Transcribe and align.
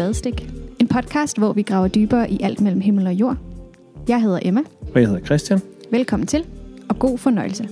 Spadestik. 0.00 0.50
En 0.78 0.88
podcast, 0.88 1.38
hvor 1.38 1.52
vi 1.52 1.62
graver 1.62 1.88
dybere 1.88 2.30
i 2.30 2.38
alt 2.42 2.60
mellem 2.60 2.80
himmel 2.80 3.06
og 3.06 3.12
jord. 3.12 3.36
Jeg 4.08 4.22
hedder 4.22 4.38
Emma. 4.42 4.60
Og 4.94 5.00
jeg 5.00 5.08
hedder 5.08 5.24
Christian. 5.24 5.60
Velkommen 5.90 6.26
til, 6.26 6.46
og 6.88 6.98
god 6.98 7.18
fornøjelse. 7.18 7.68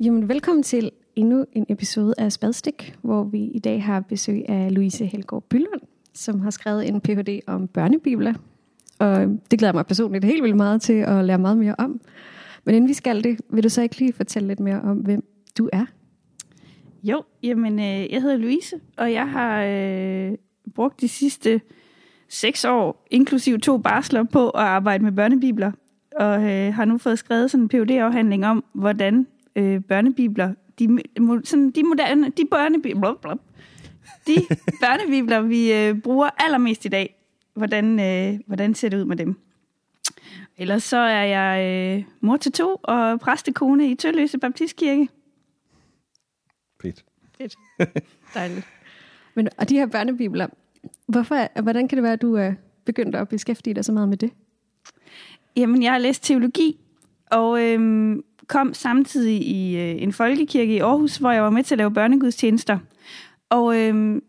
Jamen, 0.00 0.28
velkommen 0.28 0.62
til 0.62 0.90
endnu 1.16 1.44
en 1.52 1.66
episode 1.68 2.14
af 2.18 2.32
Spadestik, 2.32 2.94
hvor 3.02 3.24
vi 3.24 3.44
i 3.44 3.58
dag 3.58 3.84
har 3.84 4.00
besøg 4.00 4.48
af 4.48 4.74
Louise 4.74 5.06
Helgaard 5.06 5.42
Bylund, 5.42 5.82
som 6.14 6.40
har 6.40 6.50
skrevet 6.50 6.88
en 6.88 7.00
Ph.D. 7.00 7.40
om 7.46 7.68
børnebibler. 7.68 8.34
Og 8.98 9.26
det 9.50 9.58
glæder 9.58 9.74
mig 9.74 9.86
personligt 9.86 10.24
helt 10.24 10.42
vildt 10.42 10.56
meget 10.56 10.82
til 10.82 10.92
at 10.92 11.24
lære 11.24 11.38
meget 11.38 11.58
mere 11.58 11.74
om. 11.78 12.00
Men 12.66 12.74
inden 12.74 12.88
vi 12.88 12.94
skal 12.94 13.24
det, 13.24 13.40
vil 13.50 13.64
du 13.64 13.68
så 13.68 13.82
ikke 13.82 13.98
lige 13.98 14.12
fortælle 14.12 14.48
lidt 14.48 14.60
mere 14.60 14.80
om, 14.80 14.96
hvem 14.96 15.24
du 15.58 15.68
er? 15.72 15.86
Jo, 17.02 17.22
jamen, 17.42 17.78
øh, 17.78 18.12
jeg 18.12 18.22
hedder 18.22 18.36
Louise, 18.36 18.76
og 18.96 19.12
jeg 19.12 19.30
har 19.30 19.62
øh, 19.62 20.32
brugt 20.74 21.00
de 21.00 21.08
sidste 21.08 21.60
seks 22.28 22.64
år, 22.64 23.06
inklusive 23.10 23.58
to 23.58 23.78
barsler, 23.78 24.22
på 24.22 24.50
at 24.50 24.62
arbejde 24.62 25.04
med 25.04 25.12
børnebibler. 25.12 25.72
Og 26.16 26.42
øh, 26.42 26.74
har 26.74 26.84
nu 26.84 26.98
fået 26.98 27.18
skrevet 27.18 27.50
sådan 27.50 27.62
en 27.62 27.68
phd 27.68 27.90
afhandling 27.90 28.46
om, 28.46 28.64
hvordan 28.72 29.26
øh, 29.56 29.80
børnebibler, 29.80 30.54
de, 30.78 30.98
sådan, 31.44 31.70
de 31.70 31.82
moderne, 31.82 32.30
de 32.30 32.44
børnebibler, 32.50 33.14
blub, 33.22 33.38
de 34.26 34.34
børnebibler, 34.82 35.40
vi 35.40 35.72
øh, 35.72 35.98
bruger 35.98 36.30
allermest 36.38 36.84
i 36.84 36.88
dag, 36.88 37.22
hvordan, 37.54 38.00
øh, 38.00 38.40
hvordan 38.46 38.74
ser 38.74 38.88
det 38.88 38.98
ud 38.98 39.04
med 39.04 39.16
dem? 39.16 39.45
Ellers 40.58 40.82
så 40.82 40.96
er 40.96 41.24
jeg 41.24 41.64
øh, 41.98 42.04
mor 42.20 42.36
til 42.36 42.52
to 42.52 42.80
og 42.82 43.20
præstekone 43.20 43.90
i 43.90 43.94
Tølløse 43.94 44.38
Baptistkirke. 44.38 45.08
Fedt. 46.82 47.04
Fedt. 47.38 47.56
Dejligt. 48.34 48.66
Men, 49.34 49.48
og 49.58 49.68
de 49.68 49.74
her 49.74 49.86
børnebibler, 49.86 50.46
hvorfor, 51.06 51.62
hvordan 51.62 51.88
kan 51.88 51.96
det 51.96 52.02
være, 52.02 52.12
at 52.12 52.22
du 52.22 52.34
er 52.34 52.52
begyndt 52.84 53.16
at 53.16 53.28
beskæftige 53.28 53.74
dig 53.74 53.84
så 53.84 53.92
meget 53.92 54.08
med 54.08 54.16
det? 54.16 54.30
Jamen, 55.56 55.82
jeg 55.82 55.92
har 55.92 55.98
læst 55.98 56.24
teologi, 56.24 56.78
og 57.30 57.62
øhm, 57.62 58.24
kom 58.46 58.74
samtidig 58.74 59.46
i 59.46 59.76
øh, 59.76 60.02
en 60.02 60.12
folkekirke 60.12 60.74
i 60.74 60.78
Aarhus, 60.78 61.16
hvor 61.16 61.30
jeg 61.30 61.42
var 61.42 61.50
med 61.50 61.64
til 61.64 61.74
at 61.74 61.78
lave 61.78 61.94
børnegudstjenester. 61.94 62.78
Og 63.50 63.76
øhm, 63.76 64.22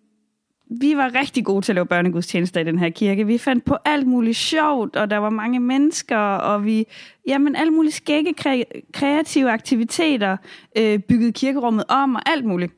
vi 0.70 0.98
var 0.98 1.16
rigtig 1.16 1.46
gode 1.46 1.66
til 1.66 1.72
at 1.72 1.76
lave 1.76 1.86
børnegudstjenester 1.86 2.62
i 2.62 2.64
den 2.64 2.80
her 2.80 2.90
kirke. 2.90 3.28
Vi 3.28 3.38
fandt 3.38 3.66
på 3.66 3.78
alt 3.86 4.08
muligt 4.08 4.38
sjovt, 4.38 4.96
og 4.96 5.10
der 5.10 5.18
var 5.18 5.30
mange 5.30 5.60
mennesker, 5.60 6.18
og 6.18 6.66
vi, 6.66 6.86
jamen 7.28 7.56
alle 7.56 7.74
mulige 7.74 7.92
skægge 7.92 8.34
kre- 8.42 8.92
kreative 8.94 9.52
aktiviteter, 9.52 10.38
øh, 10.78 11.00
byggede 11.00 11.32
kirkerummet 11.32 11.84
om 11.88 12.16
og 12.16 12.22
alt 12.26 12.46
muligt. 12.46 12.74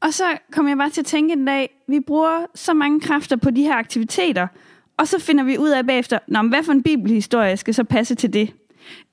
Og 0.00 0.12
så 0.12 0.24
kom 0.52 0.68
jeg 0.68 0.76
bare 0.76 0.90
til 0.90 1.00
at 1.00 1.06
tænke 1.06 1.32
en 1.32 1.44
dag, 1.44 1.70
vi 1.88 2.00
bruger 2.00 2.46
så 2.54 2.74
mange 2.74 3.00
kræfter 3.00 3.36
på 3.36 3.50
de 3.50 3.62
her 3.62 3.74
aktiviteter, 3.74 4.46
og 4.96 5.08
så 5.08 5.20
finder 5.20 5.44
vi 5.44 5.58
ud 5.58 5.68
af 5.68 5.86
bagefter, 5.86 6.18
Nå, 6.26 6.42
hvad 6.42 6.62
for 6.62 6.72
en 6.72 6.82
bibelhistorie 6.82 7.56
skal 7.56 7.74
så 7.74 7.84
passe 7.84 8.14
til 8.14 8.32
det? 8.32 8.54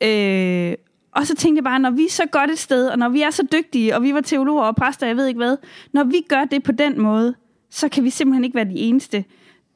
Øh, 0.04 0.74
og 1.12 1.28
så 1.28 1.36
tænkte 1.36 1.58
jeg 1.58 1.64
bare, 1.64 1.80
når 1.80 1.92
vi 1.92 2.06
er 2.06 2.10
så 2.10 2.26
godt 2.32 2.52
et 2.52 2.60
sted, 2.60 2.88
og 2.88 3.00
når 3.00 3.10
vi 3.10 3.22
er 3.22 3.30
så 3.30 3.48
dygtige, 3.52 3.96
og 3.96 4.04
vi 4.04 4.14
var 4.14 4.22
teologer 4.22 4.64
og 4.64 4.76
præster, 4.76 5.08
jeg 5.08 5.18
ved 5.18 5.28
ikke 5.28 5.38
hvad, 5.38 5.58
når 5.94 6.04
vi 6.04 6.22
gør 6.30 6.46
det 6.46 6.64
på 6.64 6.72
den 6.72 7.02
måde, 7.02 7.36
så 7.70 7.90
kan 7.90 8.04
vi 8.04 8.10
simpelthen 8.10 8.44
ikke 8.44 8.56
være 8.56 8.66
de 8.66 8.76
eneste. 8.76 9.26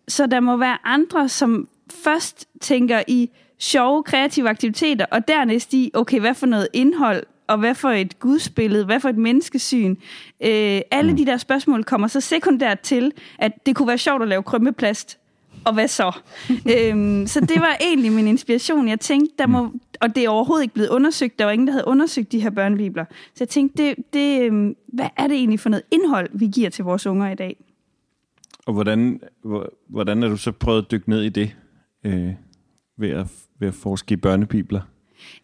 Så 0.07 0.27
der 0.27 0.39
må 0.39 0.57
være 0.57 0.77
andre, 0.83 1.29
som 1.29 1.67
først 2.03 2.47
tænker 2.61 3.03
i 3.07 3.29
sjove, 3.59 4.03
kreative 4.03 4.49
aktiviteter, 4.49 5.05
og 5.11 5.27
dernæst 5.27 5.73
i, 5.73 5.91
okay, 5.93 6.19
hvad 6.19 6.33
for 6.33 6.45
noget 6.45 6.67
indhold, 6.73 7.23
og 7.47 7.57
hvad 7.57 7.75
for 7.75 7.89
et 7.89 8.19
gudsbillede, 8.19 8.85
hvad 8.85 8.99
for 8.99 9.09
et 9.09 9.17
menneskesyn. 9.17 9.95
Øh, 10.41 10.81
alle 10.91 11.11
mm. 11.11 11.17
de 11.17 11.25
der 11.25 11.37
spørgsmål 11.37 11.83
kommer 11.83 12.07
så 12.07 12.21
sekundært 12.21 12.79
til, 12.79 13.11
at 13.39 13.65
det 13.65 13.75
kunne 13.75 13.87
være 13.87 13.97
sjovt 13.97 14.21
at 14.21 14.27
lave 14.27 14.43
krømmeplast, 14.43 15.17
og 15.65 15.73
hvad 15.73 15.87
så? 15.87 16.11
øhm, 16.75 17.27
så 17.27 17.39
det 17.39 17.61
var 17.61 17.77
egentlig 17.81 18.11
min 18.11 18.27
inspiration. 18.27 18.87
Jeg 18.87 18.99
tænkte, 18.99 19.35
der 19.37 19.47
må, 19.47 19.71
og 20.01 20.15
det 20.15 20.25
er 20.25 20.29
overhovedet 20.29 20.63
ikke 20.63 20.73
blevet 20.73 20.89
undersøgt, 20.89 21.39
der 21.39 21.45
var 21.45 21.51
ingen, 21.51 21.67
der 21.67 21.73
havde 21.73 21.87
undersøgt 21.87 22.31
de 22.31 22.39
her 22.39 22.49
børnebibler. 22.49 23.05
Så 23.09 23.37
jeg 23.39 23.49
tænkte, 23.49 23.83
det, 23.83 23.95
det, 24.13 24.41
øhm, 24.41 24.75
hvad 24.87 25.07
er 25.17 25.27
det 25.27 25.37
egentlig 25.37 25.59
for 25.59 25.69
noget 25.69 25.83
indhold, 25.91 26.29
vi 26.33 26.47
giver 26.47 26.69
til 26.69 26.83
vores 26.83 27.07
unger 27.07 27.31
i 27.31 27.35
dag? 27.35 27.57
Og 28.71 28.75
hvordan, 28.75 29.21
hvordan 29.87 30.23
er 30.23 30.29
du 30.29 30.37
så 30.37 30.51
prøvet 30.51 30.81
at 30.81 30.91
dykke 30.91 31.09
ned 31.09 31.21
i 31.21 31.29
det, 31.29 31.55
øh, 32.05 32.29
ved, 32.97 33.09
at, 33.09 33.27
ved 33.59 33.67
at 33.67 33.73
forske 33.73 34.13
i 34.13 34.15
børnebibler? 34.15 34.81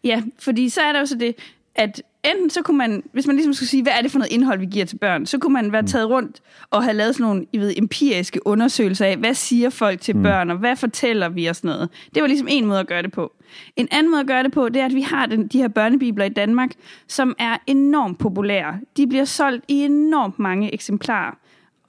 Ja, 0.04 0.22
fordi 0.38 0.68
så 0.68 0.80
er 0.80 0.92
der 0.92 1.00
jo 1.00 1.06
så 1.06 1.16
det, 1.16 1.34
at 1.74 2.02
enten 2.24 2.50
så 2.50 2.62
kunne 2.62 2.78
man, 2.78 3.02
hvis 3.12 3.26
man 3.26 3.36
ligesom 3.36 3.52
skulle 3.52 3.68
sige, 3.68 3.82
hvad 3.82 3.92
er 3.92 4.02
det 4.02 4.10
for 4.10 4.18
noget 4.18 4.32
indhold, 4.32 4.58
vi 4.58 4.66
giver 4.66 4.84
til 4.84 4.98
børn, 4.98 5.26
så 5.26 5.38
kunne 5.38 5.52
man 5.52 5.72
være 5.72 5.82
taget 5.82 6.08
rundt 6.08 6.40
og 6.70 6.82
have 6.82 6.94
lavet 6.94 7.14
sådan 7.14 7.26
nogle 7.26 7.46
I 7.52 7.58
ved, 7.58 7.74
empiriske 7.76 8.46
undersøgelser 8.46 9.06
af, 9.06 9.16
hvad 9.16 9.34
siger 9.34 9.70
folk 9.70 10.00
til 10.00 10.16
mm. 10.16 10.22
børn, 10.22 10.50
og 10.50 10.56
hvad 10.56 10.76
fortæller 10.76 11.28
vi 11.28 11.46
og 11.46 11.56
sådan 11.56 11.68
noget. 11.68 11.88
Det 12.14 12.22
var 12.22 12.26
ligesom 12.26 12.48
en 12.50 12.66
måde 12.66 12.80
at 12.80 12.86
gøre 12.86 13.02
det 13.02 13.12
på. 13.12 13.32
En 13.76 13.88
anden 13.90 14.10
måde 14.10 14.20
at 14.20 14.26
gøre 14.26 14.42
det 14.42 14.52
på, 14.52 14.68
det 14.68 14.82
er, 14.82 14.86
at 14.86 14.94
vi 14.94 15.02
har 15.02 15.26
den, 15.26 15.46
de 15.46 15.58
her 15.58 15.68
børnebibler 15.68 16.24
i 16.24 16.28
Danmark, 16.28 16.70
som 17.08 17.34
er 17.38 17.56
enormt 17.66 18.18
populære. 18.18 18.80
De 18.96 19.06
bliver 19.06 19.24
solgt 19.24 19.64
i 19.68 19.84
enormt 19.84 20.38
mange 20.38 20.74
eksemplarer. 20.74 21.34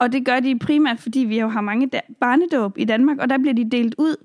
Og 0.00 0.12
det 0.12 0.24
gør 0.24 0.40
de 0.40 0.58
primært, 0.58 1.00
fordi 1.00 1.20
vi 1.20 1.40
jo 1.40 1.48
har 1.48 1.60
mange 1.60 1.90
barnedåb 2.20 2.78
i 2.78 2.84
Danmark, 2.84 3.18
og 3.18 3.30
der 3.30 3.38
bliver 3.38 3.54
de 3.54 3.70
delt 3.70 3.94
ud 3.98 4.16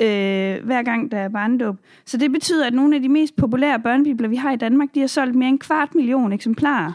øh, 0.00 0.66
hver 0.66 0.82
gang 0.82 1.10
der 1.10 1.18
er 1.18 1.28
barnedåb. 1.28 1.76
Så 2.04 2.16
det 2.16 2.32
betyder, 2.32 2.66
at 2.66 2.74
nogle 2.74 2.96
af 2.96 3.02
de 3.02 3.08
mest 3.08 3.36
populære 3.36 3.80
børnebibler, 3.80 4.28
vi 4.28 4.36
har 4.36 4.52
i 4.52 4.56
Danmark, 4.56 4.88
de 4.94 5.00
har 5.00 5.06
solgt 5.06 5.34
mere 5.34 5.48
end 5.48 5.58
kvart 5.58 5.94
million 5.94 6.32
eksemplarer. 6.32 6.92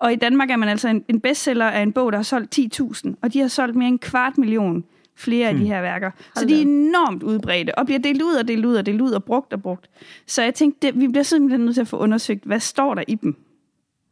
Og 0.00 0.12
i 0.12 0.16
Danmark 0.16 0.50
er 0.50 0.56
man 0.56 0.68
altså 0.68 0.88
en, 0.88 1.04
en 1.08 1.20
bestseller 1.20 1.66
af 1.66 1.82
en 1.82 1.92
bog, 1.92 2.12
der 2.12 2.18
har 2.18 2.22
solgt 2.22 2.58
10.000, 2.58 3.14
og 3.22 3.32
de 3.32 3.40
har 3.40 3.48
solgt 3.48 3.76
mere 3.76 3.88
end 3.88 3.98
kvart 3.98 4.38
million 4.38 4.84
flere 5.16 5.50
hmm. 5.50 5.58
af 5.58 5.64
de 5.64 5.72
her 5.72 5.80
værker. 5.80 6.10
Så 6.34 6.44
de 6.44 6.56
er 6.56 6.62
enormt 6.62 7.22
udbredte, 7.22 7.78
og 7.78 7.86
bliver 7.86 7.98
delt 7.98 8.22
ud 8.22 8.34
og 8.34 8.48
delt 8.48 8.64
ud 8.64 8.74
og 8.74 8.86
delt 8.86 9.00
ud 9.00 9.10
og 9.10 9.24
brugt 9.24 9.52
og 9.52 9.62
brugt. 9.62 9.90
Så 10.26 10.42
jeg 10.42 10.54
tænkte, 10.54 10.86
det, 10.86 11.00
vi 11.00 11.08
bliver 11.08 11.22
simpelthen 11.22 11.60
nødt 11.60 11.74
til 11.74 11.80
at 11.80 11.88
få 11.88 11.96
undersøgt, 11.96 12.44
hvad 12.44 12.60
står 12.60 12.94
der 12.94 13.04
i 13.08 13.14
dem? 13.14 13.36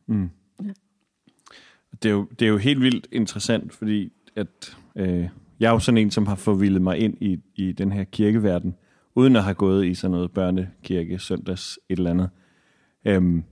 Mm. 0.06 0.30
Det, 2.02 2.08
er 2.08 2.12
jo, 2.12 2.26
det 2.38 2.44
er 2.44 2.50
jo 2.50 2.56
helt 2.56 2.80
vildt 2.80 3.06
interessant, 3.12 3.72
fordi 3.72 4.12
at... 4.36 4.76
Øh 4.96 5.28
jeg 5.62 5.68
er 5.68 5.72
jo 5.72 5.78
sådan 5.78 5.98
en, 5.98 6.10
som 6.10 6.26
har 6.26 6.34
forvildet 6.34 6.82
mig 6.82 6.98
ind 6.98 7.14
i, 7.20 7.38
i 7.56 7.72
den 7.72 7.92
her 7.92 8.04
kirkeverden, 8.04 8.74
uden 9.14 9.36
at 9.36 9.44
have 9.44 9.54
gået 9.54 9.86
i 9.86 9.94
sådan 9.94 10.10
noget 10.10 10.30
børnekirke, 10.30 11.18
søndags, 11.18 11.78
et 11.88 11.96
eller 11.96 12.10
andet. 12.10 12.30
Øhm, 13.06 13.44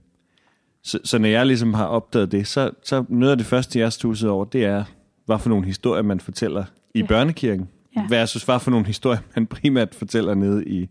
så, 0.83 0.99
så 1.03 1.17
når 1.17 1.27
jeg 1.27 1.45
ligesom 1.45 1.73
har 1.73 1.85
opdaget 1.85 2.31
det, 2.31 2.47
så, 2.47 2.71
så 2.83 3.05
noget 3.09 3.31
af 3.31 3.37
det 3.37 3.45
første, 3.45 3.79
jeg 3.79 3.93
stusset 3.93 4.29
over, 4.29 4.45
det 4.45 4.65
er, 4.65 4.83
hvad 5.25 5.39
for 5.39 5.49
nogle 5.49 5.65
historier, 5.65 6.03
man 6.03 6.19
fortæller 6.19 6.65
i 6.95 6.99
ja. 6.99 7.05
børnekirken, 7.05 7.69
ja. 7.95 8.05
versus 8.09 8.43
hvad 8.43 8.59
for 8.59 8.71
nogle 8.71 8.85
historier, 8.85 9.19
man 9.35 9.47
primært 9.47 9.95
fortæller 9.95 10.33
nede 10.35 10.65
i, 10.65 10.89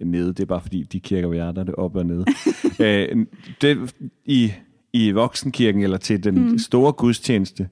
nede, 0.00 0.28
det 0.28 0.40
er 0.40 0.46
bare 0.46 0.60
fordi, 0.60 0.82
de 0.82 1.00
kirker, 1.00 1.32
jeg 1.32 1.48
er, 1.48 1.52
der 1.52 1.60
er 1.60 1.64
det 1.64 1.74
op 1.74 1.96
og 1.96 2.06
nede. 2.06 2.24
øh, 2.80 3.26
det, 3.60 3.94
i, 4.24 4.52
I 4.94 5.10
voksenkirken, 5.10 5.82
eller 5.82 5.96
til 5.96 6.24
den 6.24 6.50
mm. 6.50 6.58
store 6.58 6.92
gudstjeneste, 6.92 7.68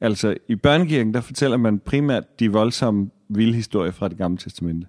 Altså, 0.00 0.34
i 0.48 0.56
børnekirken, 0.56 1.14
der 1.14 1.20
fortæller 1.20 1.56
man 1.56 1.78
primært 1.78 2.40
de 2.40 2.52
voldsomme 2.52 3.10
vilde 3.28 3.54
historier 3.54 3.92
fra 3.92 4.08
det 4.08 4.18
gamle 4.18 4.38
testamente. 4.38 4.86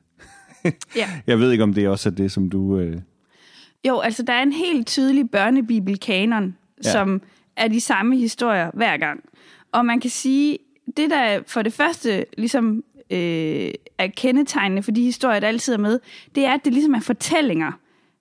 ja. 0.96 1.10
Jeg 1.28 1.40
ved 1.40 1.52
ikke, 1.52 1.64
om 1.64 1.74
det 1.74 1.88
også 1.88 2.10
er 2.10 2.14
det, 2.14 2.32
som 2.32 2.50
du... 2.50 2.80
Øh... 2.80 2.98
Jo, 3.88 4.00
altså, 4.00 4.24
der 4.24 4.34
er 4.34 4.44
en 4.44 4.54
helt 4.54 4.88
tydelig 4.88 5.30
børnebibelkanon, 5.30 6.56
ja. 6.84 6.92
som 6.92 7.22
er 7.56 7.68
de 7.68 7.82
samme 7.82 8.18
historier 8.18 8.72
hver 8.74 8.98
gang. 8.98 9.24
Og 9.72 9.86
man 9.86 10.00
kan 10.00 10.10
sige, 10.10 10.58
det 10.98 11.10
der 11.10 11.40
for 11.48 11.62
det 11.62 11.74
første 11.74 12.26
ligesom 12.38 12.84
øh, 13.12 13.72
er 13.98 14.08
kendetegnende 14.08 14.84
for 14.84 14.92
de 14.92 15.04
historier, 15.04 15.40
der 15.40 15.48
altid 15.48 15.74
er 15.74 15.78
med, 15.78 16.00
det 16.36 16.46
er, 16.46 16.54
at 16.54 16.66
det 16.66 16.74
ligesom 16.74 16.94
er 16.94 17.00
fortællinger. 17.00 17.72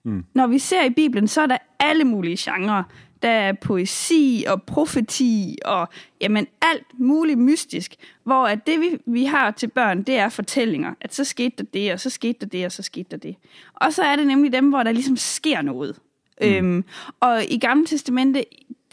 Mm. 0.05 0.25
Når 0.35 0.47
vi 0.47 0.59
ser 0.59 0.85
i 0.85 0.91
Bibelen, 0.91 1.29
så 1.29 1.41
er 1.41 1.47
der 1.47 1.59
alle 1.81 2.05
mulige 2.05 2.37
genrer. 2.39 2.83
Der 3.23 3.29
er 3.29 3.53
poesi 3.53 4.45
og 4.49 4.63
profeti 4.63 5.59
og 5.65 5.89
jamen, 6.21 6.47
alt 6.63 6.87
muligt 6.99 7.39
mystisk, 7.39 7.95
hvor 8.25 8.47
at 8.47 8.67
det, 8.67 8.81
vi, 8.81 8.99
vi 9.07 9.25
har 9.25 9.51
til 9.51 9.69
børn, 9.69 10.03
det 10.03 10.17
er 10.17 10.29
fortællinger. 10.29 10.95
At 11.01 11.15
så 11.15 11.25
skete 11.25 11.57
der 11.59 11.65
det, 11.75 11.93
og 11.93 12.01
så 12.01 12.11
skete 12.11 12.39
der 12.41 12.47
det, 12.47 12.67
og 12.67 12.73
så 12.73 12.83
skete 12.83 13.11
der 13.11 13.17
det. 13.17 13.37
Og 13.75 13.93
så 13.93 14.03
er 14.03 14.17
det 14.17 14.27
nemlig 14.27 14.53
dem, 14.53 14.69
hvor 14.69 14.83
der 14.83 14.93
ligesom 14.93 15.17
sker 15.17 15.63
noget. 15.63 15.97
Mm. 16.41 16.47
Øhm, 16.47 16.85
og 17.21 17.45
i 17.49 17.59
Gamle 17.59 17.87
Testamente, 17.87 18.45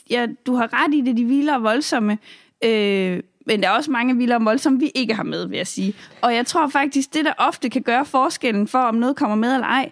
ja, 0.10 0.28
du 0.46 0.56
har 0.56 0.74
ret 0.74 0.94
i 0.94 1.02
det, 1.02 1.18
de 1.18 1.26
vilde 1.26 1.54
og 1.54 1.64
voldsomme, 1.64 2.18
øh, 2.64 3.20
men 3.46 3.64
der 3.64 3.70
er 3.70 3.72
også 3.72 3.92
mange 3.92 4.18
vilde 4.18 4.36
og 4.36 4.46
voldsomme, 4.46 4.80
vi 4.80 4.92
ikke 4.96 5.14
har 5.14 5.24
med, 5.24 5.48
vil 5.48 5.58
jeg 5.58 5.68
sige. 5.68 5.94
Og 6.22 6.36
jeg 6.36 6.46
tror 6.46 6.68
faktisk, 6.68 7.14
det 7.14 7.26
der 7.26 7.34
ofte 7.38 7.70
kan 7.70 7.82
gøre 7.82 8.06
forskellen 8.06 8.68
for, 8.68 8.80
om 8.80 8.96
noget 8.96 9.16
kommer 9.16 9.36
med 9.36 9.54
eller 9.54 9.68
ej, 9.68 9.92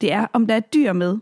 det 0.00 0.12
er, 0.12 0.26
om 0.32 0.46
der 0.46 0.54
er 0.54 0.60
dyr 0.60 0.92
med. 0.92 1.18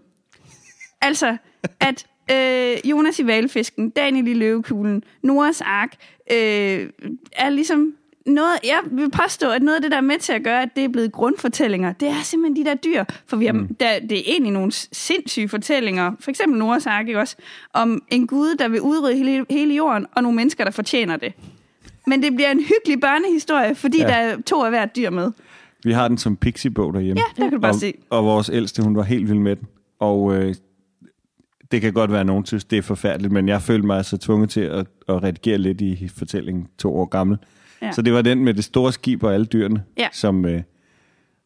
Altså, 1.00 1.36
at 1.80 2.06
øh, 2.32 2.90
Jonas 2.90 3.18
i 3.18 3.26
valfisken, 3.26 3.90
Daniel 3.90 4.26
i 4.26 4.34
løvekuglen, 4.34 5.02
Noras 5.22 5.60
ark, 5.60 5.94
øh, 6.32 6.90
er 7.32 7.50
ligesom 7.50 7.94
noget, 8.26 8.58
jeg 8.64 8.80
vil 8.90 9.10
påstå, 9.10 9.50
at 9.50 9.62
noget 9.62 9.76
af 9.76 9.82
det, 9.82 9.90
der 9.90 9.96
er 9.96 10.00
med 10.00 10.18
til 10.18 10.32
at 10.32 10.44
gøre, 10.44 10.62
at 10.62 10.68
det 10.76 10.84
er 10.84 10.88
blevet 10.88 11.12
grundfortællinger, 11.12 11.92
det 11.92 12.08
er 12.08 12.22
simpelthen 12.22 12.64
de 12.64 12.70
der 12.70 12.74
dyr. 12.76 13.04
For 13.26 13.36
vi 13.36 13.46
har, 13.46 13.52
mm. 13.52 13.74
der, 13.80 13.98
det 13.98 14.18
er 14.18 14.22
egentlig 14.26 14.52
nogle 14.52 14.72
sindssyge 14.72 15.48
fortællinger, 15.48 16.12
for 16.20 16.30
eksempel 16.30 16.58
Noahs 16.58 16.86
Ark, 16.86 17.08
ikke 17.08 17.20
også, 17.20 17.36
om 17.72 18.02
en 18.08 18.26
gud, 18.26 18.54
der 18.54 18.68
vil 18.68 18.80
udrydde 18.80 19.16
hele, 19.16 19.46
hele 19.50 19.74
jorden, 19.74 20.06
og 20.12 20.22
nogle 20.22 20.36
mennesker, 20.36 20.64
der 20.64 20.70
fortjener 20.70 21.16
det. 21.16 21.32
Men 22.06 22.22
det 22.22 22.34
bliver 22.34 22.50
en 22.50 22.60
hyggelig 22.60 23.00
børnehistorie, 23.00 23.74
fordi 23.74 23.98
ja. 23.98 24.06
der 24.06 24.14
er 24.14 24.36
to 24.46 24.62
af 24.62 24.70
hvert 24.70 24.96
dyr 24.96 25.10
med. 25.10 25.32
Vi 25.84 25.92
har 25.92 26.08
den 26.08 26.18
som 26.18 26.36
Pixie-bog 26.36 26.94
derhjemme. 26.94 27.20
Ja, 27.20 27.42
der 27.42 27.48
kan 27.50 27.58
du 27.58 27.60
bare 27.60 27.72
og, 27.72 27.80
se. 27.80 27.94
Og 28.10 28.24
vores 28.24 28.50
ældste, 28.52 28.82
hun 28.82 28.96
var 28.96 29.02
helt 29.02 29.28
vild 29.28 29.38
med 29.38 29.56
den. 29.56 29.68
Og 29.98 30.36
øh, 30.36 30.54
det 31.72 31.80
kan 31.80 31.92
godt 31.92 32.10
være, 32.10 32.20
at 32.20 32.26
nogen 32.26 32.46
synes, 32.46 32.64
det 32.64 32.78
er 32.78 32.82
forfærdeligt, 32.82 33.32
men 33.32 33.48
jeg 33.48 33.62
følte 33.62 33.86
mig 33.86 33.96
altså 33.96 34.18
tvunget 34.18 34.50
til 34.50 34.60
at, 34.60 34.86
at 35.08 35.22
redigere 35.22 35.58
lidt 35.58 35.80
i 35.80 36.08
fortællingen 36.08 36.68
to 36.78 36.96
år 36.96 37.04
gammel. 37.04 37.38
Ja. 37.82 37.92
Så 37.92 38.02
det 38.02 38.12
var 38.12 38.22
den 38.22 38.44
med 38.44 38.54
det 38.54 38.64
store 38.64 38.92
skib 38.92 39.22
og 39.22 39.34
alle 39.34 39.46
dyrene. 39.46 39.82
Ja. 39.98 40.08
Som, 40.12 40.44
øh, 40.44 40.62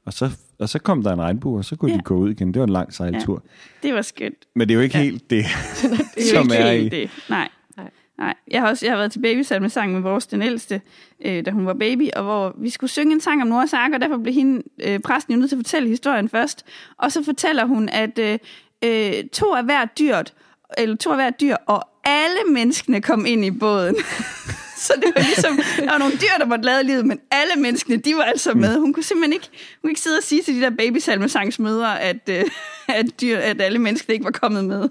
og, 0.06 0.12
så, 0.12 0.31
og 0.59 0.69
så 0.69 0.79
kom 0.79 1.03
der 1.03 1.12
en 1.12 1.21
regnbue, 1.21 1.59
og 1.59 1.65
så 1.65 1.76
kunne 1.76 1.91
Ja. 1.91 1.97
de 1.97 2.03
gå 2.03 2.17
ud 2.17 2.31
igen. 2.31 2.55
Det 2.55 2.61
var 2.61 2.67
en 2.67 2.73
lang 2.73 2.93
sejltur. 2.94 3.43
Ja. 3.82 3.88
Det 3.88 3.94
var 3.94 4.03
skønt. 4.03 4.44
Men 4.55 4.69
det 4.69 4.75
er 4.75 4.76
jo 4.76 4.81
ikke 4.82 4.99
Ja. 4.99 5.05
helt 5.05 5.31
det, 5.31 5.44
Det 6.15 6.32
er 6.32 6.35
som 6.37 6.47
jo 6.47 6.55
er 6.55 6.70
ikke 6.70 6.87
i... 6.97 6.99
helt 6.99 7.12
det. 7.17 7.31
Nej. 7.31 7.49
Nej. 7.77 7.91
Nej. 8.19 8.35
Jeg 8.50 8.61
har 8.61 8.69
også 8.69 8.87
jeg 8.87 8.93
har 8.93 8.97
været 8.99 9.12
til 9.12 9.19
babysalmesang 9.20 9.93
med 9.93 10.00
vores 10.00 10.27
den 10.27 10.43
ældste, 10.43 10.81
øh, 11.25 11.44
da 11.44 11.50
hun 11.50 11.67
var 11.67 11.75
baby, 11.75 12.09
og 12.17 12.23
hvor 12.25 12.55
vi 12.59 12.70
skulle 12.70 12.91
synge 12.91 13.12
en 13.15 13.20
sang 13.20 13.43
om 13.43 13.49
Noahs 13.49 13.73
Ark, 13.73 13.91
og 13.94 14.00
derfor 14.00 14.17
blev 14.17 14.35
hende, 14.35 14.62
øh, 14.85 14.99
præsten 15.00 15.35
jo 15.35 15.38
nødt 15.41 15.50
til 15.50 15.56
at 15.56 15.59
fortælle 15.59 15.88
historien 15.88 16.29
først. 16.29 16.65
Og 16.99 17.12
så 17.12 17.25
fortæller 17.25 17.65
hun, 17.67 17.88
at 17.88 18.19
øh, 18.19 18.38
øh, 18.84 19.25
to 19.32 19.54
af 19.54 19.64
hvert 19.64 19.98
dyrt, 19.98 20.34
eller 20.78 20.96
to 20.96 21.10
af 21.10 21.16
hvert 21.16 21.40
dyr, 21.40 21.56
og 21.66 21.88
alle 22.04 22.52
menneskene 22.52 23.00
kom 23.00 23.26
ind 23.26 23.44
i 23.44 23.50
båden. 23.50 23.96
så 24.86 24.92
det 24.96 25.12
var 25.16 25.22
ligesom, 25.22 25.56
der 25.78 25.90
var 25.90 25.98
nogle 25.98 26.14
dyr, 26.14 26.38
der 26.38 26.46
måtte 26.46 26.64
lade 26.64 26.84
livet, 26.84 27.06
men 27.06 27.20
alle 27.31 27.62
menneskene, 27.62 27.96
de 27.96 28.14
var 28.16 28.22
altså 28.22 28.54
med. 28.54 28.78
Hun 28.78 28.92
kunne 28.92 29.02
simpelthen 29.02 29.32
ikke, 29.32 29.48
hun 29.50 29.81
kunne 29.82 29.90
ikke 29.90 30.00
sidde 30.00 30.19
og 30.19 30.22
sige 30.22 30.42
til 30.42 30.54
de 30.54 30.60
der 30.60 30.70
babysalmesangsmøder, 30.70 31.86
at, 31.86 32.28
øh, 32.28 32.44
at, 32.88 33.20
dyr, 33.20 33.38
at 33.38 33.60
alle 33.60 33.78
mennesker 33.78 34.12
ikke 34.12 34.25
var 34.25 34.31
kommet 34.31 34.64
med. 34.64 34.88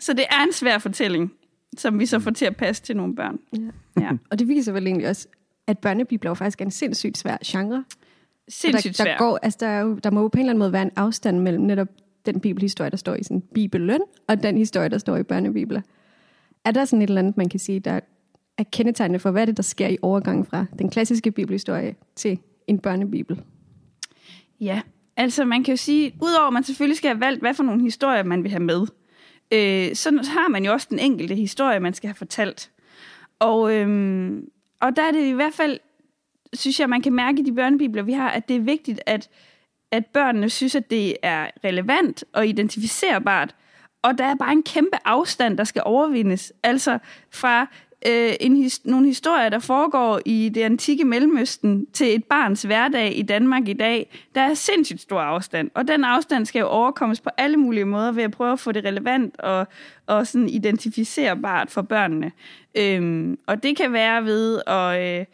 så 0.00 0.12
det 0.12 0.24
er 0.30 0.42
en 0.42 0.52
svær 0.52 0.78
fortælling, 0.78 1.32
som 1.78 1.98
vi 1.98 2.06
så 2.06 2.20
får 2.20 2.30
til 2.30 2.44
at 2.44 2.56
passe 2.56 2.82
til 2.82 2.96
nogle 2.96 3.16
børn. 3.16 3.38
Ja. 3.52 4.02
Ja. 4.02 4.10
Og 4.30 4.38
det 4.38 4.48
viser 4.48 4.72
vel 4.72 4.86
egentlig 4.86 5.08
også, 5.08 5.28
at 5.66 5.78
børnebibler 5.78 6.30
jo 6.30 6.34
faktisk 6.34 6.60
er 6.60 6.64
en 6.64 6.70
sindssygt 6.70 7.18
svær 7.18 7.36
genre. 7.46 7.84
Sindssygt 8.48 8.98
der, 8.98 9.04
der, 9.04 9.10
svær. 9.10 9.18
går, 9.18 9.38
altså 9.42 9.56
der, 9.60 9.66
er 9.66 9.80
jo, 9.80 9.94
der 9.94 10.10
må 10.10 10.20
jo 10.20 10.28
på 10.28 10.36
en 10.36 10.40
eller 10.40 10.50
anden 10.50 10.58
måde 10.58 10.72
være 10.72 10.82
en 10.82 10.90
afstand 10.96 11.40
mellem 11.40 11.64
netop 11.64 11.88
den 12.26 12.40
bibelhistorie, 12.40 12.90
der 12.90 12.96
står 12.96 13.14
i 13.14 13.22
sådan 13.22 13.40
Bibelen, 13.40 14.00
og 14.28 14.42
den 14.42 14.58
historie, 14.58 14.88
der 14.88 14.98
står 14.98 15.16
i 15.16 15.22
børnebibler. 15.22 15.80
Er 16.64 16.70
der 16.70 16.84
sådan 16.84 17.02
et 17.02 17.08
eller 17.08 17.20
andet, 17.20 17.36
man 17.36 17.48
kan 17.48 17.60
sige, 17.60 17.80
der 17.80 18.00
er 18.58 18.64
kendetegnende 18.72 19.18
for, 19.18 19.30
hvad 19.30 19.42
er 19.42 19.46
det, 19.46 19.56
der 19.56 19.62
sker 19.62 19.88
i 19.88 19.98
overgangen 20.02 20.44
fra 20.44 20.66
den 20.78 20.90
klassiske 20.90 21.30
bibelhistorie 21.30 21.94
til 22.16 22.38
en 22.66 22.78
børnebibel? 22.78 23.42
Ja, 24.60 24.80
altså 25.16 25.44
man 25.44 25.64
kan 25.64 25.72
jo 25.72 25.76
sige, 25.76 26.14
udover 26.22 26.46
at 26.46 26.52
man 26.52 26.64
selvfølgelig 26.64 26.96
skal 26.96 27.08
have 27.08 27.20
valgt, 27.20 27.40
hvad 27.40 27.54
for 27.54 27.62
nogle 27.62 27.82
historier 27.82 28.22
man 28.22 28.42
vil 28.42 28.50
have 28.50 28.62
med, 28.62 28.80
øh, 29.52 29.94
så 29.94 30.10
har 30.10 30.48
man 30.48 30.64
jo 30.64 30.72
også 30.72 30.86
den 30.90 30.98
enkelte 30.98 31.34
historie, 31.34 31.80
man 31.80 31.94
skal 31.94 32.08
have 32.08 32.14
fortalt. 32.14 32.70
Og, 33.38 33.74
øhm, 33.74 34.48
og 34.80 34.96
der 34.96 35.02
er 35.02 35.12
det 35.12 35.26
i 35.26 35.32
hvert 35.32 35.54
fald, 35.54 35.80
synes 36.52 36.80
jeg, 36.80 36.88
man 36.88 37.02
kan 37.02 37.12
mærke 37.12 37.40
i 37.40 37.44
de 37.44 37.54
børnebibler, 37.54 38.02
vi 38.02 38.12
har, 38.12 38.30
at 38.30 38.48
det 38.48 38.56
er 38.56 38.60
vigtigt, 38.60 39.00
at, 39.06 39.28
at 39.92 40.06
børnene 40.06 40.50
synes, 40.50 40.74
at 40.74 40.90
det 40.90 41.16
er 41.22 41.46
relevant 41.64 42.24
og 42.32 42.46
identificerbart. 42.46 43.54
Og 44.02 44.18
der 44.18 44.24
er 44.24 44.34
bare 44.34 44.52
en 44.52 44.62
kæmpe 44.62 44.96
afstand, 45.04 45.58
der 45.58 45.64
skal 45.64 45.82
overvindes. 45.84 46.52
Altså 46.62 46.98
fra 47.30 47.66
øh, 48.06 48.32
en 48.40 48.56
his, 48.56 48.84
nogle 48.84 49.06
historier, 49.06 49.48
der 49.48 49.58
foregår 49.58 50.20
i 50.24 50.48
det 50.54 50.62
antikke 50.62 51.04
Mellemøsten 51.04 51.86
til 51.92 52.14
et 52.14 52.24
barns 52.24 52.62
hverdag 52.62 53.18
i 53.18 53.22
Danmark 53.22 53.68
i 53.68 53.72
dag, 53.72 54.20
der 54.34 54.40
er 54.40 54.54
sindssygt 54.54 55.00
stor 55.00 55.20
afstand. 55.20 55.70
Og 55.74 55.88
den 55.88 56.04
afstand 56.04 56.46
skal 56.46 56.60
jo 56.60 56.66
overkommes 56.66 57.20
på 57.20 57.30
alle 57.36 57.56
mulige 57.56 57.84
måder 57.84 58.12
ved 58.12 58.22
at 58.22 58.30
prøve 58.30 58.52
at 58.52 58.60
få 58.60 58.72
det 58.72 58.84
relevant 58.84 59.40
og, 59.40 59.66
og 60.06 60.26
sådan 60.26 60.48
identificerbart 60.48 61.70
for 61.70 61.82
børnene. 61.82 62.32
Øhm, 62.74 63.38
og 63.46 63.62
det 63.62 63.76
kan 63.76 63.92
være 63.92 64.24
ved 64.24 64.62
at, 64.66 65.18
øh, 65.20 65.26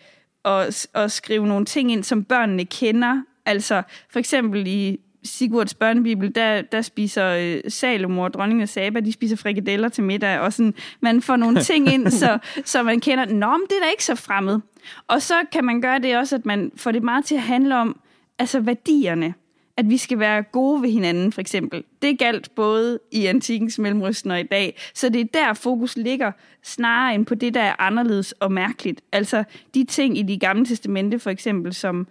at, 0.44 0.86
at 0.94 1.12
skrive 1.12 1.46
nogle 1.46 1.64
ting 1.64 1.92
ind, 1.92 2.04
som 2.04 2.24
børnene 2.24 2.64
kender. 2.64 3.22
Altså 3.48 3.82
for 4.10 4.18
eksempel 4.18 4.66
i 4.66 5.00
Sigurds 5.24 5.74
børnebibel, 5.74 6.34
der, 6.34 6.62
der 6.62 6.82
spiser 6.82 7.28
øh, 7.28 7.70
Salomo 7.70 8.22
og 8.22 8.34
dronningen 8.34 8.62
af 8.62 8.68
Saba, 8.68 9.00
de 9.00 9.12
spiser 9.12 9.36
frikadeller 9.36 9.88
til 9.88 10.04
middag, 10.04 10.40
og 10.40 10.52
sådan, 10.52 10.74
man 11.00 11.22
får 11.22 11.36
nogle 11.36 11.60
ting 11.70 11.92
ind, 11.92 12.10
så, 12.10 12.38
så 12.64 12.82
man 12.82 13.00
kender, 13.00 13.24
nå, 13.24 13.56
men 13.56 13.66
det 13.68 13.76
er 13.76 13.84
da 13.84 13.90
ikke 13.90 14.04
så 14.04 14.14
fremmed. 14.14 14.60
Og 15.08 15.22
så 15.22 15.34
kan 15.52 15.64
man 15.64 15.80
gøre 15.80 15.98
det 15.98 16.16
også, 16.16 16.36
at 16.36 16.46
man 16.46 16.72
får 16.76 16.92
det 16.92 17.02
meget 17.02 17.24
til 17.24 17.34
at 17.34 17.42
handle 17.42 17.76
om, 17.76 18.00
altså 18.38 18.60
værdierne. 18.60 19.34
At 19.76 19.90
vi 19.90 19.96
skal 19.96 20.18
være 20.18 20.42
gode 20.42 20.82
ved 20.82 20.90
hinanden, 20.90 21.32
for 21.32 21.40
eksempel. 21.40 21.84
Det 22.02 22.18
galt 22.18 22.54
både 22.54 22.98
i 23.12 23.26
antikens 23.26 23.78
Mellemøsten 23.78 24.30
og 24.30 24.40
i 24.40 24.42
dag. 24.42 24.78
Så 24.94 25.08
det 25.08 25.20
er 25.20 25.24
der, 25.24 25.54
fokus 25.54 25.96
ligger, 25.96 26.32
snarere 26.62 27.14
end 27.14 27.26
på 27.26 27.34
det, 27.34 27.54
der 27.54 27.60
er 27.60 27.74
anderledes 27.78 28.32
og 28.32 28.52
mærkeligt. 28.52 29.00
Altså 29.12 29.44
de 29.74 29.84
ting 29.84 30.18
i 30.18 30.22
de 30.22 30.38
gamle 30.38 30.66
testamente, 30.66 31.18
for 31.18 31.30
eksempel, 31.30 31.74
som, 31.74 32.06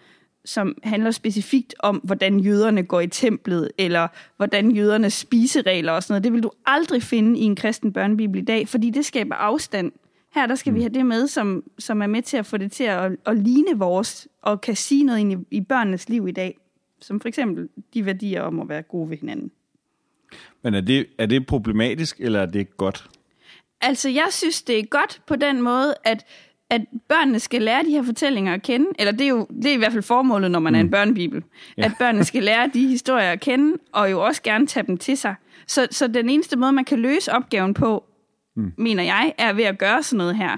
som 0.48 0.78
handler 0.84 1.12
specifikt 1.12 1.76
om, 1.80 1.96
hvordan 1.96 2.40
jøderne 2.40 2.84
går 2.84 3.02
i 3.02 3.08
templet, 3.08 3.72
eller 3.78 4.08
hvordan 4.38 4.72
jødernes 4.72 5.14
spiseregler 5.14 5.92
og 5.92 6.04
sådan 6.04 6.14
noget. 6.14 6.24
Det 6.24 6.34
vil 6.34 6.44
du 6.44 6.52
aldrig 6.66 7.04
finde 7.04 7.40
i 7.40 7.44
en 7.44 7.56
kristen 7.56 7.94
børnebibel 7.94 8.42
i 8.42 8.46
dag, 8.46 8.68
fordi 8.68 8.90
det 8.90 9.06
skaber 9.06 9.36
afstand. 9.36 9.92
Her 10.36 10.48
der 10.48 10.56
skal 10.56 10.74
vi 10.74 10.82
have 10.82 10.94
det 10.94 11.06
med, 11.06 11.28
som, 11.28 11.64
som 11.80 12.02
er 12.02 12.08
med 12.08 12.22
til 12.22 12.38
at 12.38 12.46
få 12.46 12.58
det 12.58 12.72
til 12.72 12.84
at, 12.84 13.12
at 13.26 13.38
ligne 13.38 13.78
vores, 13.78 14.28
og 14.42 14.62
kan 14.62 14.76
sige 14.76 15.04
noget 15.04 15.20
ind 15.20 15.34
i, 15.34 15.38
i 15.52 15.62
børnenes 15.62 16.10
liv 16.10 16.28
i 16.28 16.32
dag. 16.32 16.58
Som 17.02 17.20
for 17.20 17.28
eksempel 17.28 17.70
de 17.94 18.06
værdier 18.06 18.42
om 18.42 18.60
at 18.60 18.70
være 18.70 18.82
gode 18.82 19.10
ved 19.10 19.18
hinanden. 19.18 19.52
Men 20.64 20.74
er 20.74 20.82
det, 20.82 21.06
er 21.18 21.26
det 21.26 21.48
problematisk, 21.48 22.20
eller 22.20 22.42
er 22.42 22.46
det 22.46 22.78
godt? 22.78 23.10
Altså, 23.82 24.10
jeg 24.10 24.28
synes, 24.32 24.62
det 24.62 24.80
er 24.80 24.86
godt 24.86 25.22
på 25.28 25.36
den 25.36 25.62
måde, 25.62 25.96
at, 26.04 26.26
at 26.70 26.82
børnene 27.10 27.40
skal 27.40 27.62
lære 27.62 27.84
de 27.84 27.92
her 27.92 28.04
fortællinger 28.04 28.54
at 28.54 28.62
kende. 28.62 28.88
Eller 29.00 29.12
det 29.12 29.22
er 29.22 29.30
jo 29.30 29.48
det 29.64 29.66
er 29.66 29.74
i 29.74 29.78
hvert 29.78 29.92
fald 29.92 30.04
formålet, 30.04 30.52
når 30.52 30.60
man 30.60 30.74
mm. 30.74 30.76
er 30.76 30.80
en 30.80 30.92
børnebibel. 30.92 31.44
Ja. 31.78 31.86
At 31.86 31.92
børnene 32.00 32.24
skal 32.24 32.44
lære 32.44 32.70
de 32.74 32.88
historier 32.88 33.32
at 33.32 33.40
kende, 33.40 33.78
og 33.92 34.12
jo 34.12 34.26
også 34.26 34.42
gerne 34.44 34.68
tage 34.68 34.88
dem 34.88 34.98
til 34.98 35.18
sig. 35.18 35.36
Så, 35.68 35.88
så 35.92 36.08
den 36.08 36.30
eneste 36.30 36.58
måde, 36.58 36.72
man 36.72 36.86
kan 36.86 37.00
løse 37.00 37.34
opgaven 37.34 37.74
på, 37.74 38.04
mm. 38.56 38.74
mener 38.78 39.04
jeg, 39.04 39.34
er 39.38 39.54
ved 39.54 39.64
at 39.64 39.78
gøre 39.78 40.04
sådan 40.04 40.18
noget 40.18 40.36
her. 40.36 40.58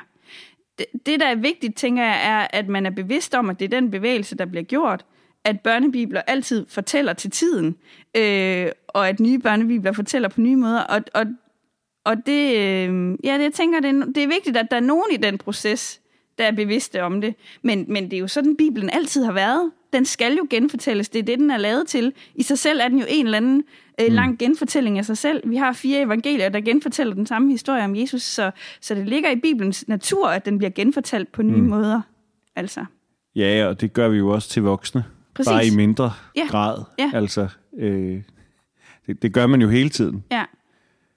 Det, 0.78 0.86
det, 1.06 1.20
der 1.20 1.26
er 1.26 1.36
vigtigt, 1.36 1.78
tænker 1.78 2.04
jeg, 2.04 2.20
er, 2.24 2.48
at 2.60 2.68
man 2.68 2.86
er 2.86 2.90
bevidst 2.90 3.36
om, 3.36 3.50
at 3.50 3.60
det 3.60 3.66
er 3.66 3.80
den 3.80 3.92
bevægelse, 3.92 4.38
der 4.38 4.46
bliver 4.46 4.64
gjort. 4.64 5.06
At 5.44 5.62
børnebibler 5.62 6.22
altid 6.22 6.66
fortæller 6.70 7.14
til 7.14 7.32
tiden, 7.32 7.76
øh, 8.18 8.68
og 8.88 9.10
at 9.10 9.20
nye 9.20 9.40
børnebibler 9.40 9.92
fortæller 9.92 10.30
på 10.30 10.42
nye 10.42 10.56
måder. 10.56 10.82
Og, 10.82 11.02
og, 11.14 11.26
og 12.06 12.16
det, 12.26 12.58
øh, 12.58 13.18
ja, 13.24 13.34
det, 13.38 13.44
jeg 13.44 13.54
tænker, 13.54 13.80
det 13.80 13.90
er, 13.90 14.06
det 14.06 14.24
er 14.24 14.28
vigtigt, 14.28 14.58
at 14.58 14.68
der 14.72 14.78
er 14.78 14.82
nogen 14.82 15.12
i 15.12 15.18
den 15.18 15.38
proces, 15.38 16.02
der 16.40 16.46
er 16.46 16.52
bevidste 16.52 17.04
om 17.04 17.22
det. 17.22 17.36
Men, 17.62 17.86
men 17.88 18.04
det 18.04 18.14
er 18.14 18.20
jo 18.20 18.28
sådan, 18.28 18.56
Bibelen 18.58 18.90
altid 18.90 19.24
har 19.24 19.32
været. 19.32 19.72
Den 19.94 20.06
skal 20.06 20.34
jo 20.34 20.48
genfortælles. 20.50 21.10
Det 21.10 21.20
er 21.20 21.24
det, 21.24 21.40
den 21.40 21.52
er 21.52 21.58
lavet 21.58 21.88
til. 21.88 22.14
I 22.36 22.44
sig 22.44 22.60
selv 22.60 22.80
er 22.80 22.88
den 22.88 23.00
jo 23.00 23.06
en 23.10 23.26
eller 23.26 23.38
anden 23.38 23.64
øh, 24.02 24.12
lang 24.12 24.40
genfortælling 24.40 24.98
af 24.98 25.06
sig 25.06 25.18
selv. 25.18 25.50
Vi 25.50 25.56
har 25.56 25.74
fire 25.74 26.02
evangelier, 26.02 26.50
der 26.50 26.62
genfortæller 26.62 27.14
den 27.14 27.26
samme 27.26 27.52
historie 27.52 27.84
om 27.84 27.96
Jesus, 27.96 28.22
så, 28.22 28.52
så 28.82 28.96
det 28.96 29.08
ligger 29.08 29.30
i 29.30 29.36
Bibelens 29.36 29.88
natur, 29.88 30.28
at 30.28 30.46
den 30.46 30.58
bliver 30.58 30.72
genfortalt 30.72 31.32
på 31.32 31.42
nye 31.42 31.62
mm. 31.62 31.68
måder. 31.68 32.02
Altså. 32.56 32.86
Ja, 33.36 33.66
og 33.68 33.82
det 33.82 33.94
gør 33.94 34.08
vi 34.10 34.18
jo 34.18 34.30
også 34.30 34.50
til 34.50 34.62
voksne. 34.62 35.04
Præcis. 35.34 35.52
Bare 35.52 35.66
i 35.66 35.76
mindre 35.76 36.12
Ja. 36.36 36.48
grad. 36.50 36.84
Ja. 37.00 37.12
Altså, 37.14 37.48
øh, 37.80 38.22
det, 39.08 39.22
det 39.22 39.34
gør 39.34 39.48
man 39.48 39.62
jo 39.62 39.70
hele 39.70 39.90
tiden. 39.90 40.24
Ja. 40.32 40.44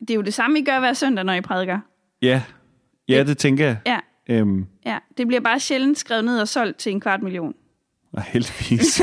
Det 0.01 0.11
er 0.11 0.15
jo 0.15 0.23
det 0.23 0.35
samme, 0.35 0.59
I 0.59 0.65
gør 0.65 0.81
hver 0.81 0.93
søndag, 0.93 1.25
når 1.25 1.33
I 1.33 1.41
prædiker. 1.41 1.79
Ja, 2.23 2.43
ja 3.09 3.25
det 3.25 3.39
tænker 3.39 3.67
jeg. 3.67 3.77
Ja, 3.87 3.99
Øhm, 4.29 4.67
ja. 4.87 4.99
Det 5.19 5.27
bliver 5.27 5.41
bare 5.41 5.61
sjældent 5.61 5.99
skrevet 5.99 6.25
ned 6.25 6.41
og 6.41 6.49
solgt 6.49 6.79
til 6.79 6.93
en 6.93 7.01
kvart 7.01 7.23
million. 7.23 7.55
og 8.13 8.23
heldigvis. 8.23 9.03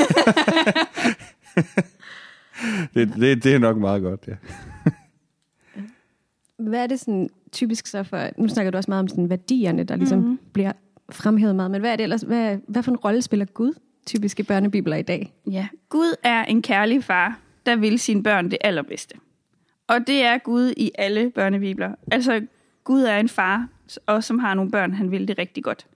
det, 2.94 3.14
det, 3.16 3.44
det 3.44 3.54
er 3.54 3.58
nok 3.58 3.76
meget 3.76 4.02
godt, 4.02 4.28
ja. 4.28 4.34
Hvad 6.68 6.82
er 6.82 6.86
det 6.86 7.00
sådan 7.00 7.30
typisk 7.52 7.86
så 7.86 8.02
for, 8.02 8.28
nu 8.38 8.48
snakker 8.48 8.70
du 8.70 8.76
også 8.76 8.90
meget 8.90 9.00
om 9.00 9.08
sådan 9.08 9.30
værdierne, 9.30 9.84
der 9.84 9.96
ligesom 9.96 10.18
mm-hmm. 10.18 10.38
bliver 10.52 10.72
fremhævet 11.10 11.56
meget, 11.56 11.70
men 11.70 11.80
hvad 11.80 11.92
er 11.92 11.96
det 11.96 12.02
ellers, 12.02 12.22
hvad, 12.22 12.58
hvad 12.68 12.82
for 12.82 12.90
en 12.90 12.96
rolle 12.96 13.22
spiller 13.22 13.46
Gud 13.46 13.72
typisk 14.06 14.40
i 14.40 14.42
børnebibler 14.42 14.96
i 14.96 15.02
dag? 15.02 15.34
Ja, 15.50 15.68
Gud 15.88 16.14
er 16.22 16.44
en 16.44 16.62
kærlig 16.62 17.04
far, 17.04 17.38
der 17.66 17.76
vil 17.76 17.98
sine 17.98 18.22
børn 18.22 18.50
det 18.50 18.58
allerbedste. 18.60 19.14
Og 19.86 20.06
det 20.06 20.22
er 20.22 20.38
Gud 20.38 20.72
i 20.76 20.90
alle 20.98 21.30
børnebibler. 21.30 21.94
Altså, 22.12 22.40
Gud 22.84 23.02
er 23.02 23.16
en 23.16 23.28
far, 23.28 23.68
og 24.06 24.24
som 24.24 24.38
har 24.38 24.54
nogle 24.54 24.70
børn, 24.70 24.94
han 24.94 25.10
vil 25.10 25.28
det 25.28 25.38
rigtig 25.38 25.64
godt. 25.64 25.86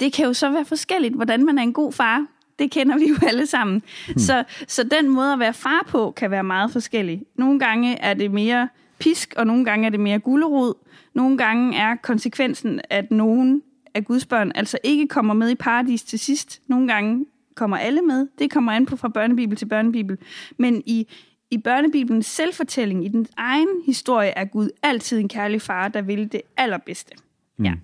Det 0.00 0.12
kan 0.12 0.26
jo 0.26 0.32
så 0.32 0.50
være 0.50 0.64
forskelligt, 0.64 1.14
hvordan 1.14 1.44
man 1.44 1.58
er 1.58 1.62
en 1.62 1.72
god 1.72 1.92
far. 1.92 2.26
Det 2.58 2.70
kender 2.70 2.98
vi 2.98 3.08
jo 3.08 3.16
alle 3.28 3.46
sammen. 3.46 3.82
Hmm. 4.06 4.18
Så, 4.18 4.44
så 4.68 4.82
den 4.82 5.08
måde 5.08 5.32
at 5.32 5.38
være 5.38 5.54
far 5.54 5.84
på, 5.88 6.10
kan 6.10 6.30
være 6.30 6.44
meget 6.44 6.72
forskellig. 6.72 7.22
Nogle 7.34 7.58
gange 7.58 7.98
er 7.98 8.14
det 8.14 8.30
mere 8.30 8.68
pisk, 8.98 9.34
og 9.36 9.46
nogle 9.46 9.64
gange 9.64 9.86
er 9.86 9.90
det 9.90 10.00
mere 10.00 10.18
gulerod. 10.18 10.74
Nogle 11.14 11.38
gange 11.38 11.76
er 11.78 11.96
konsekvensen, 11.96 12.80
at 12.90 13.10
nogen 13.10 13.62
af 13.94 14.04
Guds 14.04 14.26
børn 14.26 14.52
altså 14.54 14.78
ikke 14.84 15.08
kommer 15.08 15.34
med 15.34 15.50
i 15.50 15.54
paradis 15.54 16.02
til 16.02 16.18
sidst. 16.18 16.62
Nogle 16.66 16.88
gange 16.88 17.26
kommer 17.54 17.76
alle 17.76 18.02
med. 18.02 18.28
Det 18.38 18.50
kommer 18.50 18.72
an 18.72 18.86
på 18.86 18.96
fra 18.96 19.08
børnebibel 19.08 19.56
til 19.56 19.66
børnebibel. 19.66 20.18
Men 20.56 20.82
i, 20.86 21.06
i 21.50 21.58
børnebibelens 21.58 22.26
selvfortælling, 22.26 23.04
i 23.04 23.08
den 23.08 23.26
egen 23.36 23.68
historie, 23.86 24.28
er 24.28 24.44
Gud 24.44 24.68
altid 24.82 25.18
en 25.18 25.28
kærlig 25.28 25.62
far, 25.62 25.88
der 25.88 26.02
vil 26.02 26.32
det 26.32 26.42
allerbedste. 26.56 27.14
Ja. 27.62 27.74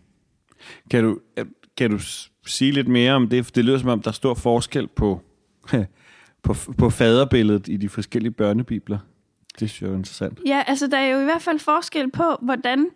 Kan 0.91 1.05
du, 1.05 1.19
øh, 1.37 1.47
kan 1.77 1.91
du 1.91 1.99
sige 2.47 2.73
lidt 2.73 2.89
mere 2.89 3.13
om 3.13 3.29
det? 3.29 3.45
For 3.45 3.53
det 3.53 3.65
lyder 3.65 3.79
som 3.79 3.89
om, 3.89 4.03
der 4.03 4.09
er 4.09 4.13
stor 4.13 4.35
forskel 4.35 4.87
på, 4.87 5.21
på, 6.45 6.55
på 6.79 6.91
faderbilledet 6.91 7.69
i 7.69 7.77
de 7.77 7.89
forskellige 7.89 8.33
børnebibler. 8.33 8.99
Det 9.61 9.71
synes 9.71 9.83
jeg 9.83 9.91
er 9.91 9.99
interessant. 9.99 10.41
Ja, 10.47 10.63
altså 10.67 10.87
der 10.87 10.97
er 10.97 11.07
jo 11.07 11.21
i 11.21 11.25
hvert 11.25 11.43
fald 11.43 11.59
forskel 11.59 12.11
på, 12.11 12.37
hvordan, 12.43 12.89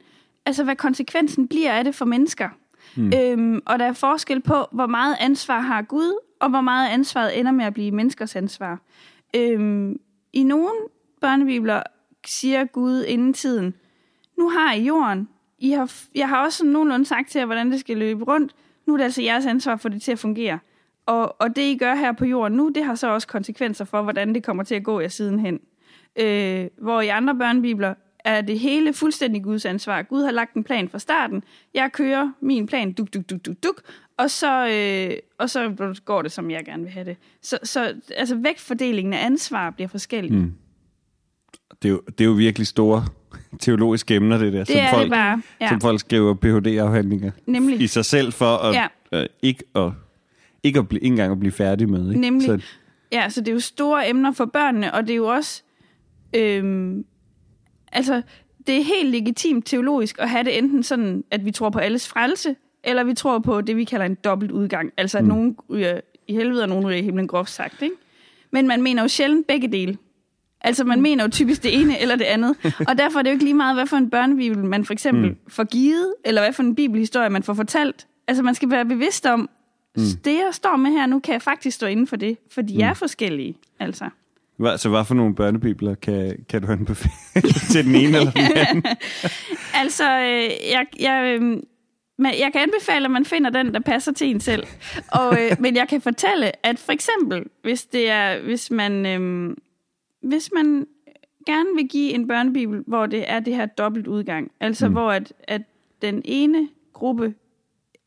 altså 0.47 0.65
hvad 0.65 0.77
konsekvensen 0.77 1.49
bliver 1.49 1.73
af 1.73 1.85
det 1.85 1.95
for 1.95 2.05
mennesker. 2.05 2.49
Mm. 2.97 3.13
Øhm, 3.15 3.63
og 3.67 3.79
der 3.79 3.85
er 3.85 3.93
forskel 3.93 4.41
på, 4.41 4.67
hvor 4.73 4.87
meget 4.87 5.17
ansvar 5.21 5.61
har 5.61 5.83
Gud, 5.83 6.19
og 6.41 6.51
hvor 6.51 6.61
meget 6.61 6.89
ansvaret 6.89 7.39
ender 7.39 7.53
med 7.53 7.65
at 7.65 7.75
blive 7.75 7.91
menneskers 7.91 8.37
ansvar. 8.37 8.81
Øhm, 9.37 9.97
i 10.37 10.43
nogle 10.43 10.75
børnebibler 11.21 11.83
siger 12.27 12.65
Gud 12.65 13.05
inden 13.05 13.33
tiden, 13.33 13.75
nu 14.39 14.51
har 14.51 14.75
I 14.75 14.85
jorden, 14.85 15.29
I 15.59 15.71
har, 15.71 15.93
jeg 16.15 16.29
har 16.29 16.45
også 16.45 16.59
sådan 16.59 16.73
nogenlunde 16.73 17.07
sagt 17.07 17.31
til 17.31 17.39
jer, 17.39 17.47
hvordan 17.47 17.73
det 17.73 17.81
skal 17.81 17.97
løbe 17.97 18.25
rundt. 18.25 18.55
Nu 18.87 18.93
er 18.93 18.97
det 18.97 19.05
altså 19.05 19.23
jeres 19.23 19.47
ansvar 19.47 19.73
at 19.73 19.81
få 19.81 19.89
det 19.89 20.03
til 20.03 20.13
at 20.13 20.19
fungere. 20.19 20.59
Og, 21.07 21.41
og 21.41 21.57
det, 21.57 21.63
I 21.63 21.77
gør 21.79 21.95
her 21.95 22.13
på 22.13 22.25
jorden 22.25 22.57
nu, 22.57 22.69
det 22.69 22.85
har 22.85 22.95
så 22.95 23.09
også 23.09 23.29
konsekvenser 23.29 23.85
for, 23.85 24.03
hvordan 24.03 24.35
det 24.35 24.45
kommer 24.45 24.63
til 24.63 24.75
at 24.75 24.85
gå 24.85 25.01
jer 25.01 25.09
sidenhen. 25.09 25.61
Øh, 26.17 26.67
hvor 26.79 27.01
i 27.01 27.09
andre 27.09 27.35
børnebibler 27.35 27.95
er 28.25 28.41
det 28.41 28.59
hele 28.59 28.93
fuldstændig 28.93 29.43
Guds 29.43 29.65
ansvar. 29.65 30.03
Gud 30.03 30.25
har 30.25 30.31
lagt 30.31 30.55
en 30.55 30.65
plan 30.65 30.89
fra 30.89 30.99
starten. 30.99 31.45
Jeg 31.75 31.93
kører 31.93 32.33
min 32.41 32.67
plan, 32.67 32.93
duk, 32.93 33.15
duk, 33.15 33.31
duk, 33.31 33.47
duk, 33.47 33.57
duk, 33.63 33.83
og 34.19 34.31
så, 34.31 34.69
øh, 34.69 35.17
og 35.39 35.51
så 35.51 35.75
går 36.05 36.23
det, 36.23 36.33
som 36.33 36.51
jeg 36.51 36.65
gerne 36.65 36.83
vil 36.83 36.93
have 36.93 37.05
det. 37.05 37.17
Så, 37.43 37.59
så 37.63 37.95
altså, 38.17 38.37
vægtfordelingen 38.37 39.15
af 39.15 39.27
ansvar 39.27 39.71
bliver 39.71 39.89
forskellig. 39.89 40.33
Mm. 40.33 40.53
Det 41.83 41.89
er 41.89 41.93
jo, 41.93 42.01
det 42.07 42.21
er 42.21 42.25
jo 42.25 42.33
virkelig 42.33 42.67
store 42.67 43.05
teologiske 43.61 44.15
emner, 44.15 44.39
det 44.39 44.53
der, 44.53 44.59
Det 44.59 44.69
som, 44.69 44.77
folk, 44.91 45.03
det 45.03 45.11
bare. 45.11 45.43
Ja. 45.61 45.69
som 45.69 45.81
folk 45.81 46.01
skriver 46.01 46.35
Ph.D.-afhandlinger 46.35 47.31
Nemlig. 47.47 47.81
i 47.81 47.87
sig 47.87 48.05
selv 48.05 48.33
for 48.33 48.57
at, 48.57 48.75
Ja. 48.75 48.87
øh, 49.13 49.27
ikke 49.43 49.65
at 49.75 49.93
ikke 50.63 50.79
at 50.79 50.89
blive, 50.89 51.01
ikke 51.01 51.13
engang 51.13 51.33
at 51.33 51.41
blive 51.41 51.53
færdig 51.53 51.89
med. 51.91 52.09
Ikke? 52.09 52.21
Nemlig. 52.21 52.47
Så, 52.47 52.61
Ja, 53.13 53.29
så 53.29 53.41
det 53.41 53.49
er 53.49 53.53
jo 53.53 53.61
store 53.61 54.09
emner 54.09 54.33
for 54.33 54.45
børnene, 54.45 54.95
og 54.95 55.03
det 55.03 55.11
er 55.11 55.17
jo 55.17 55.27
også... 55.27 55.63
Øhm, 56.37 57.05
altså, 57.93 58.23
det 58.67 58.79
er 58.79 58.83
helt 58.85 59.11
legitimt 59.11 59.67
teologisk 59.67 60.19
at 60.19 60.31
have 60.31 60.45
det 60.45 60.59
enten 60.59 60.83
sådan, 60.83 61.25
at 61.31 61.45
vi 61.45 61.51
tror 61.51 61.71
på 61.71 61.79
alles 61.79 62.09
frelse, 62.09 62.57
eller 62.87 63.05
vi 63.05 63.15
tror 63.15 63.39
på 63.39 63.61
det, 63.61 63.77
vi 63.77 63.85
kalder 63.85 64.07
en 64.07 64.15
dobbelt 64.15 64.51
udgang. 64.51 64.93
Altså, 64.97 65.19
at 65.19 65.25
mm. 65.25 65.29
nogen 65.29 65.57
ryger 65.71 66.01
i 66.29 66.35
helvede, 66.35 66.63
og 66.63 66.69
nogen 66.69 66.87
ryger 66.87 66.99
i 66.99 67.03
himlen, 67.03 67.27
groft 67.27 67.51
sagt. 67.51 67.83
Ikke? 67.83 67.95
Men 68.51 68.67
man 68.67 68.83
mener 68.83 69.03
jo 69.03 69.09
sjældent 69.09 69.47
begge 69.47 69.69
dele. 69.69 69.97
Altså, 70.61 70.85
man 70.85 71.03
mener 71.03 71.25
jo 71.25 71.31
typisk 71.31 71.63
det 71.63 71.81
ene 71.81 72.01
eller 72.01 72.17
det 72.17 72.25
andet. 72.25 72.57
Og 72.89 72.99
derfor 72.99 73.19
er 73.19 73.23
det 73.23 73.31
jo 73.31 73.33
ikke 73.33 73.45
lige 73.45 73.55
meget, 73.55 73.77
hvad 73.77 73.87
for 73.87 73.97
en 73.97 74.11
børnebibel 74.11 74.65
man 74.65 74.85
for 74.85 74.93
eksempel 74.93 75.31
mm. 75.31 75.37
får 75.49 75.65
givet, 75.65 76.15
eller 76.25 76.43
hvad 76.43 76.53
for 76.53 76.63
en 76.63 76.75
bibelhistorie 76.75 77.31
man 77.31 77.43
får 77.43 77.55
fortalt. 77.55 78.07
Altså, 78.29 78.43
man 78.43 78.55
skal 78.55 78.71
være 78.71 78.85
bevidst 78.85 79.27
om, 79.27 79.41
mm. 79.97 80.03
det 80.25 80.35
jeg 80.35 80.49
står 80.53 80.77
med 80.77 80.91
her 80.91 81.07
nu, 81.07 81.21
kan 81.21 81.33
jeg 81.33 81.43
faktisk 81.43 81.77
stå 81.77 81.87
inden 81.87 82.07
for 82.07 82.17
det, 82.17 82.39
for 82.53 82.63
de 82.63 82.75
mm. 82.75 82.81
er 82.81 82.95
forskellige. 82.95 83.57
Altså. 83.81 84.09
hvad, 84.57 84.79
så 84.79 84.89
hvad 84.89 85.05
for 85.05 85.15
nogle 85.15 85.35
børnebibler 85.35 85.95
kan, 85.95 86.45
kan 86.49 86.63
du 86.63 86.73
anbefale 86.73 87.53
til 87.73 87.85
den 87.85 87.95
ene 87.95 88.19
eller 88.19 88.31
den 88.31 88.57
anden? 88.57 88.85
Altså, 89.75 90.19
øh, 90.19 90.51
jeg, 90.73 90.87
jeg, 91.01 91.41
øh, 91.41 91.63
men 92.19 92.33
jeg 92.39 92.53
kan 92.53 92.61
anbefale, 92.61 93.05
at 93.05 93.11
man 93.11 93.25
finder 93.25 93.51
den, 93.51 93.75
der 93.75 93.81
passer 93.81 94.13
til 94.13 94.27
en 94.27 94.41
selv. 94.41 94.67
Og, 95.13 95.33
øh, 95.43 95.57
men 95.61 95.77
jeg 95.77 95.89
kan 95.89 96.01
fortælle, 96.01 96.67
at 96.67 96.79
for 96.79 96.93
eksempel, 96.93 97.45
hvis, 97.63 97.85
det 97.85 98.11
er, 98.11 98.43
hvis, 98.43 98.71
man, 98.71 99.07
øh, 99.07 99.57
hvis 100.23 100.51
man 100.55 100.87
gerne 101.47 101.69
vil 101.75 101.89
give 101.89 102.13
en 102.13 102.29
børnebibel, 102.29 102.83
hvor 102.87 103.07
det 103.07 103.31
er 103.31 103.41
det 103.41 103.55
her 103.55 103.67
dobbelt 103.67 104.07
udgang, 104.07 104.51
altså 104.61 104.89
mm. 104.89 104.93
hvor 104.93 105.13
at, 105.13 105.33
at 105.45 105.63
den 106.03 106.23
ene 106.25 106.69
gruppe 106.93 107.35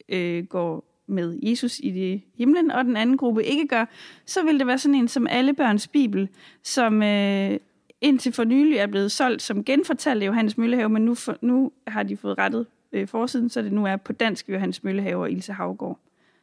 øh, 0.09 0.45
går 0.45 0.83
med 1.07 1.39
Jesus 1.43 1.79
i 1.83 1.91
det 1.91 2.21
himlen, 2.37 2.71
og 2.71 2.85
den 2.85 2.97
anden 2.97 3.17
gruppe 3.17 3.43
ikke 3.43 3.67
gør, 3.67 3.85
så 4.25 4.43
vil 4.43 4.59
det 4.59 4.67
være 4.67 4.77
sådan 4.77 4.95
en 4.95 5.07
som 5.07 5.27
alle 5.29 5.53
børns 5.53 5.87
bibel, 5.87 6.29
som 6.63 7.03
øh, 7.03 7.57
indtil 8.01 8.33
for 8.33 8.43
nylig 8.43 8.77
er 8.77 8.87
blevet 8.87 9.11
solgt 9.11 9.41
som 9.41 9.63
genfortalt 9.63 10.23
i 10.23 10.25
Johannes 10.25 10.57
Møllehave, 10.57 10.89
men 10.89 11.05
nu, 11.05 11.15
for, 11.15 11.37
nu 11.41 11.71
har 11.87 12.03
de 12.03 12.17
fået 12.17 12.37
rettet 12.37 12.65
øh, 12.91 13.07
forsiden, 13.07 13.49
så 13.49 13.61
det 13.61 13.71
nu 13.71 13.85
er 13.85 13.95
på 13.95 14.13
dansk 14.13 14.49
Johannes 14.49 14.83
Møllehave 14.83 15.21
og 15.21 15.31
Ilse 15.31 15.53
Havgård, 15.53 15.99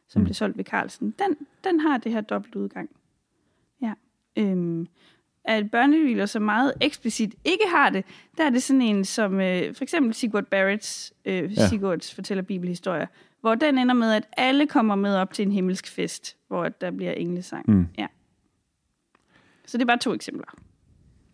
som 0.07 0.19
mm. 0.19 0.23
blev 0.23 0.33
solgt 0.33 0.57
ved 0.57 0.65
Carlsen. 0.65 1.15
Den, 1.19 1.37
den 1.63 1.79
har 1.79 1.97
det 1.97 2.11
her 2.11 2.21
dobbelt 2.21 2.55
udgang. 2.55 2.89
Ja. 3.81 3.93
Øhm, 4.37 4.87
at 5.45 5.71
børnebibler, 5.71 6.25
som 6.25 6.41
meget 6.41 6.73
eksplicit 6.81 7.35
ikke 7.45 7.63
har 7.67 7.89
det, 7.89 8.05
der 8.37 8.45
er 8.45 8.49
det 8.49 8.63
sådan 8.63 8.81
en 8.81 9.05
som 9.05 9.39
øh, 9.39 9.75
for 9.75 9.83
eksempel 9.83 10.13
Sigurd 10.13 10.45
Barretts, 10.45 11.13
øh, 11.25 11.57
Ja. 11.57 11.67
Sigurds 11.67 12.15
fortæller 12.15 12.41
bibelhistorier, 12.41 13.07
hvor 13.41 13.55
den 13.55 13.77
ender 13.77 13.93
med, 13.95 14.13
at 14.13 14.27
alle 14.37 14.67
kommer 14.67 14.95
med 14.95 15.15
op 15.15 15.33
til 15.33 15.45
en 15.45 15.51
himmelsk 15.51 15.87
fest, 15.87 16.37
hvor 16.47 16.69
der 16.69 16.91
bliver 16.91 17.11
englesang. 17.11 17.65
Mm. 17.71 17.87
Ja. 17.97 18.07
Så 19.65 19.77
det 19.77 19.83
er 19.83 19.87
bare 19.87 19.97
to 19.97 20.13
eksempler. 20.13 20.55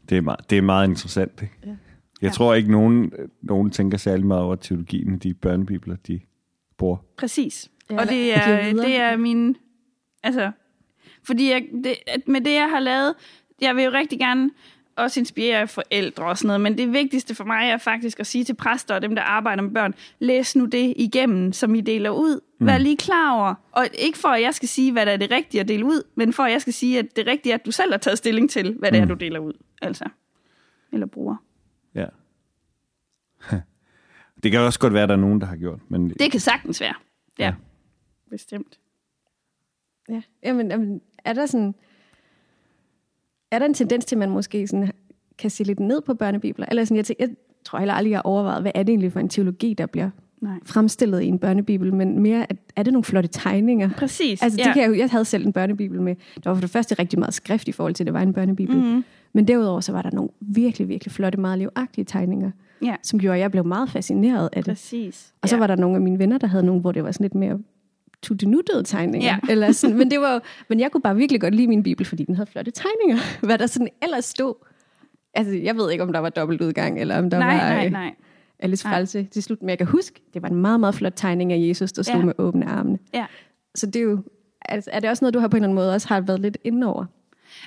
Det 0.10 0.18
er 0.18 0.22
meget, 0.22 0.50
det 0.50 0.58
er 0.58 0.62
meget 0.62 0.88
interessant. 0.88 1.42
Ikke? 1.42 1.54
Ja. 1.66 1.76
Jeg 2.24 2.30
Ja. 2.30 2.34
tror 2.34 2.54
ikke, 2.54 2.72
nogen, 2.72 3.12
nogen 3.42 3.72
tænker 3.72 3.98
særlig 3.98 4.26
meget 4.26 4.44
over 4.44 4.56
teologien 4.56 5.14
i 5.16 5.18
de 5.18 5.34
børnebibler, 5.34 5.96
de 6.08 6.20
bruger. 6.78 6.98
Præcis. 7.18 7.72
Ja, 7.92 8.02
og 8.02 8.08
det 8.10 8.38
er, 8.38 8.74
det 8.74 8.96
er 8.96 9.18
min... 9.18 9.58
Altså, 10.24 10.52
fordi 11.24 11.50
jeg, 11.52 11.66
det, 11.84 11.96
at 12.08 12.28
med 12.28 12.42
det, 12.42 12.54
jeg 12.54 12.70
har 12.70 12.80
lavet, 12.80 13.14
jeg 13.62 13.76
vil 13.76 13.84
jo 13.84 13.92
rigtig 13.92 14.20
gerne 14.20 14.50
også 14.96 15.20
inspirere 15.20 15.68
forældre 15.68 16.26
og 16.26 16.38
sådan 16.38 16.48
noget, 16.48 16.62
men 16.62 16.78
det 16.78 16.94
vigtigste 16.94 17.36
for 17.36 17.44
mig 17.44 17.70
er 17.70 17.78
faktisk 17.78 18.20
at 18.20 18.28
sige 18.28 18.44
til 18.44 18.54
præster 18.56 18.96
og 18.96 19.02
dem, 19.02 19.16
der 19.16 19.22
arbejder 19.22 19.62
med 19.64 19.72
børn, 19.72 19.94
læs 20.20 20.56
nu 20.56 20.66
det 20.66 20.94
igennem, 20.98 21.54
som 21.54 21.76
I 21.76 21.82
deler 21.82 22.10
ud. 22.10 22.40
Mm. 22.60 22.66
Vær 22.68 22.78
lige 22.78 22.98
klar 22.98 23.34
over, 23.40 23.54
og 23.72 23.86
ikke 24.00 24.18
for, 24.18 24.28
at 24.30 24.42
jeg 24.42 24.54
skal 24.54 24.70
sige, 24.70 24.92
hvad 24.92 25.06
der 25.06 25.12
er 25.12 25.18
det 25.18 25.32
rigtige 25.32 25.62
at 25.62 25.68
dele 25.68 25.86
ud, 25.86 26.04
men 26.16 26.34
for, 26.34 26.44
at 26.44 26.52
jeg 26.52 26.62
skal 26.62 26.74
sige, 26.74 27.00
at 27.00 27.16
det 27.16 27.28
rigtige 27.28 27.54
er, 27.54 27.58
at 27.58 27.66
du 27.66 27.72
selv 27.72 27.92
har 27.92 27.98
taget 27.98 28.18
stilling 28.18 28.50
til, 28.50 28.76
hvad 28.80 28.92
det 28.92 29.00
er, 29.00 29.04
Mm. 29.04 29.10
du 29.10 29.16
deler 29.16 29.40
ud. 29.40 29.54
Altså, 29.82 30.06
eller 30.94 31.06
bruger. 31.06 31.36
Ja. 31.96 32.06
det 34.44 34.52
kan 34.52 34.60
også 34.60 34.80
godt 34.80 34.94
være, 34.94 35.04
at 35.04 35.10
der 35.10 35.16
er 35.16 35.20
nogen, 35.20 35.42
der 35.42 35.48
har 35.48 35.56
gjort. 35.56 35.80
Men 35.90 36.10
Det 36.10 36.32
kan 36.32 36.40
sagtens 36.40 36.82
være. 36.82 36.94
Ja, 37.40 37.44
Ja. 37.44 37.50
ja. 37.50 37.54
bestemt. 38.30 38.80
Ja, 40.10 40.22
jamen, 40.44 40.72
jamen, 40.72 41.02
er 41.26 41.34
der 41.34 41.46
sådan... 41.46 41.76
Er 43.52 43.60
der 43.60 43.66
en 43.66 43.74
tendens 43.74 44.06
til, 44.06 44.16
at 44.16 44.20
man 44.20 44.30
måske 44.30 44.68
sådan 44.68 44.92
kan 45.38 45.50
se 45.50 45.64
lidt 45.64 45.80
ned 45.80 46.02
på 46.02 46.14
børnebibler? 46.14 46.66
Eller 46.70 46.86
sådan, 46.86 46.98
jeg, 46.98 47.06
tænker, 47.06 47.26
jeg 47.28 47.36
tror 47.66 47.80
heller 47.80 47.94
aldrig, 47.94 48.12
jeg 48.12 48.18
har 48.18 48.24
overvejet, 48.24 48.62
hvad 48.62 48.72
er 48.76 48.84
det 48.84 48.90
egentlig 48.90 49.12
for 49.12 49.20
en 49.20 49.30
teologi, 49.30 49.74
der 49.74 49.86
bliver 49.86 50.10
Nej. 50.42 50.60
fremstillet 50.66 51.22
i 51.22 51.26
en 51.26 51.40
børnebibel, 51.40 51.94
men 51.94 52.20
mere, 52.20 52.46
at, 52.52 52.58
er 52.76 52.84
det 52.84 52.94
nogle 52.94 53.04
flotte 53.04 53.30
tegninger? 53.30 53.90
Præcis. 53.98 54.42
Altså, 54.44 54.58
det 54.58 54.74
kan 54.74 54.82
jeg, 54.82 54.90
jo, 54.90 54.94
jeg 54.96 55.10
havde 55.10 55.26
selv 55.26 55.46
en 55.46 55.54
børnebibel 55.54 56.02
med. 56.02 56.16
Der 56.44 56.50
var 56.50 56.56
for 56.56 56.62
det 56.62 56.70
første 56.70 56.96
rigtig 56.96 57.20
meget 57.20 57.34
skrift 57.34 57.68
i 57.68 57.72
forhold 57.72 57.94
til, 57.94 58.04
at 58.04 58.06
det 58.06 58.14
var 58.14 58.22
en 58.22 58.34
børnebibel. 58.34 58.78
Mm-hmm. 58.78 59.04
Men 59.34 59.48
derudover 59.48 59.80
så 59.82 59.92
var 59.92 60.02
der 60.02 60.10
nogle 60.14 60.30
virkelig, 60.42 60.88
virkelig 60.90 61.12
flotte, 61.12 61.40
meget 61.40 61.58
livagtige 61.60 62.06
tegninger, 62.06 62.52
Ja, 62.82 62.96
som 63.04 63.20
gjorde, 63.20 63.36
at 63.36 63.42
jeg 63.42 63.52
blev 63.52 63.66
meget 63.66 63.90
fascineret 63.90 64.50
af 64.54 64.64
det. 64.64 64.72
præcis. 64.72 65.34
Og 65.42 65.50
så 65.50 65.56
ja. 65.56 65.60
var 65.60 65.68
der 65.68 65.76
nogle 65.76 65.96
af 65.96 66.02
mine 66.02 66.20
venner, 66.20 66.38
der 66.38 66.48
havde 66.48 66.66
nogle, 66.66 66.82
hvor 66.82 66.92
det 66.92 67.04
var 67.04 67.12
sådan 67.12 67.24
lidt 67.24 67.36
mere 67.36 67.60
tuttenuttede 68.22 68.84
tegninger. 68.84 69.28
Ja. 69.28 69.52
Eller 69.52 69.72
sådan, 69.72 69.98
men, 69.98 70.12
det 70.12 70.20
var, 70.20 70.34
jo- 70.34 70.40
men 70.70 70.80
jeg 70.80 70.92
kunne 70.92 71.02
bare 71.02 71.16
virkelig 71.16 71.42
godt 71.42 71.56
lide 71.56 71.68
min 71.68 71.84
bibel, 71.84 72.06
fordi 72.06 72.24
den 72.24 72.36
havde 72.36 72.50
flotte 72.50 72.72
tegninger. 72.72 73.18
Hvad 73.48 73.58
der 73.58 73.68
sådan 73.68 73.88
ellers 74.04 74.26
stod. 74.26 74.54
Altså, 75.34 75.54
jeg 75.56 75.76
ved 75.76 75.92
ikke, 75.92 76.04
om 76.04 76.14
der 76.14 76.20
var 76.20 76.30
dobbeltudgang, 76.30 77.00
eller 77.02 77.18
om 77.18 77.30
der 77.30 77.40
nej, 77.40 77.48
var 77.58 77.70
nej, 77.76 77.86
øh, 77.86 77.92
nej. 77.92 78.14
Alice 78.60 78.86
Nej. 78.88 78.94
frelse 78.98 79.24
til 79.24 79.44
slut. 79.44 79.62
Men 79.62 79.70
jeg 79.70 79.78
kan 79.78 79.88
huske, 79.88 80.22
det 80.34 80.42
var 80.42 80.50
en 80.50 80.56
meget, 80.56 80.80
meget 80.80 80.96
flot 80.96 81.14
tegning 81.16 81.54
af 81.54 81.58
Jesus, 81.68 81.92
der 81.92 82.04
stod 82.04 82.16
Ja. 82.16 82.26
med 82.26 82.34
åbne 82.38 82.66
armene. 82.66 82.98
Ja. 83.14 83.26
Så 83.76 83.86
det 83.86 83.96
er 83.96 84.04
jo, 84.04 84.24
altså, 84.62 84.90
er 84.94 85.00
det 85.00 85.10
også 85.10 85.26
noget, 85.26 85.34
du 85.34 85.40
har 85.40 85.48
på 85.48 85.58
en 85.58 85.64
eller 85.64 85.68
anden 85.68 85.76
måde 85.76 85.94
også 85.94 86.08
har 86.08 86.22
været 86.22 86.40
lidt 86.40 86.58
inde 86.64 86.88
over? 86.88 87.06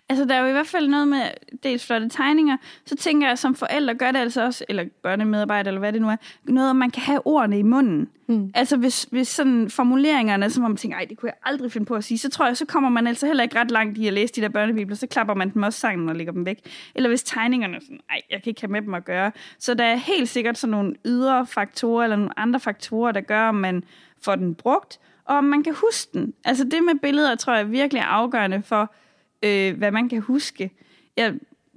Altså, 0.09 0.25
der 0.25 0.35
er 0.35 0.41
jo 0.41 0.47
i 0.47 0.53
hvert 0.53 0.67
fald 0.67 0.89
noget 0.89 1.09
med 1.09 1.23
dels 1.63 1.87
flotte 1.87 2.09
tegninger. 2.09 2.57
Så 2.87 2.97
tænker 2.97 3.29
jeg, 3.29 3.39
som 3.39 3.55
forældre 3.55 3.95
gør 3.95 4.11
det 4.11 4.19
altså 4.19 4.45
også, 4.45 4.65
eller 4.69 4.85
børnemedarbejder, 5.03 5.71
eller 5.71 5.79
hvad 5.79 5.93
det 5.93 6.03
nu 6.03 6.09
er, 6.09 6.17
noget, 6.45 6.71
om 6.71 6.77
man 6.77 6.91
kan 6.91 7.03
have 7.03 7.27
ordene 7.27 7.59
i 7.59 7.63
munden. 7.63 8.09
Mm. 8.29 8.51
Altså, 8.55 8.77
hvis, 8.77 9.07
hvis 9.11 9.29
sådan 9.29 9.71
formuleringerne, 9.71 10.51
som 10.51 10.65
om 10.65 10.71
man 10.71 10.77
tænker, 10.77 10.99
ej, 10.99 11.07
det 11.09 11.19
kunne 11.19 11.29
jeg 11.29 11.39
aldrig 11.45 11.73
finde 11.73 11.87
på 11.87 11.95
at 11.95 12.05
sige, 12.05 12.19
så 12.19 12.31
tror 12.31 12.47
jeg, 12.47 12.57
så 12.57 12.67
kommer 12.67 12.91
man 12.91 13.07
altså 13.07 13.27
heller 13.27 13.43
ikke 13.43 13.61
ret 13.61 13.71
langt 13.71 13.99
i 13.99 14.07
at 14.07 14.13
læse 14.13 14.35
de 14.35 14.41
der 14.41 14.49
børnebibler, 14.49 14.97
så 14.97 15.07
klapper 15.07 15.35
man 15.35 15.55
dem 15.55 15.63
også 15.63 15.81
sammen 15.81 16.09
og 16.09 16.17
lægger 16.17 16.33
dem 16.33 16.47
væk. 16.47 16.59
Eller 16.95 17.09
hvis 17.09 17.23
tegningerne 17.23 17.77
er 17.77 17.81
sådan, 17.81 18.01
ej, 18.11 18.21
jeg 18.31 18.43
kan 18.43 18.51
ikke 18.51 18.61
have 18.61 18.73
med 18.73 18.83
dem 18.83 18.95
at 18.95 19.05
gøre. 19.05 19.33
Så 19.59 19.75
der 19.75 19.85
er 19.85 19.97
helt 19.97 20.29
sikkert 20.29 20.59
sådan 20.59 20.71
nogle 20.71 20.95
ydre 21.05 21.47
faktorer, 21.47 22.05
eller 22.05 22.17
nogle 22.17 22.39
andre 22.39 22.61
faktorer, 22.61 23.13
der 23.13 23.21
gør, 23.21 23.49
om 23.49 23.55
man 23.55 23.85
får 24.23 24.35
den 24.35 24.55
brugt, 24.55 24.99
og 25.25 25.37
om 25.37 25.45
man 25.45 25.63
kan 25.63 25.75
huske 25.75 26.11
den. 26.13 26.35
Altså, 26.45 26.65
det 26.65 26.85
med 26.85 27.01
billeder, 27.03 27.35
tror 27.35 27.53
jeg, 27.53 27.63
er 27.63 27.67
virkelig 27.67 28.03
afgørende 28.03 28.63
for, 28.63 28.95
øh, 29.43 29.77
hvad 29.79 29.91
man 29.91 30.09
kan 30.09 30.21
huske. 30.21 30.71
Jeg 31.17 31.35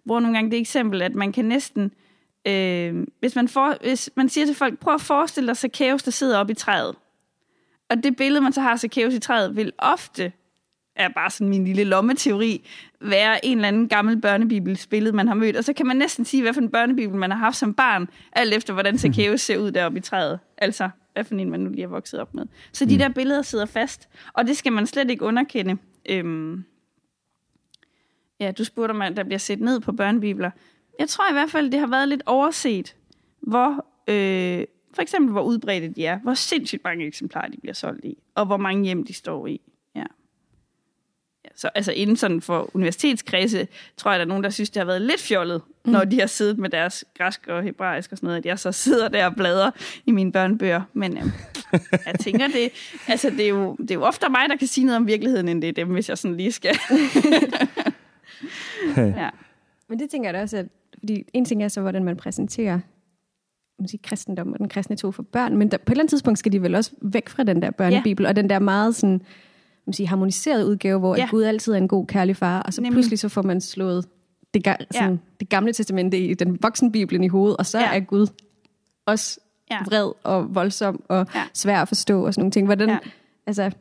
bruger 0.08 0.20
nogle 0.20 0.38
gange 0.38 0.52
det 0.52 0.60
eksempel, 0.60 1.02
at 1.02 1.16
man 1.16 1.32
kan 1.32 1.46
næsten, 1.46 1.92
øh, 2.48 3.08
hvis, 3.20 3.36
man 3.36 3.48
for, 3.48 3.78
hvis 3.82 4.10
man 4.16 4.30
siger 4.30 4.46
til 4.46 4.56
folk, 4.56 4.80
prøv 4.80 4.94
at 4.94 5.02
forestille 5.02 5.48
dig 5.48 5.58
Zacchaeus, 5.58 6.04
der 6.04 6.12
sidder 6.12 6.38
oppe 6.38 6.52
i 6.52 6.56
træet. 6.56 6.96
Og 7.90 8.04
det 8.04 8.16
billede, 8.16 8.42
man 8.42 8.54
så 8.54 8.62
har 8.62 8.72
af 8.72 8.80
Zacchaeus 8.80 9.14
i 9.14 9.20
træet, 9.20 9.56
vil 9.56 9.72
ofte, 9.78 10.32
er 10.96 11.10
bare 11.10 11.30
sådan 11.30 11.50
min 11.50 11.66
lille 11.66 11.84
lommeteori, 11.84 12.68
være 13.02 13.46
en 13.46 13.58
eller 13.58 13.68
anden 13.68 13.88
gammel 13.88 14.22
børnebibels 14.22 14.88
billede, 14.88 15.16
man 15.16 15.28
har 15.28 15.36
mødt. 15.36 15.56
Og 15.56 15.64
så 15.64 15.74
kan 15.74 15.88
man 15.88 15.98
næsten 15.98 16.26
sige, 16.26 16.44
hvad 16.44 16.54
for 16.54 16.62
en 16.62 16.70
børnebibel 16.70 17.18
man 17.18 17.32
har 17.32 17.38
haft 17.38 17.58
som 17.58 17.74
barn, 17.74 18.10
alt 18.32 18.54
efter 18.54 18.74
hvordan 18.74 18.98
Zacchaeus 19.04 19.42
ser 19.42 19.58
ud 19.58 19.72
deroppe 19.72 19.98
i 19.98 20.02
træet. 20.02 20.40
Altså, 20.58 20.90
hvad 21.14 21.24
for 21.24 21.36
en 21.36 21.50
man 21.50 21.60
nu 21.60 21.70
lige 21.70 21.84
er 21.84 21.88
vokset 21.88 22.20
op 22.20 22.34
med. 22.34 22.46
Så 22.72 22.86
de 22.86 23.00
der 23.00 23.10
billeder 23.10 23.42
sidder 23.42 23.66
fast, 23.66 24.10
og 24.34 24.48
det 24.48 24.58
skal 24.58 24.74
man 24.74 24.88
slet 24.88 25.10
ikke 25.10 25.26
underkende. 25.26 25.78
Øhm, 26.10 26.66
ja, 28.40 28.52
du 28.52 28.64
spurgte 28.64 29.06
at 29.06 29.18
der 29.18 29.24
bliver 29.24 29.40
set 29.40 29.62
ned 29.62 29.80
på 29.80 29.92
børnebibler. 29.92 30.52
Jeg 31.00 31.10
tror 31.10 31.30
i 31.30 31.34
hvert 31.34 31.50
fald, 31.50 31.72
det 31.72 31.80
har 31.80 31.88
været 31.88 32.08
lidt 32.08 32.24
overset, 32.26 32.96
hvor, 33.42 33.86
øh, 34.08 34.66
for 34.94 35.02
eksempel 35.02 35.32
hvor 35.32 35.42
udbredte 35.42 35.90
de 35.90 36.06
er, 36.06 36.20
hvor 36.20 36.34
sindssygt 36.34 36.84
mange 36.84 37.06
eksemplarer 37.06 37.48
de 37.48 37.58
bliver 37.62 37.74
solgt 37.74 38.06
i, 38.06 38.18
og 38.36 38.46
hvor 38.46 38.58
mange 38.58 38.84
hjem 38.84 39.04
de 39.04 39.14
står 39.14 39.48
i. 39.48 39.62
Ja. 39.96 40.04
Ja, 41.46 41.50
så 41.56 41.70
altså 41.76 41.92
inden 41.92 42.16
sådan 42.16 42.42
for 42.42 42.70
universitetskredse, 42.74 43.68
tror 43.98 44.12
jeg, 44.12 44.20
der 44.20 44.26
er 44.26 44.30
nogen, 44.30 44.44
der 44.44 44.50
synes, 44.50 44.70
det 44.70 44.80
har 44.80 44.86
været 44.86 45.02
lidt 45.02 45.22
fjollet, 45.22 45.62
mm. 45.86 45.92
når 45.92 46.04
de 46.04 46.20
har 46.20 46.28
siddet 46.28 46.58
med 46.58 46.70
deres 46.70 47.06
græsk 47.18 47.48
og 47.48 47.64
hebraisk 47.64 48.12
og 48.12 48.18
sådan 48.18 48.28
noget, 48.28 48.38
at 48.38 48.46
jeg 48.46 48.60
så 48.60 48.72
sidder 48.72 49.08
der 49.08 49.26
og 49.26 49.36
bladrer 49.36 49.72
i 50.06 50.12
mine 50.12 50.32
børnebøger. 50.32 50.82
Men 50.94 51.18
øh, 51.18 51.24
jeg 52.06 52.16
tænker, 52.20 52.48
det, 52.48 52.72
altså, 53.08 53.30
det, 53.30 53.46
er 53.46 53.50
jo, 53.50 53.76
det 53.76 53.92
er 53.92 53.96
jo 53.96 54.04
ofte 54.04 54.30
mig, 54.30 54.50
der 54.50 54.56
kan 54.56 54.68
sige 54.68 54.86
noget 54.86 54.98
om 54.98 55.08
virkeligheden, 55.08 55.50
end 55.50 55.62
det 55.62 55.68
er 55.70 55.74
dem, 55.74 55.88
hvis 55.88 56.10
jeg 56.10 56.18
sådan 56.18 56.38
lige 56.38 56.52
skal. 56.52 56.76
ja. 58.98 59.30
Men 59.90 60.00
det 60.00 60.10
tænker 60.10 60.28
jeg 60.28 60.34
da 60.34 60.42
også, 60.42 60.58
at 60.58 60.68
fordi 61.00 61.24
en 61.34 61.46
ting 61.46 61.64
er 61.64 61.68
så, 61.68 61.82
hvordan 61.82 62.04
man 62.04 62.18
præsenterer 62.18 62.80
sige, 63.88 64.00
kristendom 64.04 64.54
og 64.54 64.60
den 64.60 64.70
kristne 64.70 64.96
tro 64.96 65.12
for 65.12 65.24
børn, 65.24 65.58
men 65.58 65.72
der, 65.72 65.78
på 65.78 65.84
et 65.84 65.92
eller 65.92 66.02
andet 66.02 66.10
tidspunkt 66.10 66.40
skal 66.40 66.52
de 66.52 66.62
vel 66.62 66.76
også 66.76 66.92
væk 67.02 67.30
fra 67.30 67.44
den 67.44 67.62
der 67.62 67.72
børnebibel, 67.72 68.24
ja. 68.24 68.30
og 68.30 68.36
den 68.36 68.50
der 68.50 68.60
meget 68.60 68.96
sådan, 68.96 69.22
man 69.86 69.94
sige, 69.94 70.08
harmoniserede 70.08 70.68
udgave, 70.68 71.00
hvor 71.00 71.16
ja. 71.16 71.28
Gud 71.32 71.44
altid 71.44 71.74
er 71.74 71.78
en 71.78 71.88
god, 71.88 72.08
kærlig 72.08 72.36
far, 72.36 72.62
og 72.62 72.74
så 72.74 72.82
Nemlig. 72.82 72.96
pludselig 72.96 73.20
så 73.20 73.30
får 73.30 73.42
man 73.42 73.62
slået 73.62 74.06
det, 74.54 74.68
ga- 74.68 74.86
sådan, 74.92 75.12
ja. 75.12 75.18
det 75.40 75.50
gamle 75.50 75.74
testamente 75.74 76.20
i 76.20 76.34
den 76.34 76.58
voksenbibelen 76.62 77.24
i 77.24 77.28
hovedet, 77.28 77.58
og 77.58 77.66
så 77.66 77.80
ja. 77.80 77.96
er 77.96 78.00
Gud 78.00 78.28
også 79.06 79.40
ja. 79.72 79.84
vred 79.84 80.12
og 80.24 80.56
voldsom 80.56 81.04
og 81.08 81.28
ja. 81.36 81.44
svær 81.54 81.82
at 81.82 81.88
forstå 81.88 82.26
og 82.26 82.34
sådan 82.34 82.42
nogle 82.42 82.52
ting. 82.52 82.66
Hvordan, 82.66 82.90
ja. 82.90 82.98
altså, 83.48 83.72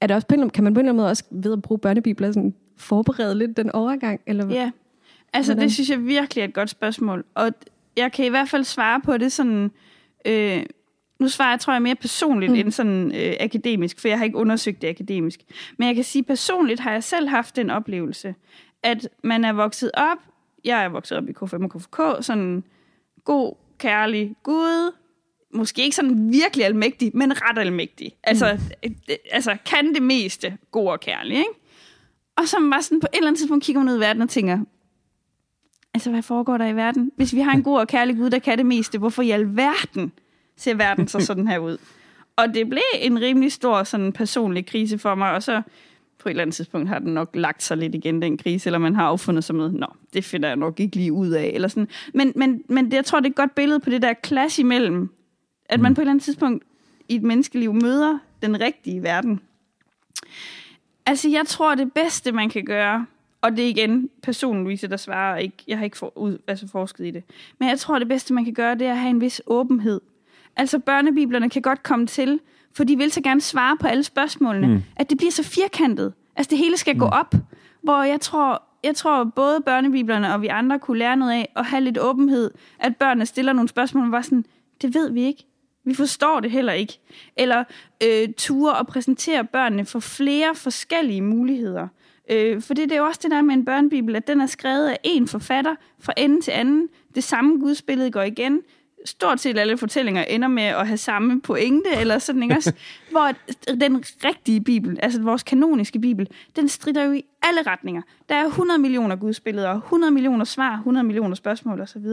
er 0.00 0.06
det 0.06 0.14
også 0.14 0.26
på 0.26 0.34
en, 0.34 0.50
kan 0.50 0.64
man 0.64 0.74
på 0.74 0.80
en 0.80 0.84
eller 0.84 0.92
anden 0.92 1.02
måde 1.02 1.10
også 1.10 1.24
ved 1.30 1.52
at 1.52 1.62
bruge 1.62 1.78
børnebibler 1.78 2.32
sådan 2.32 2.54
forberede 2.76 3.38
lidt 3.38 3.56
den 3.56 3.70
overgang? 3.70 4.20
Eller 4.26 4.46
ja, 4.48 4.70
altså 5.32 5.52
hvordan? 5.52 5.64
det 5.68 5.74
synes 5.74 5.90
jeg 5.90 6.06
virkelig 6.06 6.42
er 6.42 6.48
et 6.48 6.54
godt 6.54 6.70
spørgsmål. 6.70 7.24
Og 7.34 7.52
jeg 7.96 8.12
kan 8.12 8.24
i 8.24 8.28
hvert 8.28 8.48
fald 8.48 8.64
svare 8.64 9.00
på 9.00 9.16
det 9.16 9.32
sådan... 9.32 9.70
Øh, 10.26 10.62
nu 11.20 11.28
svarer 11.28 11.50
jeg, 11.50 11.60
tror 11.60 11.72
jeg, 11.72 11.82
mere 11.82 11.94
personligt 11.94 12.52
mm. 12.52 12.58
end 12.58 12.72
sådan 12.72 13.12
øh, 13.14 13.34
akademisk, 13.40 14.00
for 14.00 14.08
jeg 14.08 14.18
har 14.18 14.24
ikke 14.24 14.36
undersøgt 14.36 14.82
det 14.82 14.88
akademisk. 14.88 15.40
Men 15.78 15.88
jeg 15.88 15.94
kan 15.94 16.04
sige, 16.04 16.22
personligt 16.22 16.80
har 16.80 16.92
jeg 16.92 17.04
selv 17.04 17.28
haft 17.28 17.56
den 17.56 17.70
oplevelse, 17.70 18.34
at 18.82 19.08
man 19.24 19.44
er 19.44 19.52
vokset 19.52 19.90
op, 19.94 20.18
jeg 20.64 20.84
er 20.84 20.88
vokset 20.88 21.18
op 21.18 21.28
i 21.28 21.32
K5 21.32 21.64
og 21.64 21.70
KFK, 21.70 22.24
sådan 22.24 22.64
god, 23.24 23.54
kærlig 23.78 24.34
Gud, 24.42 24.92
måske 25.54 25.82
ikke 25.82 25.96
sådan 25.96 26.32
virkelig 26.32 26.66
almægtig, 26.66 27.10
men 27.14 27.42
ret 27.42 27.58
almægtig. 27.58 28.12
Altså, 28.22 28.58
mm. 28.84 28.94
altså 29.30 29.56
kan 29.66 29.94
det 29.94 30.02
meste 30.02 30.56
god 30.70 30.88
og 30.88 31.00
kærlig, 31.00 31.36
ikke? 31.36 31.50
Og 32.36 32.48
så 32.48 32.56
var 32.60 32.80
sådan 32.80 33.00
på 33.00 33.06
et 33.12 33.16
eller 33.16 33.28
andet 33.28 33.38
tidspunkt 33.38 33.64
kigger 33.64 33.82
man 33.82 33.92
ud 33.92 33.96
i 33.96 34.00
verden 34.00 34.22
og 34.22 34.28
tænker, 34.28 34.58
altså 35.94 36.10
hvad 36.10 36.22
foregår 36.22 36.58
der 36.58 36.66
i 36.66 36.76
verden? 36.76 37.12
Hvis 37.16 37.34
vi 37.34 37.40
har 37.40 37.52
en 37.52 37.62
god 37.62 37.78
og 37.78 37.88
kærlig 37.88 38.16
Gud, 38.16 38.30
der 38.30 38.38
kan 38.38 38.58
det 38.58 38.66
meste, 38.66 38.98
hvorfor 38.98 39.22
i 39.22 39.30
alverden 39.30 40.12
ser 40.56 40.74
verden 40.74 41.08
så 41.08 41.20
sådan 41.20 41.48
her 41.48 41.58
ud? 41.58 41.78
Og 42.36 42.54
det 42.54 42.68
blev 42.68 42.82
en 42.94 43.20
rimelig 43.20 43.52
stor 43.52 43.82
sådan 43.82 44.12
personlig 44.12 44.66
krise 44.66 44.98
for 44.98 45.14
mig, 45.14 45.32
og 45.32 45.42
så 45.42 45.62
på 46.18 46.28
et 46.28 46.30
eller 46.30 46.42
andet 46.42 46.56
tidspunkt 46.56 46.88
har 46.88 46.98
den 46.98 47.14
nok 47.14 47.30
lagt 47.34 47.62
sig 47.62 47.76
lidt 47.76 47.94
igen, 47.94 48.22
den 48.22 48.38
krise, 48.38 48.68
eller 48.68 48.78
man 48.78 48.94
har 48.94 49.04
affundet 49.04 49.44
sig 49.44 49.56
med, 49.56 49.72
nå, 49.72 49.86
det 50.12 50.24
finder 50.24 50.48
jeg 50.48 50.56
nok 50.56 50.80
ikke 50.80 50.96
lige 50.96 51.12
ud 51.12 51.28
af, 51.28 51.50
eller 51.54 51.68
sådan. 51.68 51.88
Men, 52.14 52.32
men, 52.36 52.62
men 52.68 52.84
det, 52.84 52.92
jeg 52.92 53.04
tror, 53.04 53.20
det 53.20 53.26
er 53.26 53.30
et 53.30 53.36
godt 53.36 53.54
billede 53.54 53.80
på 53.80 53.90
det 53.90 54.02
der 54.02 54.14
clash 54.26 54.60
imellem, 54.60 55.08
at 55.66 55.80
man 55.80 55.90
mm. 55.90 55.94
på 55.94 56.00
et 56.00 56.02
eller 56.02 56.10
andet 56.10 56.24
tidspunkt 56.24 56.64
i 57.08 57.14
et 57.14 57.22
menneskeliv 57.22 57.74
møder 57.74 58.18
den 58.42 58.60
rigtige 58.60 59.02
verden. 59.02 59.40
Altså, 61.06 61.28
jeg 61.28 61.46
tror, 61.46 61.74
det 61.74 61.92
bedste, 61.92 62.32
man 62.32 62.48
kan 62.48 62.64
gøre, 62.64 63.06
og 63.40 63.56
det 63.56 63.64
er 63.64 63.68
igen 63.68 64.10
personen, 64.22 64.64
Louise, 64.64 64.88
der 64.88 64.96
svarer, 64.96 65.36
ikke, 65.36 65.56
jeg 65.68 65.78
har 65.78 65.84
ikke 65.84 65.98
for, 65.98 66.18
ud, 66.18 66.38
altså 66.46 66.68
forsket 66.68 67.06
i 67.06 67.10
det, 67.10 67.22
men 67.58 67.68
jeg 67.68 67.78
tror, 67.78 67.98
det 67.98 68.08
bedste, 68.08 68.34
man 68.34 68.44
kan 68.44 68.54
gøre, 68.54 68.74
det 68.74 68.86
er 68.86 68.92
at 68.92 68.98
have 68.98 69.10
en 69.10 69.20
vis 69.20 69.42
åbenhed. 69.46 70.00
Altså, 70.56 70.78
børnebiblerne 70.78 71.50
kan 71.50 71.62
godt 71.62 71.82
komme 71.82 72.06
til, 72.06 72.40
for 72.72 72.84
de 72.84 72.96
vil 72.96 73.12
så 73.12 73.20
gerne 73.20 73.40
svare 73.40 73.76
på 73.76 73.86
alle 73.86 74.04
spørgsmålene, 74.04 74.66
mm. 74.66 74.82
at 74.96 75.10
det 75.10 75.18
bliver 75.18 75.30
så 75.30 75.42
firkantet. 75.42 76.12
Altså, 76.36 76.50
det 76.50 76.58
hele 76.58 76.76
skal 76.76 76.94
mm. 76.94 77.00
gå 77.00 77.06
op, 77.06 77.34
hvor 77.82 78.02
jeg 78.02 78.20
tror, 78.20 78.62
jeg 78.84 78.96
tror, 78.96 79.24
både 79.24 79.60
børnebiblerne 79.66 80.34
og 80.34 80.42
vi 80.42 80.46
andre 80.46 80.78
kunne 80.78 80.98
lære 80.98 81.16
noget 81.16 81.32
af 81.32 81.52
at 81.56 81.66
have 81.66 81.80
lidt 81.80 81.98
åbenhed, 81.98 82.50
at 82.78 82.96
børnene 82.96 83.26
stiller 83.26 83.52
nogle 83.52 83.68
spørgsmål, 83.68 84.04
og 84.04 84.12
var 84.12 84.22
sådan, 84.22 84.44
det 84.82 84.94
ved 84.94 85.10
vi 85.10 85.22
ikke. 85.22 85.46
Vi 85.84 85.94
forstår 85.94 86.40
det 86.40 86.50
heller 86.50 86.72
ikke. 86.72 86.98
Eller 87.36 87.64
øh, 88.04 88.28
ture 88.36 88.76
og 88.76 88.86
præsentere 88.86 89.44
børnene 89.44 89.84
for 89.84 90.00
flere 90.00 90.54
forskellige 90.54 91.22
muligheder. 91.22 91.88
Øh, 92.30 92.62
for 92.62 92.74
det 92.74 92.92
er 92.92 92.96
jo 92.96 93.04
også 93.04 93.20
det 93.22 93.30
der 93.30 93.42
med 93.42 93.54
en 93.54 93.64
børnebibel, 93.64 94.16
at 94.16 94.26
den 94.26 94.40
er 94.40 94.46
skrevet 94.46 94.88
af 94.88 94.98
en 95.04 95.28
forfatter 95.28 95.74
fra 96.00 96.12
ende 96.16 96.40
til 96.40 96.50
anden. 96.50 96.88
Det 97.14 97.24
samme 97.24 97.60
gudsbillede 97.60 98.10
går 98.10 98.22
igen. 98.22 98.60
Stort 99.06 99.40
set 99.40 99.58
alle 99.58 99.78
fortællinger 99.78 100.22
ender 100.22 100.48
med 100.48 100.62
at 100.62 100.86
have 100.86 100.96
samme 100.96 101.40
pointe, 101.40 101.90
eller 102.00 102.18
sådan, 102.18 102.42
ikke 102.42 102.54
også? 102.54 102.72
Hvor 103.10 103.32
den 103.80 104.04
rigtige 104.24 104.60
bibel, 104.60 104.98
altså 105.02 105.22
vores 105.22 105.42
kanoniske 105.42 105.98
bibel, 105.98 106.28
den 106.56 106.68
strider 106.68 107.04
jo 107.04 107.12
i 107.12 107.24
alle 107.42 107.62
retninger. 107.62 108.02
Der 108.28 108.34
er 108.34 108.44
100 108.46 108.78
millioner 108.78 109.16
gudsbilleder, 109.16 109.74
100 109.74 110.12
millioner 110.12 110.44
svar, 110.44 110.74
100 110.74 111.04
millioner 111.04 111.34
spørgsmål 111.34 111.80
osv. 111.80 112.06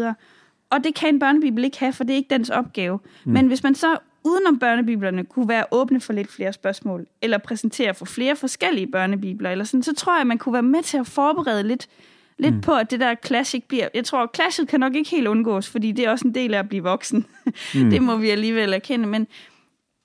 Og 0.72 0.84
det 0.84 0.96
kan 0.96 1.14
en 1.14 1.20
børnebibel 1.20 1.64
ikke 1.64 1.80
have, 1.80 1.94
for 1.94 2.04
det 2.04 2.14
er 2.14 2.18
ikke 2.18 2.34
dens 2.34 2.50
opgave. 2.50 3.00
Mm. 3.26 3.32
Men 3.32 3.48
hvis 3.48 3.64
man 3.64 3.76
så 3.76 3.98
udenom 4.24 4.60
børnebiblerne 4.60 5.24
kunne 5.24 5.48
være 5.50 5.66
åbne 5.72 6.02
for 6.02 6.14
lidt 6.14 6.32
flere 6.32 6.54
spørgsmål, 6.54 7.08
eller 7.22 7.38
præsentere 7.38 7.94
for 7.94 8.06
flere 8.06 8.36
forskellige 8.36 8.88
børnebibler, 8.88 9.50
eller 9.50 9.66
sådan, 9.66 9.84
så 9.84 9.96
tror 9.96 10.18
jeg, 10.18 10.28
man 10.28 10.38
kunne 10.38 10.54
være 10.54 10.64
med 10.64 10.84
til 10.84 10.98
at 10.98 11.08
forberede 11.08 11.64
lidt, 11.64 11.88
lidt 12.40 12.56
mm. 12.56 12.62
på, 12.62 12.74
at 12.74 12.92
det 12.92 13.00
der 13.00 13.16
classic 13.26 13.64
bliver... 13.68 13.88
Jeg 13.94 14.06
tror, 14.06 14.24
at 14.24 14.30
clashet 14.36 14.68
kan 14.68 14.80
nok 14.80 14.96
ikke 14.96 15.10
helt 15.10 15.28
undgås, 15.28 15.70
fordi 15.70 15.92
det 15.92 16.06
er 16.06 16.12
også 16.12 16.28
en 16.28 16.36
del 16.36 16.54
af 16.54 16.60
at 16.60 16.70
blive 16.70 16.84
voksen. 16.84 17.26
Mm. 17.76 17.90
det 17.92 18.02
må 18.02 18.16
vi 18.16 18.30
alligevel 18.30 18.74
erkende, 18.74 19.08
men, 19.08 19.28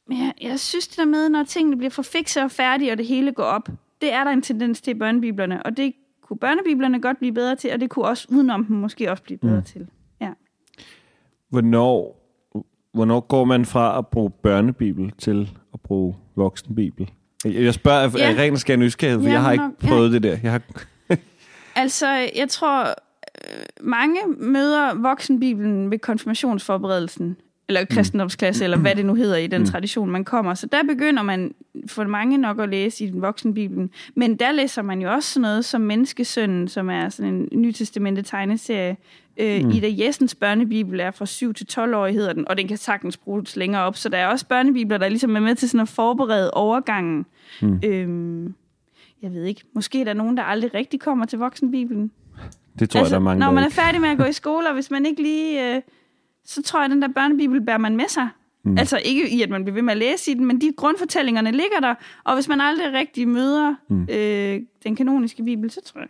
men 0.09 0.19
jeg, 0.19 0.33
jeg 0.43 0.61
synes 0.61 0.89
det 0.89 0.97
der 0.97 1.05
med, 1.05 1.29
når 1.29 1.43
tingene 1.45 1.77
bliver 1.77 1.91
for 1.91 2.03
fikse 2.03 2.43
og 2.43 2.51
færdige, 2.51 2.93
og 2.93 2.99
det 2.99 3.07
hele 3.07 3.33
går 3.33 3.45
op, 3.45 3.69
det 4.01 4.13
er 4.13 4.25
der 4.25 4.31
en 4.31 4.43
tendens 4.43 4.81
til 4.81 4.91
i 4.91 4.95
børnebiblerne, 4.95 5.63
og 5.63 5.77
det 5.77 5.93
kunne 6.23 6.39
børnebiblerne 6.39 7.01
godt 7.01 7.19
blive 7.19 7.33
bedre 7.33 7.57
til, 7.57 7.73
og 7.73 7.81
det 7.81 7.91
kunne 7.91 8.05
også 8.05 8.27
udenom 8.31 8.65
dem 8.65 8.77
måske 8.77 9.11
også 9.11 9.23
blive 9.23 9.39
bedre 9.39 9.57
mm. 9.57 9.65
til. 9.65 9.87
Hvornår 11.51 12.27
hvornår 12.97 13.21
går 13.21 13.45
man 13.45 13.65
fra 13.65 13.99
at 13.99 14.07
bruge 14.07 14.31
børnebibel 14.31 15.13
til 15.19 15.51
at 15.75 15.81
bruge 15.81 16.17
voksenbibel? 16.37 17.11
Jeg 17.45 17.75
spørger 17.75 18.01
af 18.01 18.15
ja. 18.19 18.35
ren 18.39 18.57
skær 18.57 18.77
nysgerrighed, 18.77 19.23
for 19.23 19.29
ja, 19.29 19.35
jeg 19.35 19.43
har 19.43 19.53
ikke 19.53 19.65
nok, 19.65 19.79
prøvet 19.79 20.09
ja. 20.09 20.15
det 20.15 20.23
der. 20.23 20.39
Jeg 20.43 20.53
har... 20.53 20.63
altså, 21.83 22.09
jeg 22.37 22.49
tror, 22.49 22.89
øh, 22.89 23.65
mange 23.81 24.21
møder 24.39 24.95
voksenbibelen 24.95 25.91
ved 25.91 25.99
konfirmationsforberedelsen, 25.99 27.37
eller 27.69 27.81
mm. 27.81 27.87
kristendomsklasse, 27.87 28.65
eller 28.65 28.77
hvad 28.77 28.95
det 28.99 29.07
nu 29.07 29.15
hedder 29.15 29.37
i 29.37 29.47
den 29.47 29.61
mm. 29.61 29.67
tradition, 29.67 30.11
man 30.11 30.25
kommer. 30.25 30.55
Så 30.55 30.67
der 30.67 30.83
begynder 30.83 31.23
man 31.23 31.55
for 31.87 32.05
mange 32.05 32.39
nok 32.39 32.61
at 32.61 32.69
læse 32.69 33.05
i 33.05 33.11
den 33.11 33.23
voksenbibelen. 33.23 33.91
Men 34.15 34.37
der 34.37 34.53
læser 34.53 34.83
man 34.83 35.01
jo 35.01 35.13
også 35.13 35.33
sådan 35.33 35.43
noget 35.43 35.65
som 35.65 35.81
Menneskesønnen, 35.81 36.69
som 36.69 36.91
er 36.91 37.09
sådan 37.09 37.33
en 37.33 37.49
nytestamentet 37.61 38.27
tegneserie, 38.27 38.97
Øh, 39.41 39.65
mm. 39.65 39.71
Ida 39.71 40.05
Jessens 40.05 40.35
børnebibel 40.35 41.01
er 41.01 41.11
fra 41.11 41.27
7 41.27 41.55
til 41.55 41.67
12 41.67 41.95
år, 41.95 42.07
hedder 42.07 42.33
den, 42.33 42.49
og 42.49 42.57
den 42.57 42.69
kan 42.69 42.77
sagtens 42.77 43.17
bruges 43.17 43.57
længere 43.57 43.83
op. 43.83 43.97
Så 43.97 44.09
der 44.09 44.19
er 44.19 44.27
også 44.27 44.47
børnebibler, 44.47 44.99
der 44.99 45.09
ligesom 45.09 45.37
er 45.37 45.41
med 45.41 45.55
til 45.55 45.69
sådan 45.69 45.81
at 45.81 45.89
forberede 45.89 46.51
overgangen. 46.51 47.27
Mm. 47.63 47.81
Øhm, 47.85 48.55
jeg 49.23 49.33
ved 49.33 49.45
ikke, 49.45 49.63
måske 49.75 50.01
er 50.01 50.05
der 50.05 50.15
nogen, 50.15 50.37
der 50.37 50.43
aldrig 50.43 50.75
rigtig 50.75 51.01
kommer 51.01 51.27
til 51.27 51.39
voksenbibelen. 51.39 52.11
Det 52.79 52.91
tror 52.91 53.01
altså, 53.01 53.15
jeg, 53.15 53.21
der 53.21 53.31
er 53.31 53.35
mange, 53.35 53.41
Når 53.41 53.53
man 53.53 53.65
er 53.65 53.71
færdig 53.71 54.01
med 54.01 54.09
at 54.09 54.19
gå 54.19 54.25
i 54.25 54.33
skole, 54.33 54.69
og 54.69 54.75
hvis 54.75 54.91
man 54.91 55.07
ikke 55.07 55.23
lige... 55.23 55.77
Øh, 55.77 55.83
så 56.47 56.63
tror 56.63 56.81
jeg, 56.81 56.85
at 56.85 56.91
den 56.91 57.03
der 57.03 57.09
børnebibel 57.09 57.61
bærer 57.61 57.79
man 57.79 57.97
med 57.97 58.09
sig. 58.09 58.29
Mm. 58.65 58.79
Altså 58.79 59.01
ikke 59.05 59.31
i, 59.31 59.43
at 59.43 59.51
man 59.51 59.65
bliver 59.65 59.75
ved 59.75 59.83
med 59.83 59.93
at 59.93 59.99
læse 59.99 60.31
i 60.31 60.35
den, 60.35 60.45
men 60.45 60.61
de 60.61 60.73
grundfortællingerne 60.77 61.51
ligger 61.51 61.81
der. 61.81 61.95
Og 62.25 62.35
hvis 62.35 62.49
man 62.49 62.61
aldrig 62.61 62.93
rigtig 62.93 63.29
møder 63.29 63.75
mm. 63.89 64.03
øh, 64.11 64.61
den 64.85 64.97
kanoniske 64.97 65.45
bibel, 65.45 65.71
så 65.71 65.81
tror 65.85 66.01
jeg, 66.01 66.09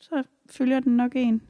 så 0.00 0.22
følger 0.50 0.80
den 0.80 0.96
nok 0.96 1.12
en. 1.14 1.42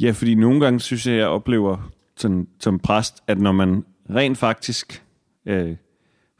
Ja, 0.00 0.10
fordi 0.10 0.34
nogle 0.34 0.60
gange 0.60 0.80
synes 0.80 1.06
jeg, 1.06 1.16
jeg 1.16 1.26
oplever 1.26 1.90
sådan, 2.16 2.48
som 2.60 2.78
præst, 2.78 3.22
at 3.26 3.38
når 3.38 3.52
man 3.52 3.84
rent 4.10 4.38
faktisk 4.38 5.04
øh, 5.46 5.76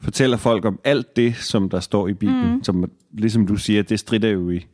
fortæller 0.01 0.37
folk 0.37 0.65
om 0.65 0.79
alt 0.83 1.15
det, 1.15 1.35
som 1.35 1.69
der 1.69 1.79
står 1.79 2.07
i 2.07 2.13
Bibelen, 2.13 2.53
mm. 2.53 2.63
som 2.63 2.91
ligesom 3.11 3.47
du 3.47 3.55
siger, 3.55 3.83
det 3.83 3.99
strider 3.99 4.29
jo 4.29 4.49
i 4.49 4.65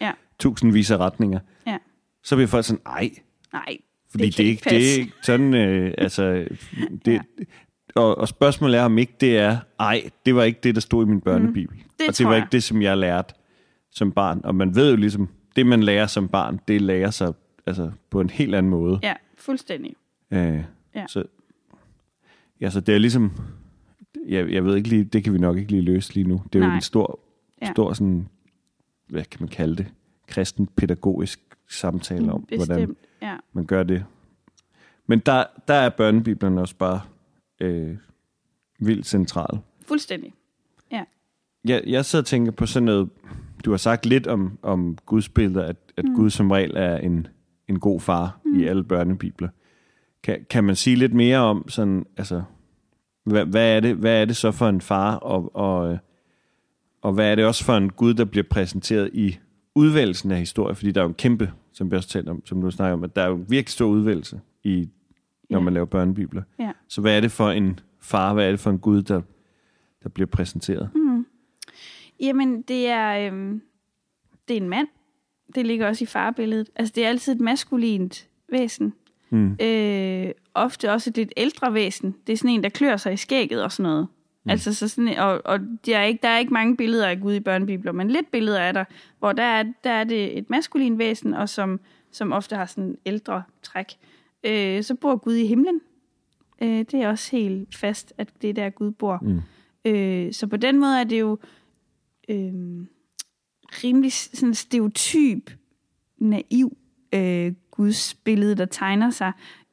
ja. 0.00 0.12
tusindvis 0.38 0.90
af 0.90 0.96
retninger, 0.96 1.40
ja. 1.66 1.78
så 2.22 2.36
bliver 2.36 2.48
folk 2.48 2.64
sådan, 2.64 2.82
ej. 2.86 3.10
Nej, 3.52 3.76
fordi 4.12 4.26
det, 4.26 4.36
det, 4.38 4.44
ikke, 4.44 4.62
det 4.70 4.72
er 4.94 4.98
ikke 5.00 5.12
sådan, 5.22 5.54
øh, 5.54 5.94
altså, 5.98 6.46
det, 7.04 7.12
ja. 7.12 7.20
og, 7.94 8.18
og 8.18 8.28
spørgsmålet 8.28 8.78
er, 8.80 8.84
om 8.84 8.98
ikke 8.98 9.12
det 9.20 9.38
er, 9.38 9.58
ej, 9.80 10.10
det 10.26 10.34
var 10.34 10.42
ikke 10.42 10.60
det, 10.62 10.74
der 10.74 10.80
stod 10.80 11.06
i 11.06 11.08
min 11.08 11.20
børnebibel. 11.20 11.76
Mm, 11.76 11.82
det 11.98 12.08
og 12.08 12.18
det 12.18 12.26
var 12.26 12.32
jeg. 12.32 12.42
ikke 12.42 12.52
det, 12.52 12.62
som 12.62 12.82
jeg 12.82 12.98
lærte 12.98 13.34
som 13.90 14.12
barn. 14.12 14.40
Og 14.44 14.54
man 14.54 14.74
ved 14.74 14.90
jo 14.90 14.96
ligesom, 14.96 15.28
det 15.56 15.66
man 15.66 15.82
lærer 15.82 16.06
som 16.06 16.28
barn, 16.28 16.60
det 16.68 16.80
lærer 16.82 17.10
sig 17.10 17.32
altså, 17.66 17.90
på 18.10 18.20
en 18.20 18.30
helt 18.30 18.54
anden 18.54 18.70
måde. 18.70 18.98
Ja, 19.02 19.14
fuldstændig. 19.38 19.94
Øh, 20.30 20.60
Ja. 20.94 21.06
Så, 21.08 21.24
ja, 22.60 22.70
så 22.70 22.80
det 22.80 22.94
er 22.94 22.98
ligesom, 22.98 23.32
jeg, 24.28 24.50
jeg 24.50 24.64
ved 24.64 24.76
ikke 24.76 24.88
lige, 24.88 25.04
det 25.04 25.24
kan 25.24 25.32
vi 25.32 25.38
nok 25.38 25.58
ikke 25.58 25.70
lige 25.70 25.82
løse 25.82 26.14
lige 26.14 26.28
nu. 26.28 26.42
Det 26.52 26.54
er 26.54 26.58
jo 26.62 26.66
Nej. 26.66 26.74
en 26.76 26.82
stor, 26.82 27.20
Ja. 27.62 27.70
stor 27.72 27.92
sådan, 27.92 28.28
hvad 29.08 29.24
kan 29.24 29.36
man 29.40 29.48
kalde 29.48 29.76
det, 29.76 29.86
kristen 30.28 30.66
pædagogisk 30.76 31.40
samtale 31.68 32.32
om, 32.32 32.40
hvordan 32.56 32.78
Bestemt, 32.78 32.98
ja. 33.22 33.36
man 33.52 33.66
gør 33.66 33.82
det. 33.82 34.04
Men 35.06 35.18
der, 35.18 35.44
der 35.68 35.74
er 35.74 35.88
børnebiblerne 35.88 36.60
også 36.60 36.76
bare 36.76 37.00
øh, 37.60 37.96
vildt 38.78 39.06
centrale. 39.06 39.60
Fuldstændig. 39.86 40.34
Jeg, 41.64 41.82
jeg 41.86 42.04
sidder 42.04 42.22
og 42.22 42.26
tænker 42.26 42.52
på 42.52 42.66
sådan 42.66 42.84
noget, 42.84 43.08
du 43.64 43.70
har 43.70 43.78
sagt 43.78 44.06
lidt 44.06 44.26
om, 44.26 44.58
om 44.62 44.98
Guds 45.06 45.28
billeder, 45.28 45.64
at, 45.64 45.76
at 45.96 46.04
mm. 46.04 46.14
Gud 46.14 46.30
som 46.30 46.50
regel 46.50 46.76
er 46.76 46.96
en, 46.96 47.26
en 47.68 47.80
god 47.80 48.00
far 48.00 48.40
mm. 48.44 48.60
i 48.60 48.64
alle 48.64 48.84
børnebibler. 48.84 49.48
Kan, 50.22 50.46
kan 50.50 50.64
man 50.64 50.76
sige 50.76 50.96
lidt 50.96 51.14
mere 51.14 51.38
om 51.38 51.68
sådan, 51.68 52.06
altså, 52.16 52.42
hvad, 53.24 53.44
hvad, 53.44 53.76
er 53.76 53.80
det, 53.80 53.96
hvad 53.96 54.20
er 54.20 54.24
det 54.24 54.36
så 54.36 54.50
for 54.50 54.68
en 54.68 54.80
far, 54.80 55.14
og, 55.14 55.56
og, 55.56 55.92
øh, 55.92 55.98
og 57.02 57.12
hvad 57.12 57.30
er 57.30 57.34
det 57.34 57.44
også 57.44 57.64
for 57.64 57.76
en 57.76 57.92
Gud, 57.92 58.14
der 58.14 58.24
bliver 58.24 58.44
præsenteret 58.50 59.10
i 59.12 59.38
udvælgelsen 59.74 60.30
af 60.30 60.38
historie? 60.38 60.74
Fordi 60.74 60.92
der 60.92 61.00
er 61.00 61.04
jo 61.04 61.08
en 61.08 61.14
kæmpe, 61.14 61.52
som 61.72 61.90
vi 61.90 61.96
også 61.96 62.08
talte 62.08 62.28
om, 62.30 62.46
som 62.46 62.60
du 62.62 62.70
snakker 62.70 62.92
om, 62.94 63.04
at 63.04 63.16
der 63.16 63.22
er 63.22 63.28
jo 63.28 63.34
virkelig 63.48 63.68
stor 63.72 63.86
udvælgelse, 63.86 64.40
i, 64.64 64.88
når 65.50 65.58
Ja. 65.58 65.64
man 65.64 65.74
laver 65.74 65.86
børnebibler. 65.86 66.42
Ja. 66.58 66.72
Så 66.88 67.00
hvad 67.00 67.16
er 67.16 67.20
det 67.20 67.32
for 67.32 67.50
en 67.50 67.80
far, 68.00 68.34
hvad 68.34 68.46
er 68.46 68.50
det 68.50 68.60
for 68.60 68.70
en 68.70 68.78
Gud, 68.78 69.02
der, 69.02 69.20
der 70.02 70.08
bliver 70.08 70.26
præsenteret? 70.26 70.90
Mm. 70.94 71.26
Jamen, 72.20 72.62
det 72.62 72.86
er, 72.88 73.26
øhm, 73.32 73.62
det 74.48 74.56
er 74.56 74.60
en 74.60 74.68
mand. 74.68 74.88
Det 75.54 75.66
ligger 75.66 75.88
også 75.88 76.04
i 76.04 76.06
farbilledet. 76.06 76.70
Altså, 76.76 76.92
det 76.96 77.04
er 77.04 77.08
altid 77.08 77.34
et 77.34 77.40
maskulint 77.40 78.28
væsen. 78.48 78.94
Mm. 79.30 79.56
Øh, 79.62 80.30
ofte 80.54 80.92
også 80.92 81.10
et 81.10 81.16
lidt 81.16 81.32
ældre 81.36 81.74
væsen. 81.74 82.14
Det 82.26 82.32
er 82.32 82.36
sådan 82.36 82.50
en, 82.50 82.62
der 82.62 82.68
klør 82.68 82.96
sig 82.96 83.12
i 83.12 83.16
skægget 83.16 83.62
og 83.64 83.72
sådan 83.72 83.90
noget. 83.90 84.06
Mm. 84.44 84.50
Altså, 84.50 84.74
så 84.74 84.88
sådan, 84.88 85.18
og, 85.18 85.42
og 85.44 85.60
der, 85.86 85.98
er 85.98 86.04
ikke, 86.04 86.20
der 86.22 86.28
er 86.28 86.38
ikke 86.38 86.52
mange 86.52 86.76
billeder 86.76 87.08
af 87.08 87.20
Gud 87.20 87.34
i 87.34 87.40
børnebibler, 87.40 87.92
men 87.92 88.10
lidt 88.10 88.30
billeder 88.30 88.60
er 88.60 88.72
der, 88.72 88.84
hvor 89.18 89.32
der 89.32 89.42
er, 89.42 89.64
der 89.84 89.90
er 89.90 90.04
det 90.04 90.38
et 90.38 90.50
maskulin 90.50 90.98
væsen, 90.98 91.34
og 91.34 91.48
som, 91.48 91.80
som 92.10 92.32
ofte 92.32 92.56
har 92.56 92.66
sådan 92.66 92.98
ældre 93.06 93.42
træk. 93.62 93.86
Øh, 94.44 94.82
så 94.82 94.94
bor 94.94 95.16
Gud 95.16 95.34
i 95.34 95.46
himlen. 95.46 95.80
Øh, 96.62 96.78
det 96.78 96.94
er 96.94 97.08
også 97.08 97.36
helt 97.36 97.76
fast, 97.76 98.12
at 98.18 98.28
det 98.42 98.50
er 98.50 98.54
der, 98.54 98.70
Gud 98.70 98.90
bor. 98.90 99.18
Mm. 99.22 99.40
Øh, 99.84 100.32
så 100.32 100.46
på 100.46 100.56
den 100.56 100.80
måde 100.80 101.00
er 101.00 101.04
det 101.04 101.20
jo 101.20 101.38
øh, 102.28 102.52
rimelig 103.84 104.12
sådan 104.12 104.54
stereotyp, 104.54 105.50
naiv 106.18 106.76
øh, 107.14 107.52
Guds 107.70 108.14
billede, 108.14 108.54
der 108.54 108.64
tegner 108.64 109.10
sig, 109.10 109.32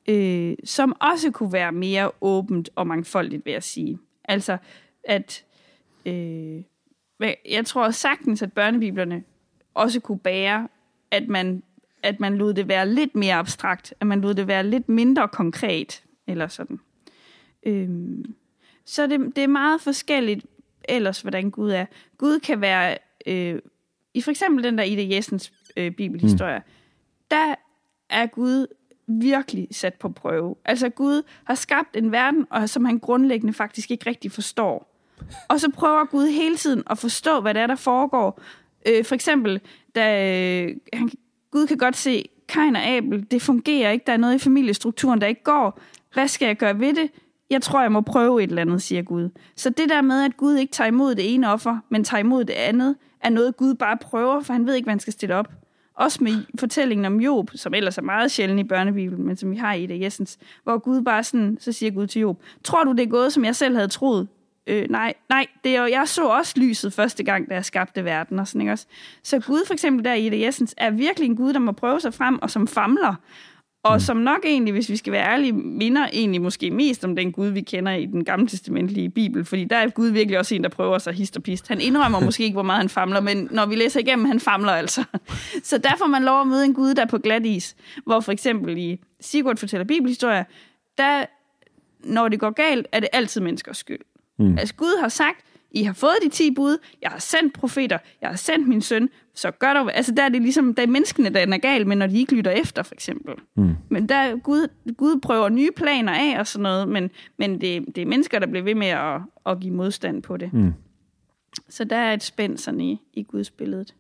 øh, 0.10 0.56
som 0.64 0.96
også 1.02 1.32
kunne 1.32 1.54
være 1.54 1.72
mere 1.72 2.12
åbent 2.22 2.70
og 2.76 2.88
mangfoldigt, 2.88 3.46
vil 3.46 3.52
jeg 3.52 3.64
sige. 3.64 4.00
Altså, 4.30 4.58
at 5.04 5.46
øh, 6.06 6.64
jeg 7.50 7.66
tror 7.66 7.92
sagtens, 7.92 8.42
at 8.42 8.54
børnebiblerne 8.54 9.24
også 9.74 10.00
kunne 10.00 10.20
bære, 10.20 10.68
at 11.12 11.28
man, 11.28 11.64
at 12.04 12.20
man 12.20 12.38
lod 12.38 12.54
det 12.54 12.68
være 12.68 12.90
lidt 12.90 13.16
mere 13.16 13.36
abstrakt, 13.36 13.94
at 14.00 14.08
man 14.08 14.22
lod 14.22 14.34
det 14.34 14.48
være 14.48 14.64
lidt 14.64 14.90
mindre 14.90 15.28
konkret, 15.28 16.04
eller 16.28 16.48
sådan. 16.48 16.80
Øhm, 17.64 18.36
så 18.86 19.08
det, 19.08 19.36
det 19.36 19.44
er 19.44 19.48
meget 19.48 19.82
forskelligt 19.82 20.46
ellers, 20.84 21.22
hvordan 21.22 21.52
Gud 21.52 21.70
er. 21.70 21.86
Gud 22.18 22.40
kan 22.40 22.62
være, 22.62 22.98
øh, 23.26 23.60
i 24.14 24.22
for 24.22 24.32
eksempel 24.32 24.64
den 24.64 24.78
der 24.78 24.84
Ida 24.84 25.16
Jessens 25.16 25.54
øh, 25.78 25.92
bibelhistorie, 25.92 26.58
mm. 26.58 26.64
der 27.32 27.56
er 28.10 28.26
Gud 28.26 28.68
virkelig 29.10 29.68
sat 29.72 29.94
på 29.94 30.10
prøve. 30.10 30.56
Altså 30.66 30.90
Gud 30.90 31.22
har 31.44 31.56
skabt 31.56 31.96
en 31.96 32.12
verden, 32.12 32.46
og 32.50 32.70
som 32.70 32.86
han 32.86 33.00
grundlæggende 33.00 33.54
faktisk 33.54 33.92
ikke 33.92 34.10
rigtig 34.10 34.32
forstår. 34.32 34.96
Og 35.48 35.60
så 35.60 35.72
prøver 35.72 36.06
Gud 36.06 36.28
hele 36.28 36.56
tiden 36.56 36.84
at 36.90 36.98
forstå, 36.98 37.42
hvad 37.42 37.54
det 37.54 37.62
er, 37.62 37.68
der 37.68 37.76
foregår. 37.76 38.42
Øh, 38.88 39.06
for 39.06 39.16
eksempel, 39.16 39.62
da 39.96 40.34
øh, 40.34 40.76
han, 40.94 41.10
Gud 41.52 41.68
kan 41.68 41.78
godt 41.78 41.96
se, 41.98 42.30
Kain 42.48 42.76
og 42.76 42.88
Abel, 42.88 43.32
det 43.32 43.42
fungerer 43.42 43.92
ikke, 43.92 44.04
der 44.08 44.14
er 44.14 44.18
noget 44.18 44.36
i 44.36 44.40
familiestrukturen, 44.40 45.22
der 45.22 45.28
ikke 45.28 45.44
går. 45.44 45.80
Hvad 46.14 46.28
skal 46.28 46.46
jeg 46.46 46.58
gøre 46.58 46.80
ved 46.80 46.94
det? 46.94 47.10
Jeg 47.50 47.62
tror, 47.62 47.82
jeg 47.82 47.92
må 47.92 48.02
prøve 48.02 48.44
et 48.44 48.50
eller 48.50 48.62
andet, 48.62 48.82
siger 48.82 49.02
Gud. 49.02 49.30
Så 49.56 49.70
det 49.70 49.90
der 49.90 50.02
med, 50.02 50.24
at 50.24 50.38
Gud 50.38 50.56
ikke 50.56 50.72
tager 50.72 50.88
imod 50.88 51.16
det 51.16 51.34
ene 51.34 51.52
offer, 51.52 51.78
men 51.90 52.04
tager 52.04 52.20
imod 52.20 52.44
det 52.44 52.54
andet, 52.54 52.96
er 53.22 53.30
noget, 53.30 53.58
Gud 53.58 53.74
bare 53.74 53.98
prøver, 53.98 54.42
for 54.42 54.54
han 54.54 54.68
ved 54.68 54.76
ikke, 54.76 54.86
hvad 54.86 54.94
han 54.94 55.00
skal 55.00 55.14
stille 55.14 55.36
op. 55.36 55.52
Også 56.00 56.24
med 56.24 56.34
fortællingen 56.60 57.06
om 57.06 57.20
Job, 57.20 57.52
som 57.56 57.74
ellers 57.74 57.98
er 57.98 58.02
meget 58.02 58.32
sjælden 58.32 58.60
i 58.60 58.64
børnebibelen, 58.64 59.28
men 59.28 59.38
som 59.38 59.52
vi 59.52 59.56
har 59.56 59.74
i 59.74 59.86
det 59.86 60.02
Jessens, 60.02 60.38
hvor 60.64 60.78
Gud 60.78 61.02
bare 61.02 61.24
sådan, 61.24 61.58
så 61.60 61.72
siger 61.72 61.92
Gud 61.92 62.08
til 62.08 62.20
Job, 62.20 62.42
tror 62.64 62.84
du, 62.84 62.92
det 62.92 63.00
er 63.00 63.10
gået, 63.10 63.34
som 63.34 63.46
jeg 63.46 63.56
selv 63.56 63.76
havde 63.76 63.88
troet? 63.88 64.28
Øh, 64.68 64.86
nej, 64.90 65.14
nej, 65.30 65.48
det 65.64 65.76
er 65.76 65.82
jo, 65.82 65.88
jeg 65.88 66.08
så 66.08 66.28
også 66.28 66.54
lyset 66.58 66.94
første 66.94 67.24
gang, 67.24 67.50
da 67.50 67.54
jeg 67.54 67.66
skabte 67.66 68.06
verden 68.06 68.40
og 68.40 68.48
sådan, 68.48 68.62
ikke 68.62 68.72
også? 68.72 68.86
Så 69.24 69.40
Gud 69.40 69.66
for 69.68 69.74
eksempel 69.74 70.06
der 70.06 70.14
i 70.14 70.30
det 70.30 70.42
Jessens 70.42 70.76
er 70.78 70.90
virkelig 70.90 71.26
en 71.26 71.36
Gud, 71.36 71.54
der 71.54 71.60
må 71.60 71.72
prøve 71.72 72.02
sig 72.02 72.14
frem, 72.14 72.42
og 72.42 72.50
som 72.50 72.68
famler, 72.68 73.16
og 73.84 73.94
mm. 73.94 74.00
som 74.00 74.18
nok 74.18 74.40
egentlig, 74.46 74.72
hvis 74.72 74.90
vi 74.90 74.96
skal 74.96 75.14
være 75.14 75.32
ærlige, 75.32 75.54
minder 75.54 76.08
egentlig 76.14 76.42
måske 76.42 76.72
mest 76.72 77.06
om 77.06 77.16
den 77.16 77.32
Gud, 77.32 77.48
vi 77.48 77.62
kender 77.62 77.92
i 77.92 78.06
den 78.06 78.24
gamle 78.26 78.48
testamentlige 78.48 79.10
Bibel, 79.10 79.46
fordi 79.46 79.66
der 79.66 79.76
er 79.76 79.90
Gud 79.90 80.10
virkelig 80.10 80.40
også 80.40 80.56
en, 80.56 80.64
der 80.64 80.70
prøver 80.70 80.98
sig 80.98 81.14
hist 81.14 81.38
og 81.38 81.44
pist. 81.44 81.68
Han 81.68 81.82
indrømmer 81.82 82.20
måske 82.26 82.44
ikke, 82.44 82.56
hvor 82.56 82.64
meget 82.64 82.80
han 82.80 82.90
famler, 82.90 83.20
men 83.20 83.48
når 83.52 83.66
vi 83.66 83.76
læser 83.76 84.00
igennem, 84.00 84.26
han 84.26 84.40
famler 84.40 84.72
altså. 84.72 85.04
Så 85.64 85.78
der 85.78 85.96
får 85.98 86.08
man 86.08 86.24
lov 86.24 86.42
at 86.42 86.48
møde 86.48 86.66
en 86.66 86.74
Gud, 86.74 86.94
der 86.94 87.02
er 87.02 87.08
på 87.08 87.18
glat 87.18 87.46
is, 87.46 87.76
hvor 88.06 88.20
for 88.20 88.32
eksempel 88.32 88.78
i 88.78 89.00
Sigurd 89.22 89.58
fortæller 89.58 89.86
bibelhistorier, 89.86 90.44
der, 90.98 91.26
når 92.04 92.28
det 92.28 92.40
går 92.40 92.50
galt, 92.50 92.88
er 92.92 93.00
det 93.00 93.10
altid 93.14 93.42
menneskers 93.42 93.78
skyld. 93.78 94.02
Mm. 94.40 94.58
Altså 94.58 94.76
Gud 94.76 95.02
har 95.02 95.10
sagt, 95.10 95.46
I 95.72 95.84
har 95.84 95.94
fået 95.94 96.16
de 96.24 96.30
10 96.30 96.52
bud, 96.52 96.78
jeg 97.02 97.10
har 97.10 97.20
sendt 97.20 97.54
profeter, 97.54 97.98
jeg 98.22 98.30
har 98.30 98.36
sendt 98.36 98.68
min 98.68 98.82
søn, 98.82 99.10
så 99.34 99.52
gør 99.52 99.74
der, 99.74 99.90
altså 99.90 100.14
der 100.16 100.24
er 100.24 100.30
det 100.30 100.42
ligesom, 100.42 100.74
der 100.76 100.84
er 100.84 100.88
menneskene, 100.88 101.30
der 101.30 101.40
er 101.40 101.58
galt, 101.58 101.88
men 101.88 101.98
når 101.98 102.08
de 102.08 102.18
ikke 102.18 102.36
lytter 102.36 102.52
efter, 102.52 102.84
for 102.84 102.94
eksempel. 102.94 103.34
Mm. 103.56 103.76
Men 103.90 104.10
der 104.10 104.16
er 104.16 104.36
Gud, 104.36 104.68
Gud 104.98 105.20
prøver 105.22 105.50
nye 105.50 105.70
planer 105.76 106.14
af 106.14 106.40
og 106.40 106.48
sådan 106.48 106.64
noget, 106.64 106.88
men, 106.88 107.10
men 107.38 107.62
det, 107.62 107.86
det 107.96 108.02
er 108.02 108.06
mennesker, 108.06 108.40
der 108.40 108.48
bliver 108.48 108.64
ved 108.64 108.76
med 108.76 108.88
at, 108.88 109.22
at 109.46 109.60
give 109.60 109.74
modstand 109.74 110.24
på 110.24 110.38
det. 110.38 110.54
Mm. 110.54 110.74
Så 111.70 111.84
der 111.84 111.96
er 111.96 112.14
et 112.14 112.24
spænd 112.24 112.58
sådan 112.58 112.82
i, 112.82 113.02
i 113.14 113.24
Guds 113.24 113.52
billedet. 113.52 113.96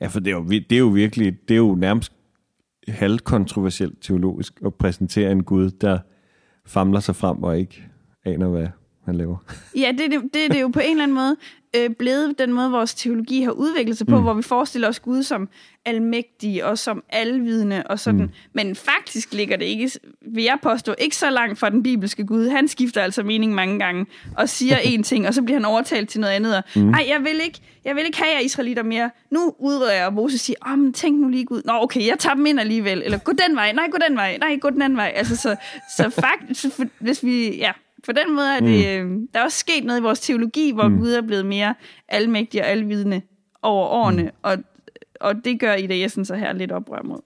Ja, 0.00 0.06
for 0.06 0.20
det 0.20 0.30
er, 0.30 0.36
jo, 0.36 0.44
det 0.44 0.72
er 0.72 0.78
jo 0.78 0.88
virkelig, 0.88 1.48
det 1.48 1.54
er 1.54 1.58
jo 1.58 1.74
nærmest 1.74 2.12
halvkontroversielt 2.88 4.02
teologisk 4.02 4.60
at 4.66 4.74
præsentere 4.74 5.32
en 5.32 5.44
Gud, 5.44 5.70
der 5.70 5.98
famler 6.66 7.00
sig 7.00 7.16
frem 7.16 7.42
og 7.42 7.58
ikke 7.58 7.84
aner, 8.24 8.48
hvad 8.48 8.68
han 9.10 9.16
laver. 9.16 9.36
Ja, 9.76 9.92
det, 9.98 10.10
det, 10.10 10.34
det 10.34 10.44
er 10.44 10.48
det 10.48 10.60
jo 10.60 10.68
på 10.68 10.80
en 10.80 10.90
eller 10.90 11.02
anden 11.02 11.14
måde 11.14 11.36
øh, 11.76 11.90
blevet 11.90 12.38
den 12.38 12.52
måde, 12.52 12.70
vores 12.70 12.94
teologi 12.94 13.42
har 13.42 13.50
udviklet 13.50 13.98
sig 13.98 14.06
på, 14.06 14.16
mm. 14.16 14.22
hvor 14.22 14.34
vi 14.34 14.42
forestiller 14.42 14.88
os 14.88 15.00
Gud 15.00 15.22
som 15.22 15.48
almægtig 15.84 16.64
og 16.64 16.78
som 16.78 17.02
alvidende 17.08 17.82
og 17.86 17.98
sådan. 17.98 18.20
Mm. 18.20 18.30
Men 18.52 18.76
faktisk 18.76 19.34
ligger 19.34 19.56
det 19.56 19.64
ikke, 19.64 19.90
vil 20.26 20.44
jeg 20.44 20.58
påstå, 20.62 20.94
ikke 20.98 21.16
så 21.16 21.30
langt 21.30 21.58
fra 21.58 21.70
den 21.70 21.82
bibelske 21.82 22.26
Gud. 22.26 22.48
Han 22.48 22.68
skifter 22.68 23.02
altså 23.02 23.22
mening 23.22 23.54
mange 23.54 23.78
gange 23.78 24.06
og 24.36 24.48
siger 24.48 24.76
en 24.84 25.02
ting, 25.02 25.28
og 25.28 25.34
så 25.34 25.42
bliver 25.42 25.56
han 25.56 25.64
overtalt 25.64 26.08
til 26.08 26.20
noget 26.20 26.34
andet. 26.34 26.56
Og, 26.56 26.62
mm. 26.76 26.90
Ej, 26.90 27.06
jeg 27.08 27.20
vil, 27.24 27.40
ikke, 27.44 27.60
jeg 27.84 27.96
vil 27.96 28.04
ikke 28.06 28.18
have 28.18 28.34
jer 28.34 28.40
israelitter 28.40 28.82
mere. 28.82 29.10
Nu 29.30 29.54
udreder 29.58 29.92
jeg, 29.92 30.06
og 30.06 30.12
Moses 30.12 30.40
siger, 30.40 30.56
oh, 30.66 30.78
men 30.78 30.92
tænk 30.92 31.20
nu 31.20 31.28
lige 31.28 31.44
Gud. 31.44 31.62
Nå, 31.64 31.72
okay, 31.72 32.06
jeg 32.06 32.18
tager 32.18 32.34
dem 32.34 32.46
ind 32.46 32.60
alligevel. 32.60 33.02
Eller 33.04 33.18
gå 33.18 33.32
den 33.48 33.56
vej. 33.56 33.72
Nej, 33.72 33.88
gå 33.90 33.98
den 34.08 34.16
vej. 34.16 34.36
Nej, 34.36 34.56
gå 34.56 34.70
den 34.70 34.82
anden 34.82 34.96
vej. 34.96 35.12
Altså, 35.14 35.36
så, 35.36 35.56
så 35.96 36.10
faktisk, 36.10 36.80
hvis 36.98 37.24
vi, 37.24 37.56
ja, 37.56 37.72
på 38.06 38.12
den 38.12 38.36
måde 38.36 38.46
er 38.56 38.60
det, 38.60 39.04
mm. 39.04 39.12
øh, 39.14 39.28
der 39.32 39.40
er 39.40 39.44
også 39.44 39.58
sket 39.58 39.84
noget 39.84 40.00
i 40.00 40.02
vores 40.02 40.20
teologi, 40.20 40.72
hvor 40.72 40.88
mm. 40.88 40.98
Gud 40.98 41.12
er 41.12 41.22
blevet 41.22 41.46
mere 41.46 41.74
almægtig 42.08 42.60
og 42.60 42.68
alvidende 42.68 43.22
over 43.62 43.86
årene, 43.86 44.22
mm. 44.22 44.28
og, 44.42 44.56
og 45.20 45.44
det 45.44 45.60
gør 45.60 45.74
Ida 45.74 45.98
Jessen 45.98 46.24
så 46.24 46.34
her 46.34 46.52
lidt 46.52 46.72
oprør 46.72 47.02
mod. 47.02 47.20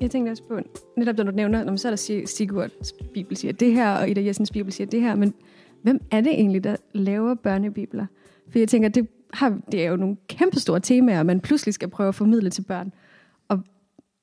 Jeg 0.00 0.10
tænkte 0.10 0.30
også 0.30 0.42
på, 0.42 0.58
netop 0.96 1.18
da 1.18 1.22
du 1.22 1.30
nævner, 1.30 1.64
når 1.64 1.70
man 1.70 1.78
så 1.78 1.88
er 1.88 1.90
der 1.90 1.96
siger, 1.96 2.26
Sigurds 2.26 2.92
bibel 3.14 3.36
siger 3.36 3.52
det 3.52 3.72
her, 3.72 3.90
og 3.90 4.10
Ida 4.10 4.24
Jessens 4.24 4.50
bibel 4.50 4.72
siger 4.72 4.86
det 4.86 5.00
her, 5.00 5.14
men 5.14 5.34
hvem 5.82 6.00
er 6.10 6.20
det 6.20 6.32
egentlig, 6.32 6.64
der 6.64 6.76
laver 6.92 7.34
børnebibler? 7.34 8.06
For 8.50 8.58
jeg 8.58 8.68
tænker, 8.68 8.88
det, 8.88 9.08
har, 9.32 9.58
det 9.72 9.84
er 9.84 9.90
jo 9.90 9.96
nogle 9.96 10.16
kæmpestore 10.28 10.80
temaer, 10.80 11.22
man 11.22 11.40
pludselig 11.40 11.74
skal 11.74 11.88
prøve 11.88 12.08
at 12.08 12.14
formidle 12.14 12.50
til 12.50 12.62
børn. 12.62 12.92
Og 13.48 13.62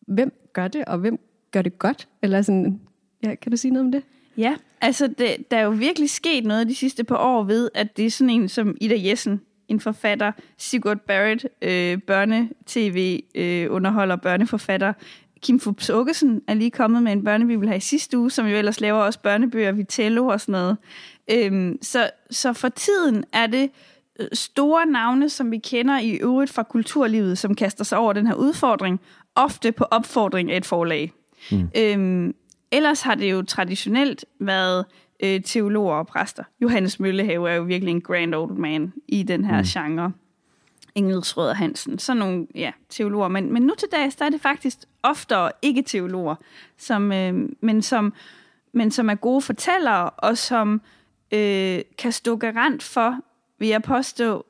hvem 0.07 0.33
gør 0.53 0.67
det, 0.67 0.85
og 0.85 0.97
hvem 0.97 1.19
gør 1.51 1.61
det 1.61 1.79
godt? 1.79 2.07
Eller 2.21 2.41
sådan, 2.41 2.79
ja, 3.23 3.35
kan 3.35 3.51
du 3.51 3.57
sige 3.57 3.71
noget 3.71 3.85
om 3.85 3.91
det? 3.91 4.03
Ja, 4.37 4.55
altså 4.81 5.07
det, 5.07 5.51
der 5.51 5.57
er 5.57 5.63
jo 5.63 5.69
virkelig 5.69 6.09
sket 6.09 6.45
noget 6.45 6.67
de 6.67 6.75
sidste 6.75 7.03
par 7.03 7.17
år 7.17 7.43
ved, 7.43 7.69
at 7.73 7.97
det 7.97 8.05
er 8.05 8.09
sådan 8.11 8.29
en 8.29 8.49
som 8.49 8.77
Ida 8.81 8.95
Jessen, 8.97 9.41
en 9.67 9.79
forfatter, 9.79 10.31
Sigurd 10.57 10.99
Barrett, 10.99 11.47
øh, 11.61 11.97
børne-tv, 12.01 13.23
øh, 13.35 13.67
underholder, 13.71 14.15
børneforfatter. 14.15 14.93
Kim 15.41 15.59
Fubs 15.59 15.89
Åkesen 15.89 16.41
er 16.47 16.53
lige 16.53 16.71
kommet 16.71 17.03
med 17.03 17.11
en 17.11 17.23
børnebibel 17.23 17.67
her 17.69 17.75
i 17.75 17.79
sidste 17.79 18.17
uge, 18.17 18.31
som 18.31 18.47
jo 18.47 18.55
ellers 18.55 18.81
laver 18.81 18.99
også 18.99 19.19
børnebøger, 19.19 19.71
Vitello 19.71 20.27
og 20.27 20.41
sådan 20.41 20.51
noget. 20.51 20.77
Øhm, 21.31 21.77
så, 21.81 22.09
så 22.31 22.53
for 22.53 22.69
tiden 22.69 23.23
er 23.33 23.47
det 23.47 23.69
store 24.33 24.85
navne, 24.85 25.29
som 25.29 25.51
vi 25.51 25.57
kender 25.57 25.99
i 25.99 26.11
øvrigt 26.11 26.51
fra 26.51 26.63
kulturlivet, 26.63 27.37
som 27.37 27.55
kaster 27.55 27.83
sig 27.83 27.97
over 27.97 28.13
den 28.13 28.27
her 28.27 28.33
udfordring, 28.33 28.99
ofte 29.35 29.71
på 29.71 29.83
opfordring 29.83 30.51
af 30.51 30.57
et 30.57 30.65
forlag. 30.65 31.13
Mm. 31.51 31.69
Øhm, 31.77 32.35
ellers 32.71 33.01
har 33.01 33.15
det 33.15 33.31
jo 33.31 33.41
traditionelt 33.41 34.25
været 34.39 34.85
øh, 35.23 35.41
teologer 35.43 35.95
og 35.95 36.07
præster. 36.07 36.43
Johannes 36.61 36.99
Møllehave 36.99 37.49
er 37.49 37.55
jo 37.55 37.63
virkelig 37.63 37.91
en 37.91 38.01
grand 38.01 38.35
old 38.35 38.57
man 38.57 38.93
i 39.07 39.23
den 39.23 39.45
her 39.45 39.57
mm. 39.57 39.63
genre. 39.63 40.11
Ingrid 40.95 41.53
Hansen, 41.53 41.99
sådan 41.99 42.19
nogle 42.19 42.47
ja, 42.55 42.71
teologer. 42.89 43.27
Men, 43.27 43.53
men 43.53 43.63
nu 43.63 43.73
til 43.77 43.87
dags, 43.91 44.15
der 44.15 44.25
er 44.25 44.29
det 44.29 44.41
faktisk 44.41 44.77
oftere 45.03 45.51
ikke-teologer, 45.61 46.35
som, 46.77 47.11
øh, 47.11 47.49
men, 47.61 47.81
som, 47.81 48.13
men 48.73 48.91
som 48.91 49.09
er 49.09 49.15
gode 49.15 49.41
fortællere, 49.41 50.09
og 50.09 50.37
som 50.37 50.81
øh, 51.31 51.81
kan 51.97 52.11
stå 52.11 52.35
garant 52.35 52.83
for, 52.83 53.19
vil 53.59 53.67
jeg 53.67 53.81
påstå, 53.83 54.45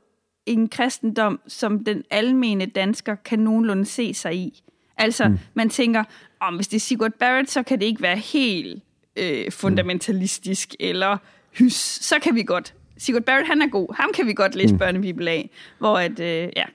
en 0.46 0.70
kristendom, 0.70 1.40
som 1.48 1.84
den 1.84 2.04
almene 2.10 2.66
dansker 2.66 3.16
kan 3.16 3.40
nogenlunde 3.40 3.86
se 3.86 4.14
sig 4.14 4.36
i. 4.36 4.64
Altså, 4.98 5.28
mm. 5.28 5.38
man 5.54 5.70
tænker, 5.70 6.04
om 6.40 6.56
hvis 6.56 6.68
det 6.68 6.76
er 6.76 6.80
Sigurd 6.80 7.12
Barrett, 7.12 7.52
så 7.52 7.64
kan 7.64 7.80
det 7.80 7.86
ikke 7.86 8.02
være 8.02 8.18
helt 8.18 8.84
øh, 9.16 9.52
fundamentalistisk, 9.52 10.76
mm. 10.80 10.86
eller 10.86 11.18
hys, 11.52 11.74
så 12.06 12.16
kan 12.22 12.36
vi 12.36 12.44
godt. 12.44 12.74
Sigurd 12.98 13.24
Barrett, 13.24 13.48
han 13.48 13.62
er 13.62 13.68
god. 13.68 13.96
Ham 13.96 14.10
kan 14.16 14.28
vi 14.28 14.34
godt 14.34 14.56
læse 14.56 14.74
mm. 14.74 14.80
børnebibel 14.80 15.28
af. 15.28 15.50
Hvor 15.78 15.98
at, 15.98 16.20
øh, 16.20 16.50
ja. 16.56 16.66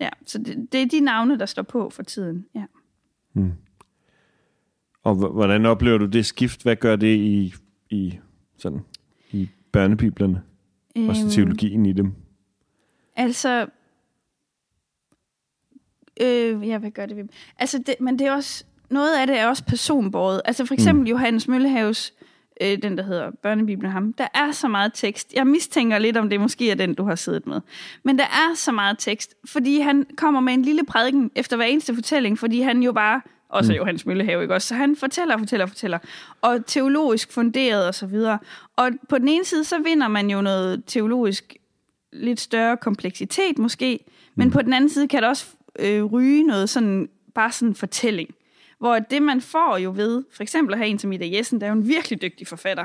ja. 0.00 0.08
Så 0.26 0.38
det, 0.38 0.72
det 0.72 0.82
er 0.82 0.86
de 0.86 1.00
navne, 1.00 1.38
der 1.38 1.46
står 1.46 1.62
på 1.62 1.90
for 1.90 2.02
tiden. 2.02 2.46
Ja. 2.54 2.64
Mm. 3.32 3.52
Og 5.02 5.14
hvordan 5.14 5.66
oplever 5.66 5.98
du 5.98 6.06
det 6.06 6.26
skift? 6.26 6.62
Hvad 6.62 6.76
gør 6.76 6.96
det 6.96 7.16
i, 7.16 7.54
i, 7.90 8.18
sådan, 8.58 8.80
i 9.30 9.48
børnebiblerne? 9.72 10.42
Øhm, 10.96 11.08
Også 11.08 11.30
teologien 11.30 11.86
i 11.86 11.92
dem? 11.92 12.12
Altså, 13.16 13.66
øh, 16.20 16.68
ja, 16.68 16.78
hvad 16.78 16.90
gør 16.90 17.06
det 17.06 17.16
ved 17.16 17.24
Altså, 17.58 17.78
det, 17.78 17.94
men 18.00 18.18
det 18.18 18.26
er 18.26 18.32
også, 18.32 18.64
noget 18.90 19.16
af 19.16 19.26
det 19.26 19.38
er 19.38 19.46
også 19.46 19.64
personbåret. 19.64 20.42
Altså 20.44 20.66
for 20.66 20.74
eksempel 20.74 21.00
mm. 21.02 21.06
Johannes 21.06 21.48
Møllehaves, 21.48 22.14
øh, 22.60 22.82
den 22.82 22.98
der 22.98 23.04
hedder 23.04 23.30
Børnebibelen 23.42 23.90
ham, 23.90 24.12
der 24.12 24.26
er 24.34 24.52
så 24.52 24.68
meget 24.68 24.92
tekst. 24.94 25.32
Jeg 25.34 25.46
mistænker 25.46 25.98
lidt, 25.98 26.16
om 26.16 26.30
det 26.30 26.40
måske 26.40 26.70
er 26.70 26.74
den, 26.74 26.94
du 26.94 27.04
har 27.04 27.14
siddet 27.14 27.46
med. 27.46 27.60
Men 28.04 28.18
der 28.18 28.24
er 28.24 28.54
så 28.54 28.72
meget 28.72 28.98
tekst, 28.98 29.34
fordi 29.44 29.80
han 29.80 30.06
kommer 30.16 30.40
med 30.40 30.52
en 30.52 30.62
lille 30.62 30.84
prædiken 30.84 31.30
efter 31.36 31.56
hver 31.56 31.66
eneste 31.66 31.94
fortælling, 31.94 32.38
fordi 32.38 32.60
han 32.60 32.82
jo 32.82 32.92
bare 32.92 33.20
også 33.50 33.72
mm. 33.72 33.76
Johannes 33.76 34.06
Møllehave, 34.06 34.42
ikke 34.42 34.54
også? 34.54 34.68
Så 34.68 34.74
han 34.74 34.96
fortæller 34.96 35.34
og 35.34 35.40
fortæller 35.40 35.64
og 35.64 35.68
fortæller, 35.68 35.98
og 36.40 36.66
teologisk 36.66 37.32
funderet 37.32 37.86
og 37.86 37.94
så 37.94 38.06
videre. 38.06 38.38
Og 38.76 38.90
på 39.08 39.18
den 39.18 39.28
ene 39.28 39.44
side, 39.44 39.64
så 39.64 39.78
vinder 39.78 40.08
man 40.08 40.30
jo 40.30 40.40
noget 40.40 40.82
teologisk 40.86 41.56
lidt 42.12 42.40
større 42.40 42.76
kompleksitet 42.76 43.58
måske, 43.58 44.04
men 44.34 44.48
mm. 44.48 44.52
på 44.52 44.62
den 44.62 44.72
anden 44.72 44.90
side 44.90 45.08
kan 45.08 45.22
det 45.22 45.28
også 45.28 45.46
øh, 45.78 46.04
ryge 46.04 46.42
noget 46.42 46.70
sådan, 46.70 47.08
bare 47.34 47.52
sådan 47.52 47.74
fortælling. 47.74 48.28
Hvor 48.78 48.98
det, 48.98 49.22
man 49.22 49.40
får 49.40 49.76
jo 49.76 49.92
ved, 49.96 50.24
for 50.32 50.42
eksempel 50.42 50.74
at 50.74 50.78
have 50.78 50.88
en 50.88 50.98
som 50.98 51.12
Ida 51.12 51.36
Jessen, 51.36 51.60
der 51.60 51.66
er 51.66 51.70
jo 51.70 51.76
en 51.76 51.88
virkelig 51.88 52.22
dygtig 52.22 52.46
forfatter, 52.46 52.84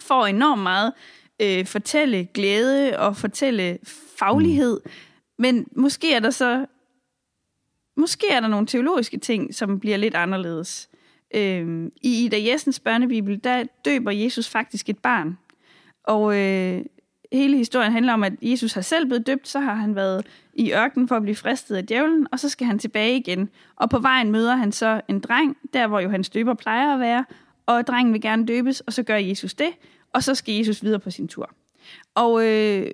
får 0.00 0.26
enormt 0.26 0.62
meget 0.62 0.92
øh, 1.42 1.66
fortælle 1.66 2.28
glæde 2.34 2.98
og 2.98 3.16
fortælle 3.16 3.78
faglighed, 4.18 4.80
mm. 4.84 4.90
men 5.38 5.66
måske 5.76 6.14
er 6.14 6.20
der 6.20 6.30
så 6.30 6.66
måske 7.96 8.26
er 8.30 8.40
der 8.40 8.48
nogle 8.48 8.66
teologiske 8.66 9.18
ting, 9.18 9.54
som 9.54 9.80
bliver 9.80 9.96
lidt 9.96 10.14
anderledes. 10.14 10.88
Øh, 11.34 11.90
I 12.02 12.24
Ida 12.24 12.36
Jessens 12.50 12.80
børnebibel, 12.80 13.44
der 13.44 13.64
døber 13.84 14.10
Jesus 14.10 14.48
faktisk 14.48 14.88
et 14.88 14.98
barn. 14.98 15.38
Og 16.04 16.38
øh, 16.38 16.84
hele 17.32 17.56
historien 17.56 17.92
handler 17.92 18.12
om, 18.12 18.22
at 18.22 18.32
Jesus 18.42 18.72
har 18.72 18.80
selv 18.80 19.06
blevet 19.06 19.26
døbt, 19.26 19.48
så 19.48 19.60
har 19.60 19.74
han 19.74 19.94
været 19.94 20.26
i 20.54 20.72
ørkenen 20.72 21.08
for 21.08 21.16
at 21.16 21.22
blive 21.22 21.36
fristet 21.36 21.76
af 21.76 21.86
djævlen, 21.86 22.26
og 22.32 22.40
så 22.40 22.48
skal 22.48 22.66
han 22.66 22.78
tilbage 22.78 23.16
igen. 23.16 23.50
Og 23.76 23.90
på 23.90 23.98
vejen 23.98 24.32
møder 24.32 24.56
han 24.56 24.72
så 24.72 25.00
en 25.08 25.20
dreng, 25.20 25.56
der 25.72 25.86
hvor 25.86 26.00
Johannes 26.00 26.30
døber 26.30 26.54
plejer 26.54 26.94
at 26.94 27.00
være, 27.00 27.24
og 27.66 27.86
drengen 27.86 28.12
vil 28.12 28.20
gerne 28.20 28.46
døbes, 28.46 28.80
og 28.80 28.92
så 28.92 29.02
gør 29.02 29.16
Jesus 29.16 29.54
det, 29.54 29.70
og 30.12 30.22
så 30.22 30.34
skal 30.34 30.54
Jesus 30.54 30.82
videre 30.82 31.00
på 31.00 31.10
sin 31.10 31.28
tur. 31.28 31.50
Og 32.14 32.46
øh, 32.46 32.90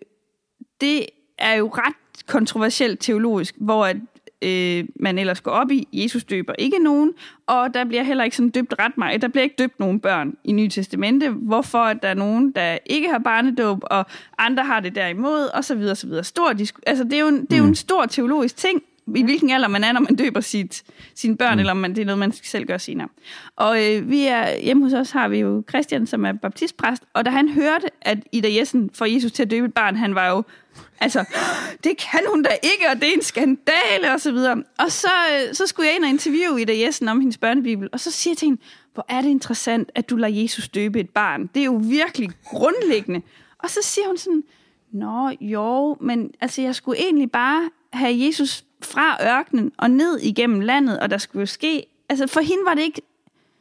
det 0.81 1.07
er 1.39 1.55
jo 1.55 1.69
ret 1.69 2.27
kontroversielt 2.27 3.01
teologisk, 3.01 3.55
hvor 3.59 3.87
at 3.87 3.97
øh, 4.43 4.85
man 4.97 5.19
ellers 5.19 5.41
går 5.41 5.51
op 5.51 5.71
i. 5.71 5.89
Jesus 5.93 6.25
døber 6.25 6.53
ikke 6.59 6.79
nogen, 6.79 7.13
og 7.47 7.75
der 7.75 7.85
bliver 7.85 8.03
heller 8.03 8.25
ikke 8.25 8.37
sådan 8.37 8.51
døbt 8.51 8.75
ret 8.79 8.99
meget. 8.99 9.23
Der 9.23 9.29
bliver 9.29 9.43
ikke 9.43 9.57
døbt 9.59 9.81
nogen 9.81 10.01
børn 10.01 10.37
i 10.45 10.53
Nye 10.53 10.69
Testamente, 10.69 11.31
hvorfor 11.31 11.93
der 11.93 12.09
er 12.09 12.15
nogen, 12.15 12.51
der 12.51 12.79
ikke 12.87 13.09
har 13.09 13.19
barnedåb, 13.19 13.79
og 13.83 14.07
andre 14.39 14.65
har 14.65 14.81
det 14.81 14.95
derimod, 14.95 15.49
og 15.55 15.65
så 15.65 15.75
videre, 15.75 15.97
så 15.97 16.07
videre. 16.07 16.25
Stor 16.25 16.49
altså, 16.87 17.05
det, 17.05 17.13
er 17.13 17.21
jo 17.21 17.29
en, 17.29 17.41
det 17.45 17.53
er 17.53 17.59
jo 17.59 17.65
en 17.65 17.69
mm. 17.69 17.75
stor 17.75 18.07
teologisk 18.07 18.57
ting, 18.57 18.83
i 19.17 19.23
hvilken 19.23 19.51
alder 19.51 19.69
man 19.69 19.85
er, 19.85 19.93
når 19.93 20.01
man 20.01 20.17
døber 20.17 20.41
sit, 20.41 20.83
sine 21.15 21.37
børn, 21.37 21.55
mm. 21.55 21.59
eller 21.59 21.71
om 21.71 21.77
man, 21.77 21.95
det 21.95 22.03
er 22.03 22.05
noget, 22.05 22.19
man 22.19 22.33
selv 22.33 22.67
gør 22.67 22.79
senere. 22.79 23.09
Og 23.57 23.85
øh, 23.85 24.11
vi 24.11 24.27
er, 24.27 24.59
hjemme 24.61 24.85
hos 24.85 24.93
os 24.93 25.11
har 25.11 25.29
vi 25.29 25.39
jo 25.39 25.65
Christian, 25.69 26.07
som 26.07 26.25
er 26.25 26.33
baptistpræst, 26.33 27.03
og 27.13 27.25
da 27.25 27.31
han 27.31 27.49
hørte, 27.49 27.87
at 28.01 28.19
Ida 28.33 28.49
Jessen 28.59 28.91
får 28.95 29.05
Jesus 29.05 29.33
til 29.33 29.43
at 29.43 29.51
døbe 29.51 29.67
et 29.67 29.75
barn, 29.75 29.97
han 29.97 30.15
var 30.15 30.29
jo 30.29 30.43
Altså, 31.01 31.25
det 31.85 31.97
kan 31.97 32.21
hun 32.29 32.43
da 32.43 32.51
ikke, 32.63 32.89
og 32.91 32.97
det 33.01 33.09
er 33.09 33.13
en 33.13 33.23
skandale, 33.23 34.13
og 34.15 34.21
så 34.21 34.33
videre. 34.33 34.63
Og 34.79 34.93
så, 34.93 35.09
øh, 35.09 35.55
så 35.55 35.67
skulle 35.67 35.89
jeg 35.89 35.97
ind 35.97 36.05
og 36.05 36.11
interviewe 36.11 36.63
Ida 36.63 36.81
Jessen 36.81 37.09
om 37.09 37.21
hendes 37.21 37.39
børnebibel, 37.39 37.89
og 37.93 38.01
så 38.01 38.11
siger 38.11 38.33
jeg 38.33 38.39
til 38.39 38.47
hende, 38.47 38.63
hvor 38.95 39.07
er 39.09 39.21
det 39.21 39.29
interessant, 39.29 39.91
at 39.95 40.11
du 40.11 40.17
lader 40.17 40.43
Jesus 40.43 40.69
døbe 40.69 41.01
et 41.01 41.11
barn. 41.11 41.47
Det 41.47 41.61
er 41.61 41.65
jo 41.65 41.81
virkelig 41.85 42.31
grundlæggende. 42.45 43.23
Og 43.59 43.71
så 43.71 43.79
siger 43.83 44.07
hun 44.07 44.19
sådan, 44.19 44.43
Nå, 44.93 45.31
jo, 45.41 45.97
men 46.01 46.31
altså, 46.41 46.63
jeg 46.63 46.75
skulle 46.75 46.99
egentlig 46.99 47.31
bare 47.31 47.71
have 47.93 48.27
Jesus 48.27 48.65
fra 48.83 49.39
ørkenen 49.39 49.73
og 49.79 49.91
ned 49.91 50.19
igennem 50.19 50.61
landet, 50.61 51.01
og 51.01 51.11
der 51.11 51.19
skulle 51.19 51.41
jo 51.41 51.47
ske... 51.47 51.87
Altså, 52.09 52.27
for 52.27 52.41
hende 52.41 52.65
var 52.65 52.75
det 52.75 52.83
ikke... 52.83 53.03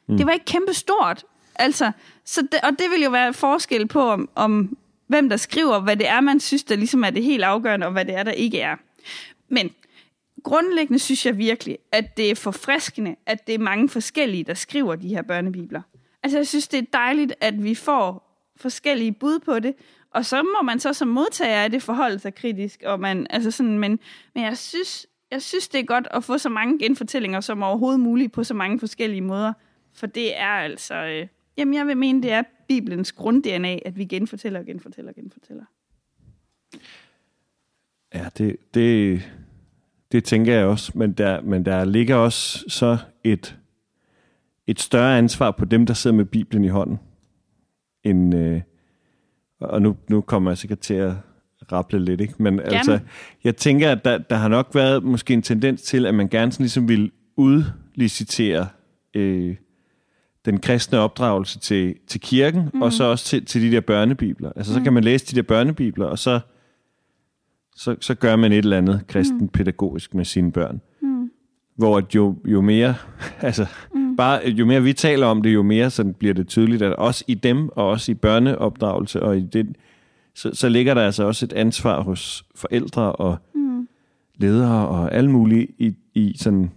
Mm. 0.07 0.17
Det 0.17 0.25
var 0.25 0.31
ikke 0.31 0.45
kæmpe 0.45 0.73
stort. 0.73 1.25
Altså, 1.55 1.91
så 2.25 2.41
det, 2.41 2.59
og 2.63 2.71
det 2.71 2.89
vil 2.91 3.01
jo 3.01 3.09
være 3.09 3.33
forskel 3.33 3.87
på, 3.87 4.01
om, 4.01 4.29
om 4.35 4.77
hvem 5.11 5.29
der 5.29 5.37
skriver, 5.37 5.79
hvad 5.79 5.97
det 5.97 6.07
er, 6.07 6.21
man 6.21 6.39
synes, 6.39 6.63
der 6.63 6.75
ligesom 6.75 7.03
er 7.03 7.09
det 7.09 7.23
helt 7.23 7.43
afgørende, 7.43 7.85
og 7.85 7.91
hvad 7.91 8.05
det 8.05 8.15
er, 8.15 8.23
der 8.23 8.31
ikke 8.31 8.59
er. 8.59 8.75
Men 9.49 9.69
grundlæggende 10.43 10.99
synes 10.99 11.25
jeg 11.25 11.37
virkelig, 11.37 11.77
at 11.91 12.17
det 12.17 12.31
er 12.31 12.35
forfriskende, 12.35 13.15
at 13.25 13.47
det 13.47 13.55
er 13.55 13.59
mange 13.59 13.89
forskellige, 13.89 14.43
der 14.43 14.53
skriver 14.53 14.95
de 14.95 15.07
her 15.07 15.21
børnebibler. 15.21 15.81
Altså 16.23 16.37
jeg 16.37 16.47
synes, 16.47 16.67
det 16.67 16.77
er 16.77 16.85
dejligt, 16.93 17.33
at 17.41 17.63
vi 17.63 17.75
får 17.75 18.27
forskellige 18.57 19.11
bud 19.11 19.39
på 19.39 19.59
det, 19.59 19.75
og 20.11 20.25
så 20.25 20.43
må 20.43 20.61
man 20.63 20.79
så 20.79 20.93
som 20.93 21.07
modtager 21.07 21.63
af 21.63 21.71
det 21.71 21.83
forholde 21.83 22.19
sig 22.19 22.35
kritisk. 22.35 22.83
Og 22.85 22.99
man, 22.99 23.27
altså 23.29 23.51
sådan, 23.51 23.79
men, 23.79 23.99
men 24.35 24.43
jeg, 24.43 24.57
synes, 24.57 25.07
jeg 25.31 25.41
synes, 25.41 25.67
det 25.67 25.79
er 25.79 25.83
godt 25.83 26.07
at 26.11 26.23
få 26.23 26.37
så 26.37 26.49
mange 26.49 26.79
genfortællinger 26.79 27.41
som 27.41 27.63
overhovedet 27.63 27.99
muligt 27.99 28.31
på 28.31 28.43
så 28.43 28.53
mange 28.53 28.79
forskellige 28.79 29.21
måder. 29.21 29.53
For 29.93 30.07
det 30.07 30.39
er 30.39 30.47
altså... 30.47 30.95
Øh, 30.95 31.27
jamen, 31.57 31.73
jeg 31.73 31.87
vil 31.87 31.97
mene, 31.97 32.23
det 32.23 32.31
er 32.31 32.43
Bibelens 32.67 33.11
grund-DNA, 33.11 33.79
at 33.85 33.97
vi 33.97 34.05
genfortæller 34.05 34.59
og 34.59 34.65
genfortæller 34.65 35.11
og 35.11 35.15
genfortæller. 35.15 35.63
Ja, 38.13 38.29
det, 38.37 38.57
det, 38.73 39.21
det 40.11 40.23
tænker 40.23 40.53
jeg 40.53 40.65
også, 40.65 40.91
men 40.95 41.11
der, 41.11 41.41
men 41.41 41.65
der 41.65 41.85
ligger 41.85 42.15
også 42.15 42.65
så 42.67 42.97
et, 43.23 43.57
et 44.67 44.79
større 44.79 45.17
ansvar 45.17 45.51
på 45.51 45.65
dem, 45.65 45.85
der 45.85 45.93
sidder 45.93 46.17
med 46.17 46.25
Bibelen 46.25 46.63
i 46.63 46.67
hånden, 46.67 46.99
end, 48.03 48.35
øh, 48.35 48.61
og 49.59 49.81
nu, 49.81 49.97
nu 50.09 50.21
kommer 50.21 50.51
jeg 50.51 50.57
sikkert 50.57 50.79
til 50.79 50.93
at 50.93 51.13
rapple 51.71 52.05
lidt, 52.05 52.21
ikke? 52.21 52.33
men 52.37 52.57
gerne. 52.57 52.77
altså, 52.77 52.99
jeg 53.43 53.55
tænker, 53.55 53.91
at 53.91 54.05
der, 54.05 54.17
der 54.17 54.35
har 54.35 54.47
nok 54.47 54.75
været 54.75 55.03
måske 55.03 55.33
en 55.33 55.41
tendens 55.41 55.81
til, 55.81 56.05
at 56.05 56.15
man 56.15 56.29
gerne 56.29 56.51
sådan 56.51 56.63
ligesom 56.63 56.87
vil 56.87 57.11
udlicitere 57.35 58.67
øh, 59.13 59.55
den 60.45 60.59
kristne 60.59 60.99
opdragelse 60.99 61.59
til, 61.59 61.95
til 62.07 62.21
kirken, 62.21 62.69
mm. 62.73 62.81
og 62.81 62.93
så 62.93 63.03
også 63.03 63.25
til, 63.25 63.45
til 63.45 63.61
de 63.61 63.71
der 63.71 63.81
børnebibler. 63.81 64.51
Altså, 64.55 64.71
mm. 64.73 64.79
så 64.79 64.83
kan 64.83 64.93
man 64.93 65.03
læse 65.03 65.25
de 65.25 65.35
der 65.35 65.41
børnebibler, 65.41 66.05
og 66.05 66.19
så, 66.19 66.39
så, 67.75 67.95
så 67.99 68.15
gør 68.15 68.35
man 68.35 68.51
et 68.51 68.57
eller 68.57 68.77
andet 68.77 69.07
kristen 69.07 69.37
mm. 69.37 69.47
pædagogisk 69.47 70.13
med 70.13 70.25
sine 70.25 70.51
børn. 70.51 70.81
Mm. 71.01 71.31
Hvor 71.75 72.03
jo, 72.15 72.35
jo 72.45 72.61
mere, 72.61 72.95
altså, 73.41 73.65
mm. 73.95 74.15
bare, 74.15 74.49
jo 74.49 74.65
mere 74.65 74.83
vi 74.83 74.93
taler 74.93 75.27
om 75.27 75.41
det, 75.41 75.53
jo 75.53 75.63
mere 75.63 75.89
sådan 75.89 76.13
bliver 76.13 76.33
det 76.33 76.47
tydeligt, 76.47 76.81
at 76.81 76.95
også 76.95 77.23
i 77.27 77.33
dem, 77.33 77.69
og 77.69 77.89
også 77.89 78.11
i 78.11 78.15
børneopdragelse, 78.15 79.23
og 79.23 79.37
i 79.37 79.41
det, 79.41 79.75
så, 80.35 80.49
så 80.53 80.69
ligger 80.69 80.93
der 80.93 81.01
altså 81.01 81.23
også 81.23 81.45
et 81.45 81.53
ansvar 81.53 82.01
hos 82.01 82.45
forældre 82.55 83.11
og 83.11 83.37
mm. 83.55 83.87
ledere 84.35 84.87
og 84.87 85.13
alle 85.13 85.31
mulige 85.31 85.67
i, 85.77 85.95
i 86.13 86.33
sådan 86.37 86.71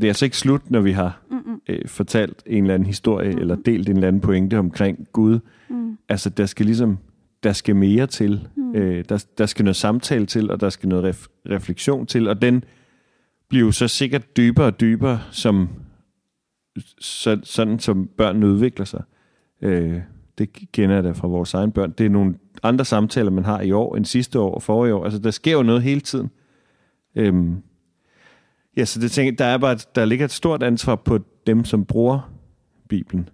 det 0.00 0.06
er 0.06 0.10
altså 0.10 0.24
ikke 0.24 0.36
slut, 0.36 0.70
når 0.70 0.80
vi 0.80 0.92
har 0.92 1.22
øh, 1.68 1.88
fortalt 1.88 2.42
en 2.46 2.64
eller 2.64 2.74
anden 2.74 2.86
historie, 2.86 3.32
mm 3.32 3.38
eller 3.38 3.56
delt 3.56 3.88
en 3.88 3.96
eller 3.96 4.08
anden 4.08 4.20
pointe 4.20 4.58
omkring 4.58 5.08
Gud. 5.12 5.38
Mm. 5.68 5.98
Altså, 6.08 6.30
der 6.30 6.46
skal 6.46 6.66
ligesom, 6.66 6.98
der 7.42 7.52
skal 7.52 7.76
mere 7.76 8.06
til. 8.06 8.48
Mm. 8.56 8.74
Øh, 8.74 9.04
der, 9.08 9.24
der 9.38 9.46
skal 9.46 9.64
noget 9.64 9.76
samtale 9.76 10.26
til, 10.26 10.50
og 10.50 10.60
der 10.60 10.70
skal 10.70 10.88
noget 10.88 11.04
ref, 11.04 11.26
refleksion 11.50 12.06
til, 12.06 12.28
og 12.28 12.42
den 12.42 12.64
bliver 13.48 13.64
jo 13.64 13.72
så 13.72 13.88
sikkert 13.88 14.36
dybere 14.36 14.66
og 14.66 14.80
dybere, 14.80 15.20
som, 15.30 15.68
så, 17.00 17.40
sådan 17.42 17.78
som 17.78 18.08
børn 18.16 18.42
udvikler 18.44 18.84
sig. 18.84 19.02
Øh, 19.62 20.00
det 20.38 20.72
kender 20.72 20.94
jeg 20.94 21.04
da 21.04 21.10
fra 21.10 21.28
vores 21.28 21.54
egen 21.54 21.72
børn. 21.72 21.94
Det 21.98 22.06
er 22.06 22.10
nogle 22.10 22.34
andre 22.62 22.84
samtaler, 22.84 23.30
man 23.30 23.44
har 23.44 23.60
i 23.60 23.72
år, 23.72 23.96
end 23.96 24.04
sidste 24.04 24.40
år 24.40 24.54
og 24.54 24.62
forrige 24.62 24.94
år. 24.94 25.04
Altså, 25.04 25.18
der 25.18 25.30
sker 25.30 25.52
jo 25.52 25.62
noget 25.62 25.82
hele 25.82 26.00
tiden. 26.00 26.30
Øhm, 27.16 27.56
ja, 28.78 28.84
så 28.84 29.00
det 29.00 29.10
tænker, 29.10 29.36
der, 29.36 29.44
er 29.44 29.58
bare, 29.58 29.78
der 29.94 30.04
ligger 30.04 30.24
et 30.24 30.30
stort 30.30 30.62
ansvar 30.62 30.96
på 30.96 31.18
dem, 31.46 31.64
som 31.64 31.84
bruger 31.84 32.32
Bibelen. 32.88 33.28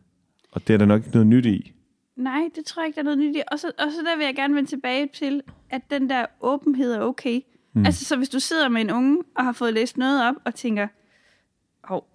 Og 0.51 0.69
det 0.69 0.75
er 0.75 0.79
der 0.79 0.87
nok 0.87 1.01
ikke 1.01 1.11
noget 1.11 1.27
nyt 1.27 1.47
i. 1.47 1.73
Nej, 2.17 2.49
det 2.55 2.65
tror 2.65 2.83
jeg 2.83 2.87
ikke, 2.87 2.97
der 2.97 3.01
er 3.01 3.05
noget 3.05 3.19
nyt 3.19 3.37
i. 3.37 3.43
Og 3.53 3.59
så, 3.59 3.67
og 3.79 3.93
så 3.93 4.03
der 4.05 4.17
vil 4.17 4.25
jeg 4.25 4.35
gerne 4.35 4.55
vende 4.55 4.71
tilbage 4.71 5.09
til, 5.15 5.43
at 5.71 5.83
den 5.91 6.11
der 6.11 6.27
åbenhed 6.41 6.93
er 6.93 7.01
okay. 7.01 7.41
Mm. 7.73 7.87
Altså, 7.87 8.05
så 8.05 8.17
hvis 8.17 8.29
du 8.29 8.41
sidder 8.41 8.69
med 8.69 8.81
en 8.81 8.91
unge 8.91 9.23
og 9.37 9.45
har 9.45 9.53
fået 9.53 9.75
læst 9.75 9.97
noget 9.97 10.29
op 10.29 10.35
og 10.45 10.55
tænker, 10.55 10.89
hov, 11.85 12.07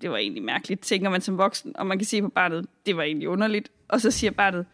det 0.00 0.10
var 0.10 0.16
egentlig 0.16 0.42
mærkeligt, 0.42 0.80
tænker 0.80 1.10
man 1.10 1.20
som 1.20 1.38
voksen, 1.38 1.76
og 1.76 1.86
man 1.86 1.98
kan 1.98 2.06
sige 2.06 2.22
på 2.22 2.28
barnet, 2.28 2.66
det 2.86 2.96
var 2.96 3.02
egentlig 3.02 3.28
underligt. 3.28 3.70
Og 3.88 4.00
så 4.00 4.10
siger 4.10 4.30
barnet, 4.30 4.66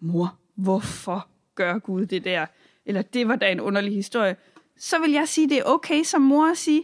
mor, 0.00 0.38
hvorfor 0.54 1.28
gør 1.54 1.78
Gud 1.78 2.06
det 2.06 2.24
der? 2.24 2.46
Eller 2.86 3.02
det 3.02 3.28
var 3.28 3.36
da 3.36 3.52
en 3.52 3.60
underlig 3.60 3.94
historie. 3.94 4.36
Så 4.78 5.00
vil 5.00 5.10
jeg 5.10 5.28
sige, 5.28 5.48
det 5.48 5.58
er 5.58 5.64
okay 5.64 6.02
som 6.02 6.22
mor 6.22 6.50
at 6.50 6.58
sige, 6.58 6.82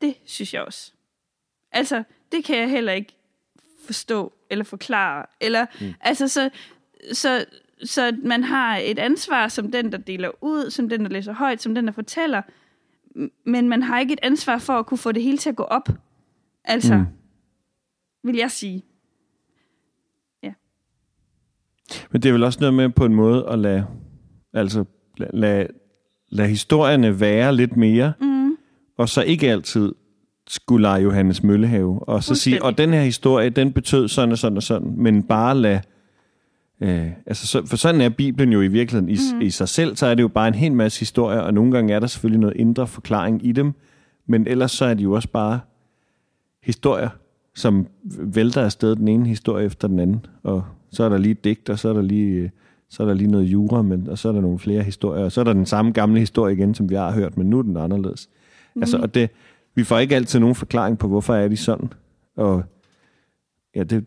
det 0.00 0.14
synes 0.24 0.54
jeg 0.54 0.62
også. 0.62 0.92
Altså, 1.72 2.02
det 2.32 2.44
kan 2.44 2.58
jeg 2.58 2.70
heller 2.70 2.92
ikke 2.92 3.16
forstå 3.86 4.32
eller 4.50 4.64
forklare. 4.64 5.26
Eller, 5.40 5.66
mm. 5.80 5.94
altså, 6.00 6.28
så, 6.28 6.50
så, 7.12 7.44
så 7.84 8.16
man 8.22 8.44
har 8.44 8.76
et 8.76 8.98
ansvar 8.98 9.48
som 9.48 9.72
den, 9.72 9.92
der 9.92 9.98
deler 9.98 10.30
ud, 10.40 10.70
som 10.70 10.88
den, 10.88 11.00
der 11.00 11.08
læser 11.08 11.32
højt, 11.32 11.62
som 11.62 11.74
den, 11.74 11.86
der 11.86 11.92
fortæller. 11.92 12.42
Men 13.44 13.68
man 13.68 13.82
har 13.82 14.00
ikke 14.00 14.12
et 14.12 14.20
ansvar 14.22 14.58
for 14.58 14.72
at 14.72 14.86
kunne 14.86 14.98
få 14.98 15.12
det 15.12 15.22
hele 15.22 15.38
til 15.38 15.50
at 15.50 15.56
gå 15.56 15.62
op. 15.62 15.88
Altså, 16.64 16.94
mm. 16.94 17.06
vil 18.24 18.36
jeg 18.36 18.50
sige. 18.50 18.84
Ja. 20.42 20.52
Men 22.10 22.22
det 22.22 22.28
er 22.28 22.32
vel 22.32 22.44
også 22.44 22.60
noget 22.60 22.74
med 22.74 22.88
på 22.90 23.04
en 23.04 23.14
måde 23.14 23.46
at 23.48 23.58
lade, 23.58 23.86
altså, 24.52 24.84
lade, 25.16 25.30
lade, 25.34 25.68
lade 26.28 26.48
historierne 26.48 27.20
være 27.20 27.56
lidt 27.56 27.76
mere, 27.76 28.12
mm. 28.20 28.29
Og 29.00 29.08
så 29.08 29.22
ikke 29.22 29.50
altid 29.50 29.92
skulle 30.48 30.82
lege 30.82 31.02
Johannes 31.02 31.42
Møllehave, 31.42 32.08
og 32.08 32.24
så 32.24 32.34
sige, 32.34 32.64
og 32.64 32.78
den 32.78 32.92
her 32.92 33.02
historie, 33.02 33.50
den 33.50 33.72
betød 33.72 34.08
sådan 34.08 34.32
og 34.32 34.38
sådan 34.38 34.56
og 34.56 34.62
sådan, 34.62 34.94
men 34.96 35.22
bare 35.22 35.58
lade, 35.58 35.80
øh, 36.80 37.06
altså, 37.26 37.46
så, 37.46 37.66
for 37.66 37.76
sådan 37.76 38.00
er 38.00 38.08
Bibelen 38.08 38.52
jo 38.52 38.60
i 38.60 38.68
virkeligheden 38.68 39.08
i, 39.08 39.18
mm. 39.34 39.40
i 39.40 39.50
sig 39.50 39.68
selv, 39.68 39.96
så 39.96 40.06
er 40.06 40.14
det 40.14 40.22
jo 40.22 40.28
bare 40.28 40.48
en 40.48 40.54
hel 40.54 40.72
masse 40.72 41.00
historier, 41.00 41.40
og 41.40 41.54
nogle 41.54 41.72
gange 41.72 41.94
er 41.94 42.00
der 42.00 42.06
selvfølgelig 42.06 42.40
noget 42.40 42.56
indre 42.56 42.86
forklaring 42.86 43.46
i 43.46 43.52
dem, 43.52 43.72
men 44.26 44.46
ellers 44.46 44.70
så 44.70 44.84
er 44.84 44.94
de 44.94 45.02
jo 45.02 45.12
også 45.12 45.28
bare 45.28 45.60
historier, 46.62 47.08
som 47.54 47.86
vælter 48.04 48.64
afsted 48.64 48.96
den 48.96 49.08
ene 49.08 49.28
historie 49.28 49.66
efter 49.66 49.88
den 49.88 49.98
anden, 49.98 50.26
og 50.42 50.64
så 50.92 51.04
er 51.04 51.08
der 51.08 51.18
lige 51.18 51.34
digt, 51.34 51.70
og 51.70 51.78
så 51.78 51.88
er 51.88 51.92
der 51.92 52.02
lige, 52.02 52.50
så 52.88 53.02
er 53.02 53.06
der 53.06 53.14
lige 53.14 53.30
noget 53.30 53.44
jura, 53.44 53.82
men, 53.82 54.08
og 54.08 54.18
så 54.18 54.28
er 54.28 54.32
der 54.32 54.40
nogle 54.40 54.58
flere 54.58 54.82
historier, 54.82 55.24
og 55.24 55.32
så 55.32 55.40
er 55.40 55.44
der 55.44 55.52
den 55.52 55.66
samme 55.66 55.92
gamle 55.92 56.20
historie 56.20 56.54
igen, 56.54 56.74
som 56.74 56.90
vi 56.90 56.94
har 56.94 57.12
hørt, 57.12 57.36
men 57.36 57.50
nu 57.50 57.58
er 57.58 57.62
den 57.62 57.76
anderledes. 57.76 58.28
Mm. 58.74 58.82
Altså, 58.82 58.98
og 58.98 59.14
det, 59.14 59.30
vi 59.74 59.84
får 59.84 59.98
ikke 59.98 60.16
altid 60.16 60.38
nogen 60.38 60.54
forklaring 60.54 60.98
på, 60.98 61.08
hvorfor 61.08 61.34
er 61.34 61.48
de 61.48 61.56
sådan. 61.56 61.92
Og 62.36 62.64
ja, 63.74 63.82
det, 63.82 64.06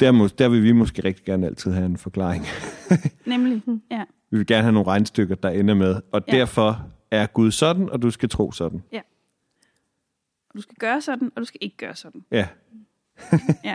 der, 0.00 0.12
må, 0.12 0.26
der 0.26 0.48
vil 0.48 0.62
vi 0.62 0.72
måske 0.72 1.04
rigtig 1.04 1.24
gerne 1.24 1.46
altid 1.46 1.72
have 1.72 1.86
en 1.86 1.96
forklaring. 1.96 2.44
Nemlig, 3.26 3.62
ja. 3.90 4.04
Vi 4.30 4.36
vil 4.36 4.46
gerne 4.46 4.62
have 4.62 4.72
nogle 4.72 4.88
regnstykker, 4.88 5.34
der 5.34 5.48
ender 5.48 5.74
med, 5.74 6.00
og 6.12 6.22
ja. 6.28 6.32
derfor 6.32 6.86
er 7.10 7.26
Gud 7.26 7.50
sådan, 7.50 7.90
og 7.90 8.02
du 8.02 8.10
skal 8.10 8.28
tro 8.28 8.52
sådan. 8.52 8.82
Ja. 8.92 9.00
Og 10.50 10.54
du 10.56 10.60
skal 10.60 10.76
gøre 10.78 11.00
sådan, 11.00 11.32
og 11.36 11.40
du 11.40 11.44
skal 11.44 11.58
ikke 11.60 11.76
gøre 11.76 11.94
sådan. 11.94 12.24
Ja. 12.30 12.48
ja. 13.64 13.74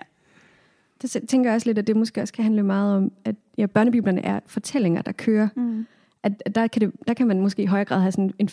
Det 1.01 1.29
tænker 1.29 1.49
jeg 1.49 1.55
også 1.55 1.69
lidt, 1.69 1.77
at 1.77 1.88
det 1.88 1.95
måske 1.95 2.21
også 2.21 2.33
kan 2.33 2.43
handle 2.43 2.63
meget 2.63 2.97
om, 2.97 3.12
at 3.25 3.36
ja, 3.57 3.65
børnebiblerne 3.65 4.25
er 4.25 4.39
fortællinger, 4.45 5.01
der 5.01 5.12
kører. 5.12 5.49
Mm. 5.55 5.86
At, 6.23 6.43
at 6.45 6.55
der, 6.55 6.67
kan 6.67 6.81
det, 6.81 6.91
der 7.07 7.13
kan 7.13 7.27
man 7.27 7.39
måske 7.39 7.63
i 7.63 7.65
højere 7.65 7.86
grad 7.86 7.99
have 7.99 8.12
sådan 8.12 8.31
en, 8.39 8.49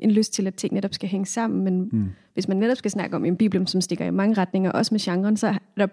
en 0.00 0.10
lyst 0.10 0.32
til, 0.32 0.46
at 0.46 0.54
ting 0.54 0.74
netop 0.74 0.94
skal 0.94 1.08
hænge 1.08 1.26
sammen. 1.26 1.64
Men 1.64 1.88
mm. 1.92 2.08
hvis 2.34 2.48
man 2.48 2.56
netop 2.56 2.76
skal 2.76 2.90
snakke 2.90 3.16
om 3.16 3.24
en 3.24 3.36
bibel, 3.36 3.68
som 3.68 3.80
stikker 3.80 4.04
i 4.04 4.10
mange 4.10 4.34
retninger, 4.34 4.70
også 4.70 4.94
med 4.94 5.00
genren, 5.00 5.36
så 5.36 5.46
er 5.46 5.58
der, 5.76 5.86
er 5.86 5.88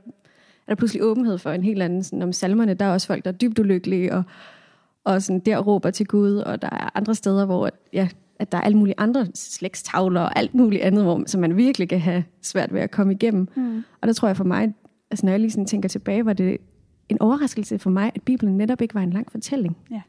der 0.68 0.76
pludselig 0.76 1.04
åbenhed 1.04 1.38
for 1.38 1.52
en 1.52 1.64
helt 1.64 1.82
anden. 1.82 2.04
Sådan, 2.04 2.22
om 2.22 2.34
salmerne, 2.34 2.74
der 2.74 2.86
er 2.86 2.94
også 2.94 3.08
folk, 3.08 3.26
der 3.26 3.32
er 3.32 3.36
dybt 3.36 3.60
ulykkelige, 3.60 4.14
og, 4.14 4.24
og 5.04 5.22
sådan, 5.22 5.40
der 5.40 5.60
råber 5.60 5.90
til 5.90 6.06
Gud, 6.06 6.36
og 6.36 6.62
der 6.62 6.70
er 6.70 6.98
andre 6.98 7.16
steder, 7.16 7.46
hvor 7.46 7.70
ja, 7.94 8.10
at 8.40 8.52
der 8.52 8.58
er 8.58 8.62
alle 8.62 8.78
mulige 8.78 8.96
andre 8.98 9.28
slægtstavler 9.36 10.22
og 10.22 10.40
alt 10.40 10.56
muligt 10.56 10.82
andet, 10.82 11.04
hvor, 11.04 11.24
som 11.26 11.42
man 11.42 11.58
virkelig 11.58 11.90
kan 11.90 12.00
have 12.00 12.24
svært 12.42 12.74
ved 12.74 12.82
at 12.82 12.92
komme 12.92 13.14
igennem. 13.14 13.48
Mm. 13.56 13.84
Og 14.02 14.08
der 14.08 14.14
tror 14.14 14.28
jeg 14.28 14.38
for 14.38 14.44
mig, 14.44 14.74
altså 15.12 15.26
når 15.26 15.34
jeg 15.34 15.40
lige 15.40 15.52
sådan 15.52 15.66
tænker 15.66 15.90
tilbage, 15.90 16.26
var 16.26 16.34
det 16.34 16.58
en 17.10 17.22
overraskelse 17.22 17.80
for 17.80 17.90
mig, 17.90 18.12
at 18.16 18.22
Bibelen 18.22 18.58
netop 18.58 18.82
ikke 18.82 18.96
var 18.96 19.02
en 19.02 19.12
lang 19.12 19.32
fortælling. 19.32 19.78
Ja. 19.92 20.02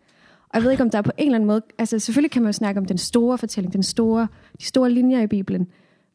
Og 0.50 0.54
jeg 0.54 0.62
ved 0.62 0.70
ikke, 0.70 0.82
om 0.82 0.90
der 0.90 0.98
er 0.98 1.02
på 1.02 1.12
en 1.18 1.26
eller 1.26 1.36
anden 1.36 1.46
måde... 1.46 1.62
Altså 1.78 1.98
selvfølgelig 1.98 2.30
kan 2.30 2.42
man 2.42 2.48
jo 2.48 2.52
snakke 2.52 2.78
om 2.80 2.84
den 2.84 2.98
store 2.98 3.38
fortælling, 3.38 3.72
den 3.72 3.82
store, 3.82 4.28
de 4.60 4.64
store 4.64 4.90
linjer 4.90 5.22
i 5.22 5.26
Bibelen. 5.26 5.66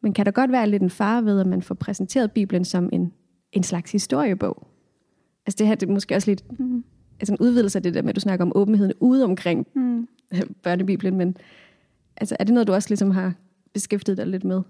Men 0.01 0.13
kan 0.13 0.25
der 0.25 0.31
godt 0.31 0.51
være 0.51 0.69
lidt 0.69 0.83
en 0.83 0.89
fare 0.89 1.25
ved, 1.25 1.39
at 1.39 1.47
man 1.47 1.61
får 1.61 1.75
præsenteret 1.75 2.31
Bibelen 2.31 2.65
som 2.65 2.89
en, 2.93 3.13
en 3.51 3.63
slags 3.63 3.91
historiebog? 3.91 4.67
Altså 5.45 5.55
det 5.57 5.67
her 5.67 5.75
det 5.75 5.89
er 5.89 5.93
måske 5.93 6.15
også 6.15 6.31
lidt 6.31 6.59
mm. 6.59 6.83
altså 7.19 7.33
en 7.33 7.39
udvidelse 7.39 7.79
af 7.79 7.83
det 7.83 7.93
der 7.93 8.01
med, 8.01 8.09
at 8.09 8.15
du 8.15 8.21
snakker 8.21 8.45
om 8.45 8.51
åbenheden 8.55 8.93
ude 8.99 9.23
omkring 9.23 9.67
mm. 9.75 10.07
børnebibelen. 10.63 11.17
Men 11.17 11.37
altså, 12.17 12.35
er 12.39 12.43
det 12.43 12.53
noget, 12.53 12.67
du 12.67 12.73
også 12.73 12.89
ligesom 12.89 13.11
har 13.11 13.33
beskæftiget 13.73 14.17
dig 14.17 14.27
lidt 14.27 14.43
med? 14.43 14.61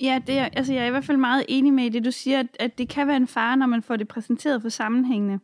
Ja, 0.00 0.20
det 0.26 0.38
er, 0.38 0.44
altså, 0.44 0.72
jeg 0.72 0.82
er 0.82 0.86
i 0.86 0.90
hvert 0.90 1.04
fald 1.04 1.16
meget 1.16 1.44
enig 1.48 1.72
med 1.72 1.90
det, 1.90 2.04
du 2.04 2.10
siger, 2.10 2.40
at, 2.40 2.46
at 2.60 2.78
det 2.78 2.88
kan 2.88 3.06
være 3.06 3.16
en 3.16 3.26
fare, 3.26 3.56
når 3.56 3.66
man 3.66 3.82
får 3.82 3.96
det 3.96 4.08
præsenteret 4.08 4.62
for 4.62 4.68
sammenhængende. 4.68 5.38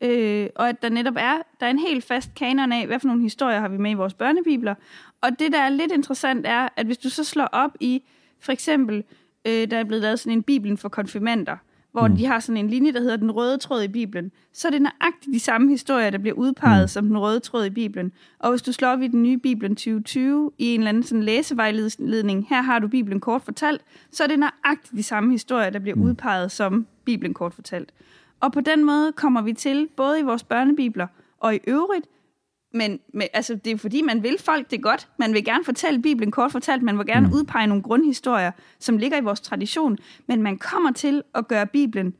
Øh, 0.00 0.48
og 0.54 0.68
at 0.68 0.82
der 0.82 0.88
netop 0.88 1.14
er, 1.16 1.36
der 1.60 1.66
er 1.66 1.70
en 1.70 1.78
helt 1.78 2.04
fast 2.04 2.34
kanon 2.34 2.72
af, 2.72 2.86
hvad 2.86 3.00
for 3.00 3.06
nogle 3.06 3.22
historier 3.22 3.60
har 3.60 3.68
vi 3.68 3.76
med 3.76 3.90
i 3.90 3.94
vores 3.94 4.14
børnebibler. 4.14 4.74
Og 5.20 5.38
det, 5.38 5.52
der 5.52 5.58
er 5.58 5.68
lidt 5.68 5.92
interessant, 5.92 6.46
er, 6.46 6.68
at 6.76 6.86
hvis 6.86 6.98
du 6.98 7.08
så 7.08 7.24
slår 7.24 7.48
op 7.52 7.76
i, 7.80 8.02
for 8.40 8.52
eksempel, 8.52 9.04
øh, 9.44 9.70
der 9.70 9.78
er 9.78 9.84
blevet 9.84 10.02
lavet 10.02 10.20
sådan 10.20 10.32
en 10.32 10.42
bibelen 10.42 10.78
for 10.78 10.88
konfirmander, 10.88 11.56
hvor 11.92 12.08
mm. 12.08 12.16
de 12.16 12.26
har 12.26 12.40
sådan 12.40 12.56
en 12.56 12.68
linje, 12.68 12.92
der 12.92 13.00
hedder 13.00 13.16
den 13.16 13.30
røde 13.30 13.58
tråd 13.58 13.82
i 13.82 13.88
Bibelen, 13.88 14.32
så 14.52 14.68
er 14.68 14.72
det 14.72 14.82
nøjagtigt 14.82 15.34
de 15.34 15.40
samme 15.40 15.70
historier, 15.70 16.10
der 16.10 16.18
bliver 16.18 16.36
udpeget 16.36 16.84
mm. 16.84 16.88
som 16.88 17.06
den 17.06 17.18
røde 17.18 17.40
tråd 17.40 17.64
i 17.64 17.70
Bibelen. 17.70 18.12
Og 18.38 18.50
hvis 18.50 18.62
du 18.62 18.72
slår 18.72 18.88
op 18.88 19.02
i 19.02 19.08
den 19.08 19.22
nye 19.22 19.38
Bibelen 19.38 19.76
2020 19.76 20.52
i 20.58 20.74
en 20.74 20.80
eller 20.80 20.88
anden 20.88 21.02
sådan 21.02 21.22
læsevejledning, 21.22 22.46
her 22.48 22.62
har 22.62 22.78
du 22.78 22.88
Bibelen 22.88 23.20
kort 23.20 23.42
fortalt, 23.42 23.82
så 24.10 24.22
er 24.22 24.28
det 24.28 24.38
nøjagtigt 24.38 24.96
de 24.96 25.02
samme 25.02 25.32
historier, 25.32 25.70
der 25.70 25.78
bliver 25.78 25.96
mm. 25.96 26.02
udpeget 26.02 26.52
som 26.52 26.86
Bibelen 27.04 27.34
kort 27.34 27.54
fortalt. 27.54 27.92
Og 28.40 28.52
på 28.52 28.60
den 28.60 28.84
måde 28.84 29.12
kommer 29.12 29.42
vi 29.42 29.52
til, 29.52 29.88
både 29.96 30.20
i 30.20 30.22
vores 30.22 30.44
børnebibler 30.44 31.06
og 31.40 31.54
i 31.54 31.58
øvrigt, 31.66 32.06
men 32.72 33.00
med, 33.14 33.26
altså, 33.32 33.54
det 33.54 33.72
er 33.72 33.76
fordi, 33.76 34.02
man 34.02 34.22
vil 34.22 34.36
folk 34.38 34.70
det 34.70 34.82
godt. 34.82 35.08
Man 35.18 35.34
vil 35.34 35.44
gerne 35.44 35.64
fortælle 35.64 36.02
Bibelen 36.02 36.30
kort 36.30 36.52
fortalt. 36.52 36.82
Man 36.82 36.98
vil 36.98 37.06
gerne 37.06 37.26
mm. 37.26 37.32
udpege 37.32 37.66
nogle 37.66 37.82
grundhistorier, 37.82 38.52
som 38.78 38.98
ligger 38.98 39.18
i 39.18 39.20
vores 39.20 39.40
tradition. 39.40 39.98
Men 40.26 40.42
man 40.42 40.58
kommer 40.58 40.92
til 40.92 41.22
at 41.34 41.48
gøre 41.48 41.66
Bibelen 41.66 42.14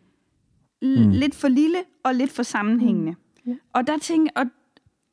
mm. 0.83 1.11
lidt 1.11 1.35
for 1.35 1.49
lille 1.49 1.79
og 2.03 2.15
lidt 2.15 2.33
for 2.33 2.43
sammenhængende. 2.43 3.13
Mm. 3.13 3.53
Ja. 3.53 3.57
Og, 3.73 3.87
der 3.87 3.99
tænker, 3.99 4.31
og, 4.37 4.47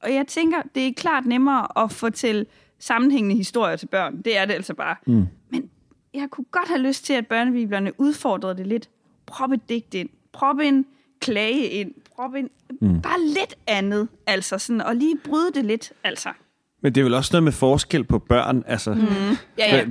og 0.04 0.14
jeg 0.14 0.28
tænker, 0.28 0.62
det 0.76 0.88
er 0.88 0.94
klart 0.94 1.26
nemmere 1.26 1.84
at 1.84 1.92
fortælle 1.92 2.46
sammenhængende 2.80 3.36
historier 3.36 3.76
til 3.76 3.88
børn. 3.88 4.22
Det 4.22 4.38
er 4.38 4.46
det 4.46 4.54
altså 4.54 4.74
bare. 4.74 4.96
Mm. 5.08 5.26
Men 5.50 5.70
jeg 6.14 6.30
kunne 6.30 6.46
godt 6.52 6.68
have 6.68 6.82
lyst 6.82 7.06
til, 7.06 7.14
at 7.14 7.28
børnebiblerne 7.28 7.92
udfordrede 7.98 8.58
det 8.58 8.68
lidt. 8.68 8.90
Prop 9.26 9.52
et 9.52 9.70
digt 9.70 9.94
ind. 9.94 10.10
Prop 10.32 10.60
en 10.60 10.86
klage 11.20 11.70
ind. 11.70 11.92
Proppe 12.20 12.40
ind. 12.40 12.50
Mm. 12.82 13.02
Bare 13.02 13.26
lidt 13.26 13.56
andet, 13.68 14.08
altså. 14.28 14.58
Sådan, 14.58 14.82
og 14.82 14.96
lige 14.96 15.16
bryde 15.26 15.52
det 15.56 15.66
lidt, 15.66 15.92
altså. 16.04 16.30
Men 16.82 16.96
det 16.96 17.02
er 17.02 17.06
vel 17.06 17.14
også 17.14 17.30
noget 17.34 17.44
med 17.44 17.52
forskel 17.52 18.04
på 18.04 18.20
børn, 18.20 18.64
altså. 18.68 18.94
Mm. 18.94 19.02
Ja, 19.58 19.76
ja. 19.76 19.86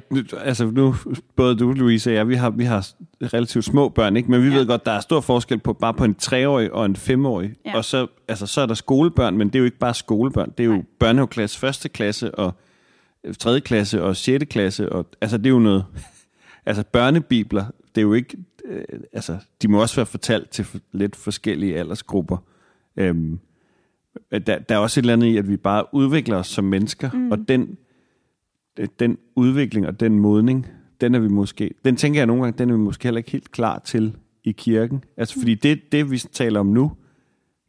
Altså 0.45 0.67
nu, 0.67 0.95
både 1.37 1.57
du, 1.57 1.73
Louise 1.73 2.11
og 2.11 2.15
jeg, 2.15 2.29
vi 2.29 2.35
har, 2.35 2.51
vi 2.51 2.65
har 2.65 2.89
relativt 3.23 3.65
små 3.65 3.89
børn, 3.89 4.17
ikke? 4.17 4.31
Men 4.31 4.43
vi 4.43 4.49
ja. 4.49 4.55
ved 4.57 4.67
godt, 4.67 4.87
der 4.87 4.93
er 4.93 5.01
stor 5.01 5.21
forskel 5.21 5.59
på 5.59 5.73
bare 5.73 5.95
på 5.95 6.05
en 6.05 6.15
treårig 6.15 6.73
og 6.73 6.87
en 6.87 6.97
femårig. 6.97 7.55
Ja. 7.67 7.77
Og 7.77 7.85
så, 7.85 8.07
altså, 8.29 8.47
så 8.47 8.61
er 8.61 8.67
der 8.67 8.75
skolebørn, 8.75 9.37
men 9.37 9.49
det 9.49 9.55
er 9.55 9.59
jo 9.59 9.65
ikke 9.65 9.79
bare 9.79 9.95
skolebørn. 9.95 10.51
Det 10.59 10.65
er 10.65 10.69
jo 10.69 10.73
Nej. 10.73 10.85
børnehaveklasse, 10.99 11.59
første 11.59 11.89
klasse 11.89 12.35
og 12.35 12.55
tredje 13.39 13.61
klasse 13.61 14.03
og 14.03 14.17
sjette 14.17 14.47
klasse. 14.47 14.93
Og, 14.93 15.07
altså 15.21 15.39
det 15.39 15.47
er 15.47 15.51
jo 15.51 15.59
noget... 15.59 15.85
Altså 16.69 16.85
børnebibler, 16.93 17.65
det 17.95 18.01
er 18.01 18.03
jo 18.03 18.13
ikke 18.13 18.37
øh, 18.69 18.85
altså, 19.13 19.39
de 19.63 19.69
må 19.69 19.81
også 19.81 19.97
være 19.97 20.07
fortalt 20.07 20.51
til 20.51 20.67
lidt 20.93 21.17
forskellige 21.17 21.79
aldersgrupper. 21.79 22.37
Øhm, 22.97 23.39
der, 24.31 24.59
der 24.59 24.75
er 24.75 24.79
også 24.79 25.01
et 25.01 25.03
eller 25.03 25.13
andet 25.13 25.27
i, 25.27 25.37
at 25.37 25.49
vi 25.49 25.57
bare 25.57 25.85
udvikler 25.93 26.37
os 26.37 26.47
som 26.47 26.65
mennesker, 26.65 27.11
mm. 27.13 27.31
og 27.31 27.49
den, 27.49 27.79
den 29.01 29.19
udvikling 29.35 29.87
og 29.87 30.01
den 30.01 30.19
modning, 30.19 30.67
den 31.01 31.15
er 31.15 31.19
vi 31.19 31.29
måske, 31.29 31.75
den 31.85 31.97
tænker 31.97 32.21
jeg 32.21 32.27
nogle 32.27 32.43
gange, 32.43 32.59
den 32.59 32.71
er 32.71 32.75
vi 32.75 32.81
måske 32.81 33.05
heller 33.05 33.19
ikke 33.19 33.31
helt 33.31 33.53
klar 33.53 33.79
til 33.79 34.17
i 34.45 34.53
kirken. 34.53 35.05
Altså, 35.17 35.39
fordi 35.39 35.55
det, 35.55 35.93
det 35.93 36.11
vi 36.11 36.19
taler 36.19 36.61
om 36.61 36.67
nu, 36.67 36.93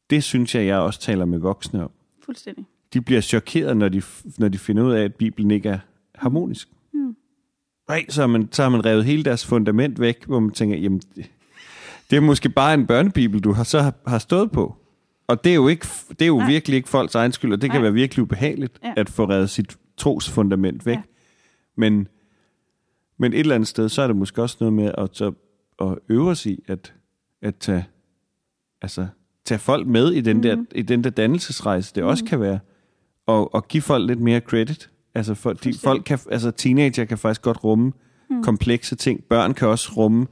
det 0.09 0.23
synes 0.23 0.55
jeg, 0.55 0.65
jeg 0.65 0.77
også 0.77 0.99
taler 0.99 1.25
med 1.25 1.39
voksne 1.39 1.83
om. 1.83 1.91
Fuldstændig. 2.25 2.65
De 2.93 3.01
bliver 3.01 3.21
chokeret, 3.21 3.77
når 3.77 3.89
de, 3.89 4.01
når 4.37 4.47
de 4.47 4.57
finder 4.57 4.83
ud 4.83 4.91
af, 4.91 5.03
at 5.03 5.15
Bibelen 5.15 5.51
ikke 5.51 5.69
er 5.69 5.79
harmonisk. 6.15 6.69
Mm. 7.89 7.93
Nej, 7.93 8.05
så 8.09 8.21
har, 8.21 8.27
man, 8.27 8.49
så 8.51 8.61
har 8.63 8.69
man 8.69 8.85
revet 8.85 9.05
hele 9.05 9.23
deres 9.23 9.45
fundament 9.45 9.99
væk, 9.99 10.25
hvor 10.25 10.39
man 10.39 10.51
tænker, 10.51 10.77
jamen, 10.77 11.01
det, 12.09 12.15
er 12.17 12.21
måske 12.21 12.49
bare 12.49 12.73
en 12.73 12.87
børnebibel, 12.87 13.39
du 13.39 13.51
har, 13.53 13.63
så 13.63 13.79
har, 13.81 13.93
har 14.07 14.19
stået 14.19 14.51
på. 14.51 14.75
Og 15.27 15.43
det 15.43 15.49
er 15.51 15.55
jo, 15.55 15.67
ikke, 15.67 15.87
det 16.09 16.21
er 16.21 16.25
jo 16.27 16.37
Nej. 16.37 16.47
virkelig 16.47 16.75
ikke 16.77 16.89
folks 16.89 17.15
egen 17.15 17.31
skyld, 17.31 17.53
og 17.53 17.61
det 17.61 17.71
kan 17.71 17.77
Nej. 17.77 17.83
være 17.83 17.93
virkelig 17.93 18.23
ubehageligt, 18.23 18.79
Ja. 18.83 18.93
at 18.97 19.09
få 19.09 19.25
revet 19.29 19.49
sit 19.49 19.77
trosfundament 19.97 20.85
væk. 20.85 20.95
Ja. 20.97 21.01
Men, 21.77 22.07
men 23.19 23.33
et 23.33 23.39
eller 23.39 23.55
andet 23.55 23.67
sted, 23.67 23.89
så 23.89 24.01
er 24.01 24.07
det 24.07 24.15
måske 24.15 24.41
også 24.41 24.57
noget 24.59 24.73
med 24.73 24.91
at, 24.97 25.09
så, 25.13 25.31
at 25.81 25.97
øve 26.09 26.29
os 26.29 26.45
i, 26.45 26.63
at, 26.67 26.93
at 27.41 27.55
tage, 27.55 27.85
altså, 28.81 29.07
tage 29.45 29.59
folk 29.59 29.87
med 29.87 30.11
i 30.11 30.21
den, 30.21 30.35
mm. 30.37 30.41
der, 30.43 30.55
Mhm. 30.55 30.67
i 30.75 30.81
den 30.81 31.03
der 31.03 31.09
dannelsesrejse, 31.09 31.95
det 31.95 32.03
mm. 32.03 32.09
også 32.09 32.25
kan 32.25 32.39
være, 32.41 32.59
og, 33.25 33.53
og 33.53 33.67
give 33.67 33.81
folk 33.81 34.07
lidt 34.07 34.19
mere 34.19 34.39
credit. 34.39 34.89
Altså, 35.17 35.33
for, 35.33 35.53
de, 35.53 35.73
folk 35.83 36.03
kan, 36.05 36.19
altså 36.31 36.51
teenager 36.51 37.05
kan 37.05 37.17
faktisk 37.17 37.41
godt 37.41 37.63
rumme 37.63 37.91
mm. 38.29 38.43
komplekse 38.43 38.95
ting. 38.95 39.23
Børn 39.23 39.53
kan 39.53 39.67
også 39.67 39.91
rumme 39.97 40.27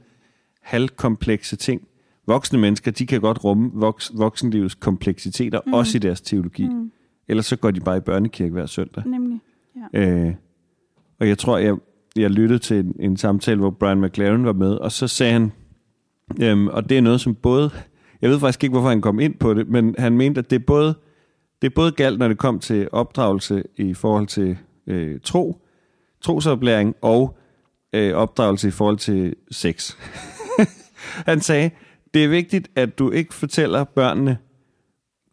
halvkomplekse 0.62 1.56
ting. 1.56 1.82
Voksne 2.26 2.58
mennesker, 2.58 2.90
de 2.90 3.06
kan 3.06 3.20
godt 3.20 3.44
rumme 3.44 3.70
voks, 3.74 4.12
voksenlivets 4.14 4.74
kompleksiteter, 4.74 5.60
mm. 5.66 5.72
også 5.72 5.98
i 5.98 6.00
deres 6.00 6.20
teologi. 6.20 6.68
Mm. 6.68 6.90
Ellers 7.28 7.46
så 7.46 7.56
går 7.56 7.70
de 7.70 7.80
bare 7.80 7.96
i 7.96 8.00
børnekirke 8.00 8.52
hver 8.52 8.66
søndag. 8.66 9.06
Nemlig. 9.06 9.40
Øh, 9.92 10.34
og 11.20 11.28
jeg 11.28 11.38
tror, 11.38 11.58
jeg, 11.58 11.76
jeg 12.16 12.30
lyttede 12.30 12.58
til 12.58 12.76
en, 12.76 12.96
en 13.00 13.16
samtale, 13.16 13.58
hvor 13.58 13.70
Brian 13.70 14.00
McLaren 14.00 14.44
var 14.44 14.52
med, 14.52 14.74
og 14.74 14.92
så 14.92 15.08
sagde 15.08 15.32
han, 15.32 15.52
øhm, 16.42 16.68
og 16.68 16.88
det 16.88 16.98
er 16.98 17.02
noget, 17.02 17.20
som 17.20 17.34
både, 17.34 17.70
jeg 18.22 18.30
ved 18.30 18.40
faktisk 18.40 18.64
ikke, 18.64 18.72
hvorfor 18.72 18.88
han 18.88 19.00
kom 19.00 19.20
ind 19.20 19.34
på 19.34 19.54
det, 19.54 19.68
men 19.68 19.94
han 19.98 20.16
mente, 20.16 20.38
at 20.38 20.50
det 20.50 20.56
er 20.56 20.64
både, 20.66 20.94
det 21.62 21.70
er 21.70 21.74
både 21.74 21.92
galt, 21.92 22.18
når 22.18 22.28
det 22.28 22.38
kom 22.38 22.58
til 22.58 22.88
opdragelse 22.92 23.62
i 23.76 23.94
forhold 23.94 24.26
til 24.26 24.58
øh, 24.86 25.20
tro, 25.20 25.62
trosoplæring 26.20 26.94
og 27.02 27.38
øh, 27.92 28.14
opdragelse 28.14 28.68
i 28.68 28.70
forhold 28.70 28.98
til 28.98 29.34
sex. 29.50 29.96
han 31.30 31.40
sagde, 31.40 31.70
det 32.14 32.24
er 32.24 32.28
vigtigt, 32.28 32.70
at 32.76 32.98
du 32.98 33.10
ikke 33.10 33.34
fortæller 33.34 33.84
børnene 33.84 34.38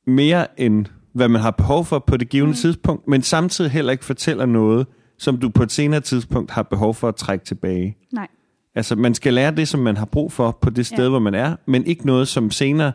mere 0.07 0.59
end 0.61 0.85
hvad 1.13 1.27
man 1.27 1.41
har 1.41 1.51
behov 1.51 1.85
for 1.85 1.99
på 1.99 2.17
det 2.17 2.29
givende 2.29 2.51
mm. 2.51 2.55
tidspunkt, 2.55 3.07
men 3.07 3.21
samtidig 3.21 3.71
heller 3.71 3.91
ikke 3.91 4.05
fortæller 4.05 4.45
noget, 4.45 4.87
som 5.17 5.37
du 5.37 5.49
på 5.49 5.63
et 5.63 5.71
senere 5.71 6.01
tidspunkt 6.01 6.51
har 6.51 6.63
behov 6.63 6.93
for 6.93 7.07
at 7.07 7.15
trække 7.15 7.45
tilbage. 7.45 7.97
Nej. 8.11 8.27
Altså, 8.75 8.95
man 8.95 9.15
skal 9.15 9.33
lære 9.33 9.55
det, 9.55 9.67
som 9.67 9.79
man 9.79 9.97
har 9.97 10.05
brug 10.05 10.31
for 10.31 10.57
på 10.61 10.69
det 10.69 10.85
sted, 10.85 11.03
ja. 11.03 11.09
Hvor 11.09 11.19
man 11.19 11.35
er, 11.35 11.55
men 11.65 11.85
ikke 11.85 12.05
noget, 12.05 12.27
som 12.27 12.51
senere, 12.51 12.91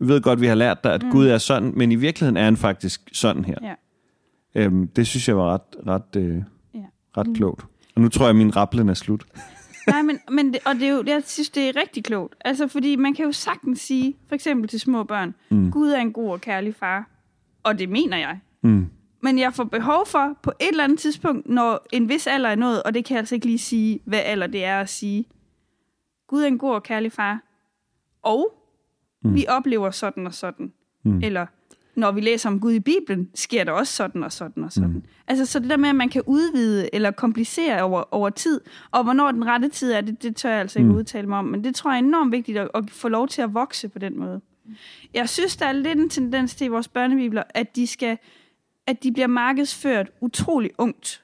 ved 0.00 0.20
godt, 0.20 0.40
vi 0.40 0.46
har 0.46 0.54
lært 0.54 0.84
dig, 0.84 0.94
at 0.94 1.02
mm. 1.02 1.10
Gud 1.10 1.26
er 1.26 1.38
sådan, 1.38 1.72
men 1.76 1.92
i 1.92 1.94
virkeligheden 1.94 2.36
er 2.36 2.44
han 2.44 2.56
faktisk 2.56 3.00
sådan 3.12 3.44
her. 3.44 3.54
Ja. 3.62 3.74
Øhm, 4.54 4.88
det 4.88 5.06
synes 5.06 5.28
jeg 5.28 5.36
var 5.36 5.54
ret, 5.54 5.86
ret, 5.86 6.16
øh, 6.16 6.42
Ja. 6.74 6.80
ret 7.16 7.36
klogt. 7.36 7.66
Og 7.94 8.00
nu 8.02 8.08
tror 8.08 8.24
jeg, 8.24 8.30
at 8.30 8.36
min 8.36 8.56
rapplen 8.56 8.88
er 8.88 8.94
slut. 8.94 9.26
Nej, 9.86 10.02
men, 10.02 10.18
men 10.30 10.52
det, 10.52 10.60
og 10.66 10.74
det 10.74 10.82
er 10.82 10.88
jo, 10.88 11.04
jeg 11.06 11.22
synes, 11.26 11.50
det 11.50 11.68
er 11.68 11.76
rigtig 11.76 12.04
klogt. 12.04 12.34
Altså, 12.44 12.68
fordi 12.68 12.96
man 12.96 13.14
kan 13.14 13.24
jo 13.24 13.32
sagtens 13.32 13.80
sige, 13.80 14.16
for 14.28 14.34
eksempel 14.34 14.68
til 14.68 14.80
små 14.80 15.04
børn, 15.04 15.34
mm. 15.50 15.70
Gud 15.70 15.90
er 15.90 16.00
en 16.00 16.12
god 16.12 16.30
og 16.30 16.40
kærlig 16.40 16.74
far. 16.74 17.10
Og 17.62 17.78
det 17.78 17.88
mener 17.88 18.16
jeg. 18.16 18.40
Mm. 18.62 18.86
Men 19.22 19.38
jeg 19.38 19.54
får 19.54 19.64
behov 19.64 20.06
for, 20.06 20.38
på 20.42 20.52
et 20.60 20.68
eller 20.68 20.84
andet 20.84 20.98
tidspunkt, 20.98 21.48
når 21.48 21.86
en 21.92 22.08
vis 22.08 22.26
alder 22.26 22.48
er 22.48 22.54
nået, 22.54 22.82
og 22.82 22.94
det 22.94 23.04
kan 23.04 23.14
jeg 23.14 23.18
altså 23.18 23.34
ikke 23.34 23.46
lige 23.46 23.58
sige, 23.58 24.00
hvad 24.04 24.20
alder 24.24 24.46
det 24.46 24.64
er 24.64 24.80
at 24.80 24.88
sige, 24.88 25.24
Gud 26.28 26.42
er 26.42 26.46
en 26.46 26.58
god 26.58 26.74
og 26.74 26.82
kærlig 26.82 27.12
far. 27.12 27.42
Og 28.22 28.54
mm. 29.24 29.34
vi 29.34 29.46
oplever 29.48 29.90
sådan 29.90 30.26
og 30.26 30.34
sådan. 30.34 30.72
Mm. 31.04 31.20
Eller 31.22 31.46
når 31.96 32.12
vi 32.12 32.20
læser 32.20 32.48
om 32.48 32.60
Gud 32.60 32.72
i 32.72 32.80
Bibelen, 32.80 33.30
sker 33.34 33.64
der 33.64 33.72
også 33.72 33.92
sådan 33.92 34.22
og 34.24 34.32
sådan 34.32 34.64
og 34.64 34.72
sådan. 34.72 34.90
Mm. 34.90 35.02
Altså 35.26 35.46
så 35.46 35.58
det 35.58 35.70
der 35.70 35.76
med, 35.76 35.88
at 35.88 35.94
man 35.96 36.08
kan 36.08 36.22
udvide 36.26 36.94
eller 36.94 37.10
komplicere 37.10 37.82
over, 37.82 38.14
over 38.14 38.30
tid, 38.30 38.60
og 38.90 39.04
hvornår 39.04 39.30
den 39.32 39.46
rette 39.46 39.68
tid 39.68 39.92
er, 39.92 40.00
det, 40.00 40.22
det 40.22 40.36
tør 40.36 40.50
jeg 40.50 40.60
altså 40.60 40.78
ikke 40.78 40.90
Mm. 40.90 40.96
udtale 40.96 41.26
mig 41.28 41.38
om, 41.38 41.44
men 41.44 41.64
det 41.64 41.74
tror 41.74 41.90
jeg 41.90 41.98
er 42.00 42.02
enormt 42.04 42.32
vigtigt 42.32 42.58
at, 42.58 42.68
at 42.74 42.90
få 42.90 43.08
lov 43.08 43.28
til 43.28 43.42
at 43.42 43.54
vokse 43.54 43.88
på 43.88 43.98
den 43.98 44.18
måde. 44.18 44.40
Jeg 45.14 45.28
synes, 45.28 45.56
der 45.56 45.66
er 45.66 45.72
lidt 45.72 45.98
en 45.98 46.08
tendens 46.10 46.54
til 46.54 46.64
i 46.64 46.68
vores 46.68 46.88
børnebibler, 46.88 47.42
at 47.50 47.76
de 47.76 47.86
skal 47.86 48.18
at 48.86 49.02
de 49.02 49.12
bliver 49.12 49.26
markedsført 49.26 50.10
utrolig 50.20 50.70
ungt. 50.78 51.22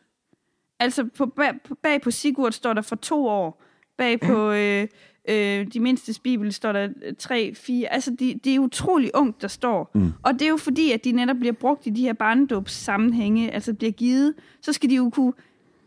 Altså 0.78 1.04
på, 1.04 1.26
bag, 1.26 1.50
på- 1.68 1.74
bag 1.74 2.00
på 2.02 2.10
Sigurd 2.10 2.52
står 2.52 2.72
der 2.72 2.82
for 2.82 2.96
to 2.96 3.26
år. 3.26 3.62
Bag 3.98 4.20
på 4.20 4.50
øh, 4.60 4.86
øh, 5.30 5.66
de 5.66 5.80
mindste 5.80 6.20
bibel 6.22 6.52
står 6.52 6.72
der 6.72 6.88
øh, 7.02 7.14
tre, 7.18 7.54
fire. 7.54 7.92
Altså 7.92 8.10
de, 8.10 8.40
det 8.44 8.54
er 8.54 8.58
utrolig 8.58 9.10
ungt, 9.14 9.42
der 9.42 9.48
står. 9.48 9.90
Mm. 9.94 10.12
Og 10.22 10.32
det 10.32 10.42
er 10.42 10.48
jo 10.48 10.56
fordi, 10.56 10.92
at 10.92 11.04
de 11.04 11.12
netop 11.12 11.36
bliver 11.36 11.52
brugt 11.52 11.86
i 11.86 11.90
de 11.90 12.02
her 12.02 12.12
barnedåbssammenhænge, 12.12 13.50
altså 13.50 13.74
bliver 13.74 13.92
givet. 13.92 14.34
Så 14.60 14.72
skal 14.72 14.90
de 14.90 14.94
jo 14.94 15.10
kunne, 15.10 15.32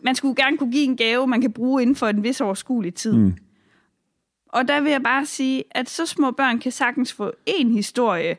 man 0.03 0.15
skulle 0.15 0.35
jo 0.37 0.45
gerne 0.45 0.57
kunne 0.57 0.71
give 0.71 0.83
en 0.83 0.97
gave, 0.97 1.27
man 1.27 1.41
kan 1.41 1.51
bruge 1.51 1.81
inden 1.81 1.95
for 1.95 2.07
en 2.07 2.23
vis 2.23 2.41
overskuelig 2.41 2.93
tid. 2.93 3.13
Mm. 3.13 3.33
Og 4.49 4.67
der 4.67 4.81
vil 4.81 4.91
jeg 4.91 5.03
bare 5.03 5.25
sige, 5.25 5.63
at 5.71 5.89
så 5.89 6.05
små 6.05 6.31
børn 6.31 6.59
kan 6.59 6.71
sagtens 6.71 7.13
få 7.13 7.31
en 7.45 7.71
historie. 7.71 8.37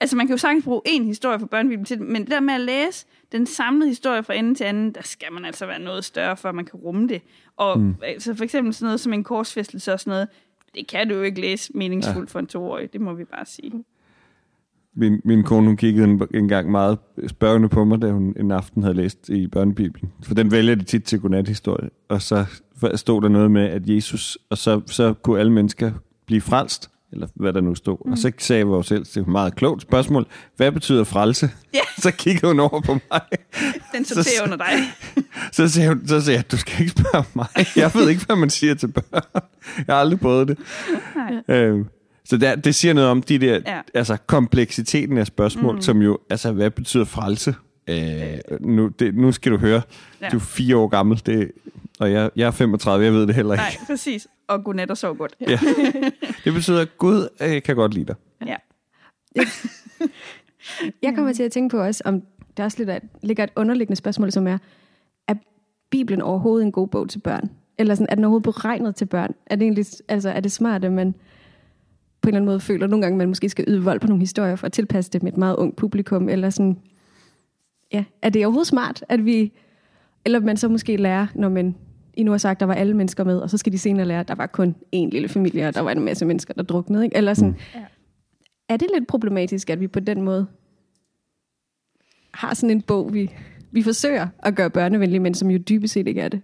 Altså 0.00 0.16
man 0.16 0.26
kan 0.26 0.34
jo 0.34 0.38
sagtens 0.38 0.64
bruge 0.64 0.80
en 0.84 1.04
historie 1.04 1.38
for 1.38 1.46
børnebibelen 1.46 1.84
til 1.84 2.02
men 2.02 2.22
det 2.22 2.30
der 2.30 2.40
med 2.40 2.54
at 2.54 2.60
læse 2.60 3.06
den 3.32 3.46
samlede 3.46 3.88
historie 3.88 4.22
fra 4.22 4.34
ende 4.34 4.54
til 4.54 4.64
anden, 4.64 4.92
der 4.92 5.02
skal 5.02 5.32
man 5.32 5.44
altså 5.44 5.66
være 5.66 5.78
noget 5.78 6.04
større, 6.04 6.36
for 6.36 6.48
at 6.48 6.54
man 6.54 6.64
kan 6.64 6.80
rumme 6.80 7.08
det. 7.08 7.22
Og 7.56 7.80
mm. 7.80 7.94
altså 8.02 8.34
for 8.34 8.44
eksempel 8.44 8.74
sådan 8.74 8.86
noget 8.86 9.00
som 9.00 9.12
en 9.12 9.24
korsfæstelse 9.24 9.92
og 9.92 10.00
sådan 10.00 10.10
noget, 10.10 10.28
det 10.74 10.86
kan 10.86 11.08
du 11.08 11.14
jo 11.14 11.22
ikke 11.22 11.40
læse 11.40 11.72
meningsfuldt 11.74 12.30
ja. 12.30 12.32
for 12.32 12.38
en 12.38 12.46
toårig, 12.46 12.92
det 12.92 13.00
må 13.00 13.14
vi 13.14 13.24
bare 13.24 13.46
sige. 13.46 13.84
Min, 14.96 15.20
min 15.24 15.42
kone, 15.42 15.66
hun 15.66 15.76
kiggede 15.76 16.04
en, 16.04 16.22
en 16.34 16.48
gang 16.48 16.70
meget 16.70 16.98
spørgende 17.26 17.68
på 17.68 17.84
mig, 17.84 18.02
da 18.02 18.10
hun 18.10 18.34
en 18.40 18.50
aften 18.50 18.82
havde 18.82 18.94
læst 18.94 19.28
i 19.28 19.46
børnebibelen. 19.46 20.12
For 20.22 20.34
den 20.34 20.50
vælger 20.50 20.74
de 20.74 20.84
tit 20.84 21.04
til 21.04 21.20
godnathistorie. 21.20 21.90
Og 22.08 22.22
så 22.22 22.44
stod 22.94 23.22
der 23.22 23.28
noget 23.28 23.50
med, 23.50 23.62
at 23.62 23.88
Jesus, 23.88 24.38
og 24.50 24.58
så, 24.58 24.80
så 24.86 25.14
kunne 25.22 25.40
alle 25.40 25.52
mennesker 25.52 25.92
blive 26.26 26.40
frelst, 26.40 26.90
eller 27.12 27.26
hvad 27.34 27.52
der 27.52 27.60
nu 27.60 27.74
stod. 27.74 27.98
Mm. 28.06 28.12
Og 28.12 28.18
så 28.18 28.32
sagde 28.38 28.64
vores 28.64 28.92
ældste, 28.92 29.20
det 29.20 29.26
var 29.26 29.30
et 29.30 29.32
meget 29.32 29.54
klogt 29.56 29.82
spørgsmål, 29.82 30.26
hvad 30.56 30.72
betyder 30.72 31.04
frelse? 31.04 31.50
Ja. 31.74 31.80
Så 32.02 32.10
kiggede 32.10 32.46
hun 32.46 32.60
over 32.60 32.80
på 32.80 32.92
mig. 32.92 33.20
Den 33.92 34.04
sorterer 34.04 34.42
under 34.42 34.56
dig. 34.56 34.66
Så 35.52 35.68
sagde, 35.68 35.88
hun, 35.88 36.08
så 36.08 36.20
sagde 36.20 36.36
jeg, 36.36 36.50
du 36.50 36.56
skal 36.56 36.80
ikke 36.80 36.90
spørge 36.90 37.24
mig. 37.34 37.46
Jeg 37.76 37.90
ved 37.94 38.08
ikke, 38.08 38.26
hvad 38.26 38.36
man 38.36 38.50
siger 38.50 38.74
til 38.74 38.86
børn. 38.88 39.22
Jeg 39.76 39.94
har 39.94 39.94
aldrig 39.94 40.20
prøvet 40.20 40.48
det. 40.48 40.58
Nej. 41.16 41.56
Øhm, 41.56 41.86
så 42.24 42.36
der, 42.36 42.54
det 42.56 42.74
siger 42.74 42.94
noget 42.94 43.10
om 43.10 43.22
de 43.22 43.38
der, 43.38 43.60
ja. 43.66 43.80
Altså 43.94 44.16
kompleksiteten 44.26 45.18
af 45.18 45.26
spørgsmål, 45.26 45.74
mm. 45.74 45.82
som 45.82 46.02
jo, 46.02 46.18
altså 46.30 46.52
hvad 46.52 46.70
betyder 46.70 47.04
frelse? 47.04 47.54
Øh, 47.88 48.38
nu, 48.60 48.88
det, 48.88 49.14
nu 49.14 49.32
skal 49.32 49.52
du 49.52 49.56
høre. 49.56 49.82
Ja. 50.20 50.28
du 50.28 50.36
er 50.36 50.40
fire 50.40 50.76
år 50.76 50.88
gammel, 50.88 51.22
det, 51.26 51.50
og 52.00 52.12
jeg, 52.12 52.30
jeg 52.36 52.46
er 52.46 52.50
35, 52.50 53.04
jeg 53.04 53.12
ved 53.12 53.26
det 53.26 53.34
heller 53.34 53.54
ikke. 53.54 53.62
Nej, 53.62 53.86
præcis. 53.86 54.26
Og 54.48 54.64
godnat 54.64 54.90
og 54.90 54.96
sov 54.98 55.16
godt. 55.16 55.34
Ja. 55.40 55.58
Det 56.44 56.54
betyder, 56.54 56.80
at 56.80 56.98
Gud 56.98 57.28
øh, 57.42 57.62
kan 57.62 57.76
godt 57.76 57.94
lide 57.94 58.06
dig. 58.06 58.14
ja. 58.46 58.56
Jeg 61.02 61.14
kommer 61.14 61.32
til 61.32 61.42
at 61.42 61.52
tænke 61.52 61.76
på 61.76 61.82
også, 61.82 62.02
om 62.04 62.22
der 62.56 62.64
også 62.64 62.78
lidt 62.78 62.90
er, 62.90 62.98
ligger 63.22 63.44
et 63.44 63.50
underliggende 63.56 63.96
spørgsmål, 63.96 64.32
som 64.32 64.46
er, 64.46 64.58
er 65.28 65.34
Bibelen 65.90 66.22
overhovedet 66.22 66.64
en 66.64 66.72
god 66.72 66.88
bog 66.88 67.08
til 67.08 67.18
børn? 67.18 67.50
Eller 67.78 67.94
sådan, 67.94 68.06
er 68.10 68.14
den 68.14 68.24
overhovedet 68.24 68.44
beregnet 68.44 68.96
til 68.96 69.06
børn? 69.06 69.34
Er 69.46 69.56
det 69.56 69.62
egentlig, 69.62 69.86
altså, 70.08 70.30
er 70.30 70.40
det 70.40 70.52
smart, 70.52 70.84
at 70.84 70.92
man 70.92 71.14
på 72.22 72.28
en 72.28 72.28
eller 72.28 72.38
anden 72.38 72.46
måde 72.46 72.60
føler 72.60 72.86
nogle 72.86 73.02
gange, 73.02 73.14
at 73.14 73.18
man 73.18 73.28
måske 73.28 73.48
skal 73.48 73.64
yde 73.68 73.82
vold 73.84 74.00
på 74.00 74.06
nogle 74.06 74.20
historier 74.20 74.56
for 74.56 74.66
at 74.66 74.72
tilpasse 74.72 75.10
det 75.10 75.22
med 75.22 75.32
et 75.32 75.38
meget 75.38 75.56
ungt 75.56 75.76
publikum? 75.76 76.28
Eller 76.28 76.50
sådan, 76.50 76.78
ja, 77.92 78.04
er 78.22 78.28
det 78.28 78.46
overhovedet 78.46 78.66
smart, 78.66 79.04
at 79.08 79.24
vi, 79.24 79.52
eller 80.24 80.40
man 80.40 80.56
så 80.56 80.68
måske 80.68 80.96
lærer, 80.96 81.26
når 81.34 81.48
man 81.48 81.74
I 82.14 82.22
nu 82.22 82.30
har 82.30 82.38
sagt, 82.38 82.56
at 82.56 82.60
der 82.60 82.66
var 82.66 82.74
alle 82.74 82.94
mennesker 82.94 83.24
med, 83.24 83.38
og 83.38 83.50
så 83.50 83.58
skal 83.58 83.72
de 83.72 83.78
senere 83.78 84.06
lære, 84.06 84.20
at 84.20 84.28
der 84.28 84.34
var 84.34 84.46
kun 84.46 84.74
én 84.96 85.08
lille 85.08 85.28
familie, 85.28 85.68
og 85.68 85.74
der 85.74 85.80
var 85.80 85.90
en 85.90 86.04
masse 86.04 86.24
mennesker, 86.24 86.54
der 86.54 86.62
druknede. 86.62 87.04
Ikke? 87.04 87.16
Eller 87.16 87.34
sådan, 87.34 87.50
mm. 87.50 87.56
Ja. 87.74 87.84
Er 88.68 88.76
det 88.76 88.88
lidt 88.94 89.06
problematisk, 89.06 89.70
at 89.70 89.80
vi 89.80 89.86
på 89.86 90.00
den 90.00 90.22
måde 90.22 90.46
har 92.34 92.54
sådan 92.54 92.70
en 92.70 92.82
bog, 92.82 93.14
vi, 93.14 93.30
vi 93.70 93.82
forsøger 93.82 94.28
at 94.38 94.54
gøre 94.54 94.70
børnevenlig, 94.70 95.22
men 95.22 95.34
som 95.34 95.50
jo 95.50 95.58
dybest 95.58 95.94
set 95.94 96.08
ikke 96.08 96.20
er 96.20 96.28
det? 96.28 96.42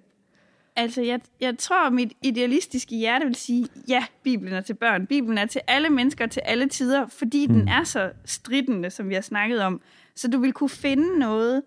Altså, 0.76 1.02
jeg, 1.02 1.20
jeg 1.40 1.58
tror, 1.58 1.90
mit 1.90 2.12
idealistiske 2.22 2.96
hjerte 2.96 3.26
vil 3.26 3.34
sige, 3.34 3.66
ja, 3.88 4.04
Bibelen 4.22 4.54
er 4.54 4.60
til 4.60 4.74
børn. 4.74 5.06
Bibelen 5.06 5.38
er 5.38 5.46
til 5.46 5.60
alle 5.66 5.90
mennesker 5.90 6.26
til 6.26 6.42
alle 6.44 6.68
tider, 6.68 7.06
fordi 7.06 7.46
mm. 7.46 7.54
den 7.54 7.68
er 7.68 7.84
så 7.84 8.10
stridende, 8.24 8.90
som 8.90 9.08
vi 9.08 9.14
har 9.14 9.20
snakket 9.20 9.60
om. 9.60 9.80
Så 10.14 10.28
du 10.28 10.38
vil 10.38 10.52
kunne 10.52 10.70
finde 10.70 11.18
noget, 11.18 11.62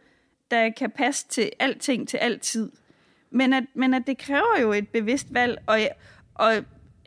der 0.51 0.69
kan 0.69 0.91
passe 0.91 1.28
til 1.28 1.49
alting 1.59 2.07
til 2.07 2.17
altid. 2.17 2.71
Men 3.32 3.53
at, 3.53 3.63
men 3.74 3.93
at 3.93 4.07
det 4.07 4.17
kræver 4.17 4.61
jo 4.61 4.71
et 4.74 4.88
bevidst 4.88 5.28
valg, 5.34 5.57
og, 5.67 5.80
og 6.36 6.53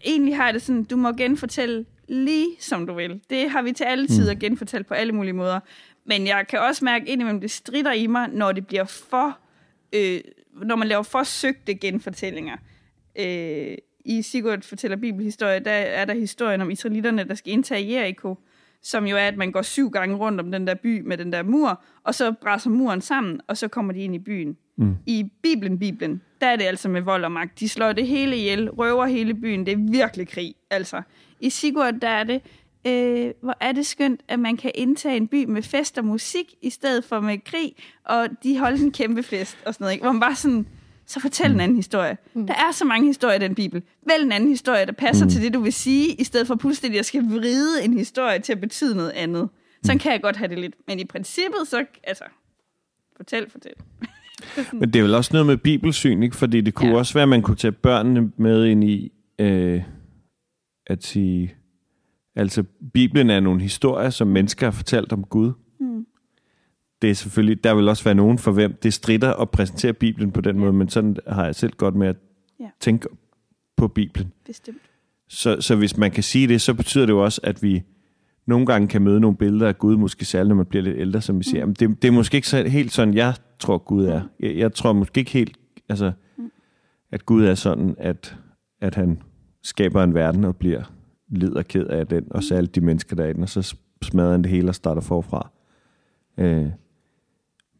egentlig 0.04 0.36
har 0.36 0.44
jeg 0.44 0.54
det 0.54 0.62
sådan, 0.62 0.84
du 0.84 0.96
må 0.96 1.12
genfortælle 1.12 1.84
lige 2.08 2.48
som 2.60 2.86
du 2.86 2.94
vil. 2.94 3.20
Det 3.30 3.50
har 3.50 3.62
vi 3.62 3.72
til 3.72 3.84
alle 3.84 4.06
tider 4.06 4.34
genfortalt 4.34 4.86
på 4.86 4.94
alle 4.94 5.12
mulige 5.12 5.32
måder. 5.32 5.60
Men 6.06 6.26
jeg 6.26 6.46
kan 6.48 6.60
også 6.60 6.84
mærke 6.84 7.08
indimellem, 7.08 7.40
det 7.40 7.50
strider 7.50 7.92
i 7.92 8.06
mig, 8.06 8.28
når 8.28 8.52
det 8.52 8.66
bliver 8.66 8.84
for 8.84 9.38
øh, 9.92 10.20
når 10.64 10.76
man 10.76 10.88
laver 10.88 11.02
for 11.02 11.22
søgte 11.22 11.74
genfortællinger. 11.74 12.56
Øh, 13.18 13.74
I 14.04 14.22
Sigurd 14.22 14.62
fortæller 14.62 14.96
bibelhistorie, 14.96 15.60
der 15.60 15.70
er 15.70 16.04
der 16.04 16.14
historien 16.14 16.60
om 16.60 16.70
israelitterne, 16.70 17.24
der 17.24 17.34
skal 17.34 17.52
indtage 17.52 17.92
Jericho, 17.92 18.38
som 18.82 19.06
jo 19.06 19.16
er, 19.16 19.28
at 19.28 19.36
man 19.36 19.52
går 19.52 19.62
syv 19.62 19.90
gange 19.90 20.16
rundt 20.16 20.40
om 20.40 20.52
den 20.52 20.66
der 20.66 20.74
by 20.74 21.00
med 21.00 21.18
den 21.18 21.32
der 21.32 21.42
mur, 21.42 21.82
og 22.04 22.14
så 22.14 22.32
brænder 22.32 22.70
muren 22.70 23.00
sammen, 23.00 23.40
og 23.46 23.56
så 23.56 23.68
kommer 23.68 23.92
de 23.92 24.00
ind 24.00 24.14
i 24.14 24.18
byen. 24.18 24.56
Mm. 24.76 24.96
I 25.06 25.30
Bibelen, 25.42 25.78
Bibelen, 25.78 26.22
der 26.40 26.46
er 26.46 26.56
det 26.56 26.64
altså 26.64 26.88
med 26.88 27.00
vold 27.00 27.24
og 27.24 27.32
magt. 27.32 27.60
De 27.60 27.68
slår 27.68 27.92
det 27.92 28.06
hele 28.06 28.36
ihjel, 28.36 28.70
røver 28.70 29.06
hele 29.06 29.34
byen. 29.34 29.66
Det 29.66 29.72
er 29.72 29.90
virkelig 29.90 30.28
krig, 30.28 30.54
altså. 30.70 31.02
I 31.40 31.50
Sigurd, 31.50 31.94
der 31.94 32.08
er 32.08 32.24
det, 32.24 32.42
øh, 32.86 33.32
hvor 33.42 33.56
er 33.60 33.72
det 33.72 33.86
skønt, 33.86 34.20
at 34.28 34.38
man 34.38 34.56
kan 34.56 34.70
indtage 34.74 35.16
en 35.16 35.28
by 35.28 35.44
med 35.44 35.62
fest 35.62 35.98
og 35.98 36.04
musik, 36.04 36.54
i 36.62 36.70
stedet 36.70 37.04
for 37.04 37.20
med 37.20 37.38
krig, 37.44 37.72
og 38.04 38.28
de 38.42 38.58
holdt 38.58 38.82
en 38.82 38.92
kæmpe 38.92 39.22
fest 39.22 39.58
og 39.66 39.74
sådan 39.74 39.84
noget, 39.84 39.92
ikke? 39.92 40.04
hvor 40.04 40.12
man 40.12 40.20
bare 40.20 40.34
sådan, 40.34 40.66
så 41.06 41.20
fortæl 41.20 41.50
en 41.50 41.60
anden 41.60 41.76
historie. 41.76 42.16
Mm. 42.34 42.46
Der 42.46 42.54
er 42.54 42.72
så 42.72 42.84
mange 42.84 43.06
historier 43.06 43.36
i 43.36 43.38
den 43.38 43.54
bibel. 43.54 43.82
Vælg 44.08 44.24
en 44.24 44.32
anden 44.32 44.50
historie, 44.50 44.86
der 44.86 44.92
passer 44.92 45.24
mm. 45.24 45.30
til 45.30 45.42
det, 45.42 45.54
du 45.54 45.60
vil 45.60 45.72
sige, 45.72 46.14
i 46.14 46.24
stedet 46.24 46.46
for 46.46 46.54
pludselig 46.54 46.98
at 46.98 47.06
skal 47.06 47.22
vride 47.22 47.84
en 47.84 47.98
historie 47.98 48.38
til 48.38 48.52
at 48.52 48.60
betyde 48.60 48.96
noget 48.96 49.10
andet. 49.10 49.48
Sådan 49.84 49.98
kan 49.98 50.12
jeg 50.12 50.22
godt 50.22 50.36
have 50.36 50.48
det 50.48 50.58
lidt. 50.58 50.74
Men 50.88 50.98
i 50.98 51.04
princippet, 51.04 51.60
så 51.66 51.84
altså, 52.04 52.24
fortæl, 53.16 53.50
fortæl. 53.50 53.72
Men 54.80 54.92
det 54.92 54.98
er 54.98 55.02
vel 55.02 55.14
også 55.14 55.30
noget 55.32 55.46
med 55.46 55.56
bibelsyn, 55.56 56.22
ikke? 56.22 56.36
Fordi 56.36 56.60
det 56.60 56.74
kunne 56.74 56.90
ja. 56.90 56.96
også 56.96 57.14
være, 57.14 57.22
at 57.22 57.28
man 57.28 57.42
kunne 57.42 57.56
tage 57.56 57.72
børnene 57.72 58.32
med 58.36 58.64
ind 58.64 58.84
i 58.84 59.12
øh, 59.38 59.82
at 60.86 61.04
sige... 61.04 61.54
Altså, 62.36 62.64
Bibelen 62.92 63.30
er 63.30 63.40
nogle 63.40 63.60
historier, 63.60 64.10
som 64.10 64.28
mennesker 64.28 64.66
har 64.66 64.70
fortalt 64.70 65.12
om 65.12 65.24
Gud. 65.24 65.52
Mm. 65.80 66.06
Det 67.02 67.10
er 67.10 67.14
selvfølgelig... 67.14 67.64
Der 67.64 67.74
vil 67.74 67.88
også 67.88 68.04
være 68.04 68.14
nogen 68.14 68.38
for 68.38 68.52
hvem 68.52 68.78
det 68.82 68.94
strider 68.94 69.32
at 69.32 69.50
præsentere 69.50 69.92
Bibelen 69.92 70.32
på 70.32 70.40
den 70.40 70.58
måde, 70.58 70.72
men 70.72 70.88
sådan 70.88 71.16
har 71.26 71.44
jeg 71.44 71.54
selv 71.54 71.72
godt 71.72 71.94
med 71.94 72.08
at 72.08 72.16
ja. 72.60 72.68
tænke 72.80 73.08
på 73.76 73.88
Bibelen. 73.88 74.32
Bestemt. 74.46 74.78
Så, 75.28 75.56
så 75.60 75.76
hvis 75.76 75.96
man 75.96 76.10
kan 76.10 76.22
sige 76.22 76.48
det, 76.48 76.60
så 76.60 76.74
betyder 76.74 77.06
det 77.06 77.12
jo 77.12 77.24
også, 77.24 77.40
at 77.44 77.62
vi 77.62 77.82
nogle 78.46 78.66
gange 78.66 78.88
kan 78.88 79.02
møde 79.02 79.20
nogle 79.20 79.36
billeder 79.36 79.68
af 79.68 79.78
Gud, 79.78 79.96
måske 79.96 80.24
særligt 80.24 80.48
når 80.48 80.56
man 80.56 80.66
bliver 80.66 80.82
lidt 80.82 80.96
ældre, 80.98 81.20
som 81.20 81.38
vi 81.38 81.44
siger, 81.44 81.66
mm. 81.66 81.74
det, 81.74 82.02
det 82.02 82.08
er 82.08 82.12
måske 82.12 82.34
ikke 82.34 82.48
så, 82.48 82.68
helt 82.68 82.92
sådan, 82.92 83.14
jeg 83.14 83.34
tror 83.58 83.78
Gud 83.78 84.04
er. 84.04 84.22
Jeg, 84.40 84.56
jeg 84.56 84.74
tror 84.74 84.92
måske 84.92 85.18
ikke 85.18 85.30
helt, 85.30 85.56
altså, 85.88 86.12
mm. 86.38 86.50
at 87.10 87.26
Gud 87.26 87.44
er 87.44 87.54
sådan, 87.54 87.94
at, 87.98 88.36
at 88.80 88.94
han 88.94 89.22
skaber 89.62 90.04
en 90.04 90.14
verden 90.14 90.44
og 90.44 90.56
bliver 90.56 90.82
lid 91.28 91.52
og 91.52 91.64
ked 91.64 91.86
af 91.86 92.06
den, 92.06 92.26
og 92.30 92.42
så 92.42 92.54
alle 92.54 92.66
de 92.66 92.80
mennesker, 92.80 93.16
der 93.16 93.24
er 93.24 93.28
i 93.28 93.32
den, 93.32 93.42
og 93.42 93.48
så 93.48 93.76
smadrer 94.02 94.30
han 94.30 94.42
det 94.42 94.50
hele 94.50 94.68
og 94.68 94.74
starter 94.74 95.00
forfra. 95.00 95.50
Øh, 96.38 96.66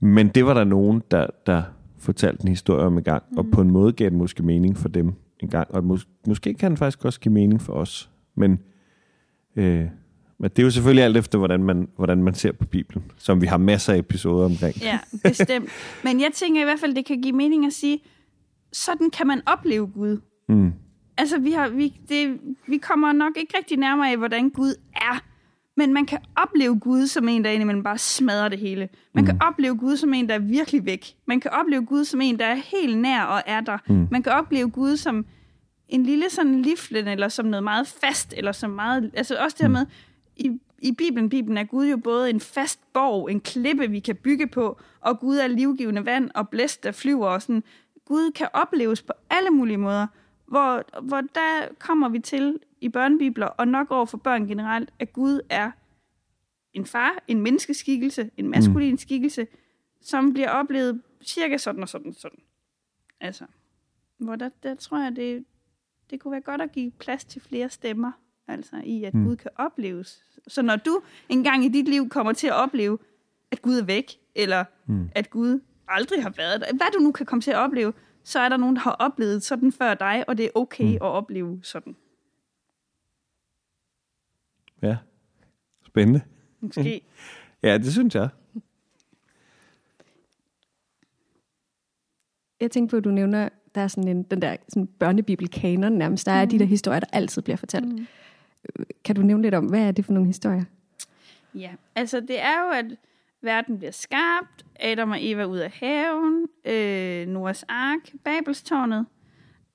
men 0.00 0.28
det 0.28 0.46
var 0.46 0.54
der 0.54 0.64
nogen, 0.64 1.02
der, 1.10 1.26
der 1.46 1.62
fortalte 1.98 2.42
en 2.42 2.48
historie 2.48 2.84
om 2.84 2.98
i 2.98 3.02
gang, 3.02 3.22
mm. 3.30 3.38
og 3.38 3.46
på 3.52 3.60
en 3.60 3.70
måde 3.70 3.92
gav 3.92 4.10
det 4.10 4.18
måske 4.18 4.42
mening 4.42 4.76
for 4.76 4.88
dem 4.88 5.12
en 5.40 5.48
gang, 5.48 5.74
og 5.74 5.82
mås- 5.84 6.22
måske 6.26 6.54
kan 6.54 6.70
den 6.70 6.76
faktisk 6.76 7.04
også 7.04 7.20
give 7.20 7.34
mening 7.34 7.60
for 7.60 7.72
os. 7.72 8.10
Men 8.34 8.58
øh, 9.56 9.88
men 10.38 10.50
det 10.50 10.58
er 10.58 10.62
jo 10.62 10.70
selvfølgelig 10.70 11.04
alt 11.04 11.16
efter, 11.16 11.38
hvordan 11.38 11.62
man, 11.62 11.88
hvordan 11.96 12.22
man 12.22 12.34
ser 12.34 12.52
på 12.52 12.64
Bibelen, 12.64 13.10
som 13.16 13.40
vi 13.40 13.46
har 13.46 13.56
masser 13.56 13.92
af 13.92 13.98
episoder 13.98 14.44
omkring. 14.44 14.76
Ja, 14.76 14.98
bestemt. 15.28 15.68
Men 16.04 16.20
jeg 16.20 16.30
tænker 16.34 16.60
i 16.60 16.64
hvert 16.64 16.80
fald, 16.80 16.94
det 16.94 17.06
kan 17.06 17.22
give 17.22 17.36
mening 17.36 17.66
at 17.66 17.72
sige, 17.72 17.98
sådan 18.72 19.10
kan 19.10 19.26
man 19.26 19.42
opleve 19.46 19.86
Gud. 19.86 20.20
Mm. 20.48 20.72
Altså, 21.18 21.38
vi, 21.38 21.52
har, 21.52 21.68
vi, 21.68 22.00
det, 22.08 22.40
vi 22.66 22.78
kommer 22.78 23.12
nok 23.12 23.32
ikke 23.36 23.54
rigtig 23.58 23.78
nærmere 23.78 24.10
af, 24.10 24.16
hvordan 24.16 24.50
Gud 24.50 24.74
er. 24.94 25.22
Men 25.76 25.92
man 25.92 26.06
kan 26.06 26.18
opleve 26.36 26.78
Gud 26.78 27.06
som 27.06 27.28
en, 27.28 27.44
der 27.44 27.50
indimellem 27.50 27.82
bare 27.82 27.98
smadrer 27.98 28.48
det 28.48 28.58
hele. 28.58 28.88
Man 29.12 29.24
mm. 29.24 29.26
kan 29.26 29.42
opleve 29.42 29.76
Gud 29.76 29.96
som 29.96 30.14
en, 30.14 30.28
der 30.28 30.34
er 30.34 30.38
virkelig 30.38 30.86
væk. 30.86 31.06
Man 31.26 31.40
kan 31.40 31.50
opleve 31.50 31.86
Gud 31.86 32.04
som 32.04 32.20
en, 32.20 32.38
der 32.38 32.46
er 32.46 32.54
helt 32.54 32.98
nær 32.98 33.22
og 33.22 33.42
er 33.46 33.60
der. 33.60 33.78
Mm. 33.88 34.08
Man 34.10 34.22
kan 34.22 34.32
opleve 34.32 34.70
Gud 34.70 34.96
som 34.96 35.26
en 35.88 36.02
lille 36.02 36.30
sådan 36.30 36.62
liflen, 36.62 37.08
eller 37.08 37.28
som 37.28 37.46
noget 37.46 37.64
meget 37.64 37.86
fast, 37.86 38.34
eller 38.36 38.52
som 38.52 38.70
meget... 38.70 39.10
Altså 39.14 39.36
også 39.36 39.56
det 39.58 39.64
her 39.64 39.68
mm. 39.68 39.72
med, 39.72 39.86
i, 40.36 40.50
i 40.78 40.92
Bibelen, 40.92 41.28
Bibelen 41.28 41.58
er 41.58 41.64
Gud 41.64 41.86
jo 41.86 41.96
både 41.96 42.30
en 42.30 42.40
fast 42.40 42.80
borg, 42.92 43.30
en 43.30 43.40
klippe, 43.40 43.90
vi 43.90 44.00
kan 44.00 44.16
bygge 44.16 44.46
på, 44.46 44.78
og 45.00 45.20
Gud 45.20 45.36
er 45.36 45.46
livgivende 45.46 46.04
vand 46.04 46.30
og 46.34 46.48
blæst, 46.48 46.84
der 46.84 46.92
flyver. 46.92 47.26
Og 47.26 47.42
sådan. 47.42 47.62
Gud 48.04 48.30
kan 48.30 48.48
opleves 48.52 49.02
på 49.02 49.12
alle 49.30 49.50
mulige 49.50 49.76
måder, 49.76 50.06
hvor, 50.48 51.00
hvor 51.00 51.20
der 51.20 51.68
kommer 51.78 52.08
vi 52.08 52.18
til 52.18 52.58
i 52.80 52.88
børnebibler, 52.88 53.46
og 53.46 53.68
nok 53.68 53.90
over 53.90 54.06
for 54.06 54.18
børn 54.18 54.46
generelt, 54.46 54.92
at 54.98 55.12
Gud 55.12 55.40
er 55.50 55.70
en 56.72 56.86
far, 56.86 57.24
en 57.28 57.40
menneskeskikkelse, 57.40 58.30
en 58.36 58.48
maskulin 58.48 58.90
mm. 58.90 58.98
skikkelse, 58.98 59.46
som 60.00 60.32
bliver 60.32 60.50
oplevet 60.50 61.02
cirka 61.24 61.56
sådan 61.56 61.82
og 61.82 61.88
sådan 61.88 62.08
og 62.08 62.14
sådan. 62.14 62.38
Altså, 63.20 63.44
hvor 64.18 64.36
der, 64.36 64.50
der 64.62 64.74
tror 64.74 64.98
jeg, 64.98 65.16
det, 65.16 65.44
det 66.10 66.20
kunne 66.20 66.32
være 66.32 66.40
godt 66.40 66.60
at 66.60 66.72
give 66.72 66.90
plads 66.90 67.24
til 67.24 67.42
flere 67.42 67.68
stemmer 67.68 68.12
altså 68.48 68.76
i 68.84 69.04
at 69.04 69.14
mm. 69.14 69.24
Gud 69.24 69.36
kan 69.36 69.50
opleves. 69.56 70.24
Så 70.48 70.62
når 70.62 70.76
du 70.76 71.02
engang 71.28 71.64
i 71.64 71.68
dit 71.68 71.88
liv 71.88 72.08
kommer 72.08 72.32
til 72.32 72.46
at 72.46 72.52
opleve, 72.52 72.98
at 73.50 73.62
Gud 73.62 73.78
er 73.78 73.84
væk, 73.84 74.12
eller 74.34 74.64
mm. 74.86 75.08
at 75.14 75.30
Gud 75.30 75.60
aldrig 75.88 76.22
har 76.22 76.30
været 76.30 76.60
der, 76.60 76.66
hvad 76.76 76.86
du 76.98 76.98
nu 76.98 77.12
kan 77.12 77.26
komme 77.26 77.42
til 77.42 77.50
at 77.50 77.56
opleve, 77.56 77.92
så 78.26 78.40
er 78.40 78.48
der 78.48 78.56
nogen, 78.56 78.76
der 78.76 78.82
har 78.82 78.90
oplevet 78.90 79.42
sådan 79.42 79.72
før 79.72 79.94
dig, 79.94 80.24
og 80.28 80.38
det 80.38 80.46
er 80.46 80.50
okay 80.54 80.84
mm. 80.84 80.94
at 80.94 81.02
opleve 81.02 81.60
sådan. 81.62 81.96
Ja, 84.82 84.96
spændende. 85.86 86.20
Måske. 86.60 87.00
ja, 87.62 87.78
det 87.78 87.92
synes 87.92 88.14
jeg. 88.14 88.28
Jeg 92.60 92.70
tænkte 92.70 92.92
på, 92.92 92.96
at 92.96 93.04
du 93.04 93.10
nævner, 93.10 93.48
der 93.74 93.80
er 93.80 93.88
sådan 93.88 94.08
en, 94.08 94.22
den 94.22 94.42
der 94.42 94.56
sådan 94.68 94.86
børnebibelkanon 94.86 95.92
nærmest. 95.92 96.26
Der 96.26 96.32
er 96.32 96.44
mm. 96.44 96.50
de 96.50 96.58
der 96.58 96.64
historier, 96.64 97.00
der 97.00 97.06
altid 97.12 97.42
bliver 97.42 97.56
fortalt. 97.56 97.88
Mm. 97.88 98.06
Kan 99.04 99.16
du 99.16 99.22
nævne 99.22 99.42
lidt 99.42 99.54
om, 99.54 99.66
hvad 99.66 99.80
er 99.80 99.92
det 99.92 100.04
for 100.04 100.12
nogle 100.12 100.26
historier? 100.26 100.64
Ja, 101.54 101.70
altså 101.94 102.20
det 102.20 102.40
er 102.40 102.60
jo, 102.60 102.70
at 102.70 102.96
verden 103.46 103.78
bliver 103.78 103.90
skabt, 103.90 104.66
Adam 104.80 105.10
og 105.10 105.18
Eva 105.20 105.44
ud 105.44 105.58
af 105.58 105.70
haven, 105.70 106.48
øh, 106.64 107.26
Noahs 107.26 107.64
ark, 107.68 108.12
Babelstårnet. 108.24 109.06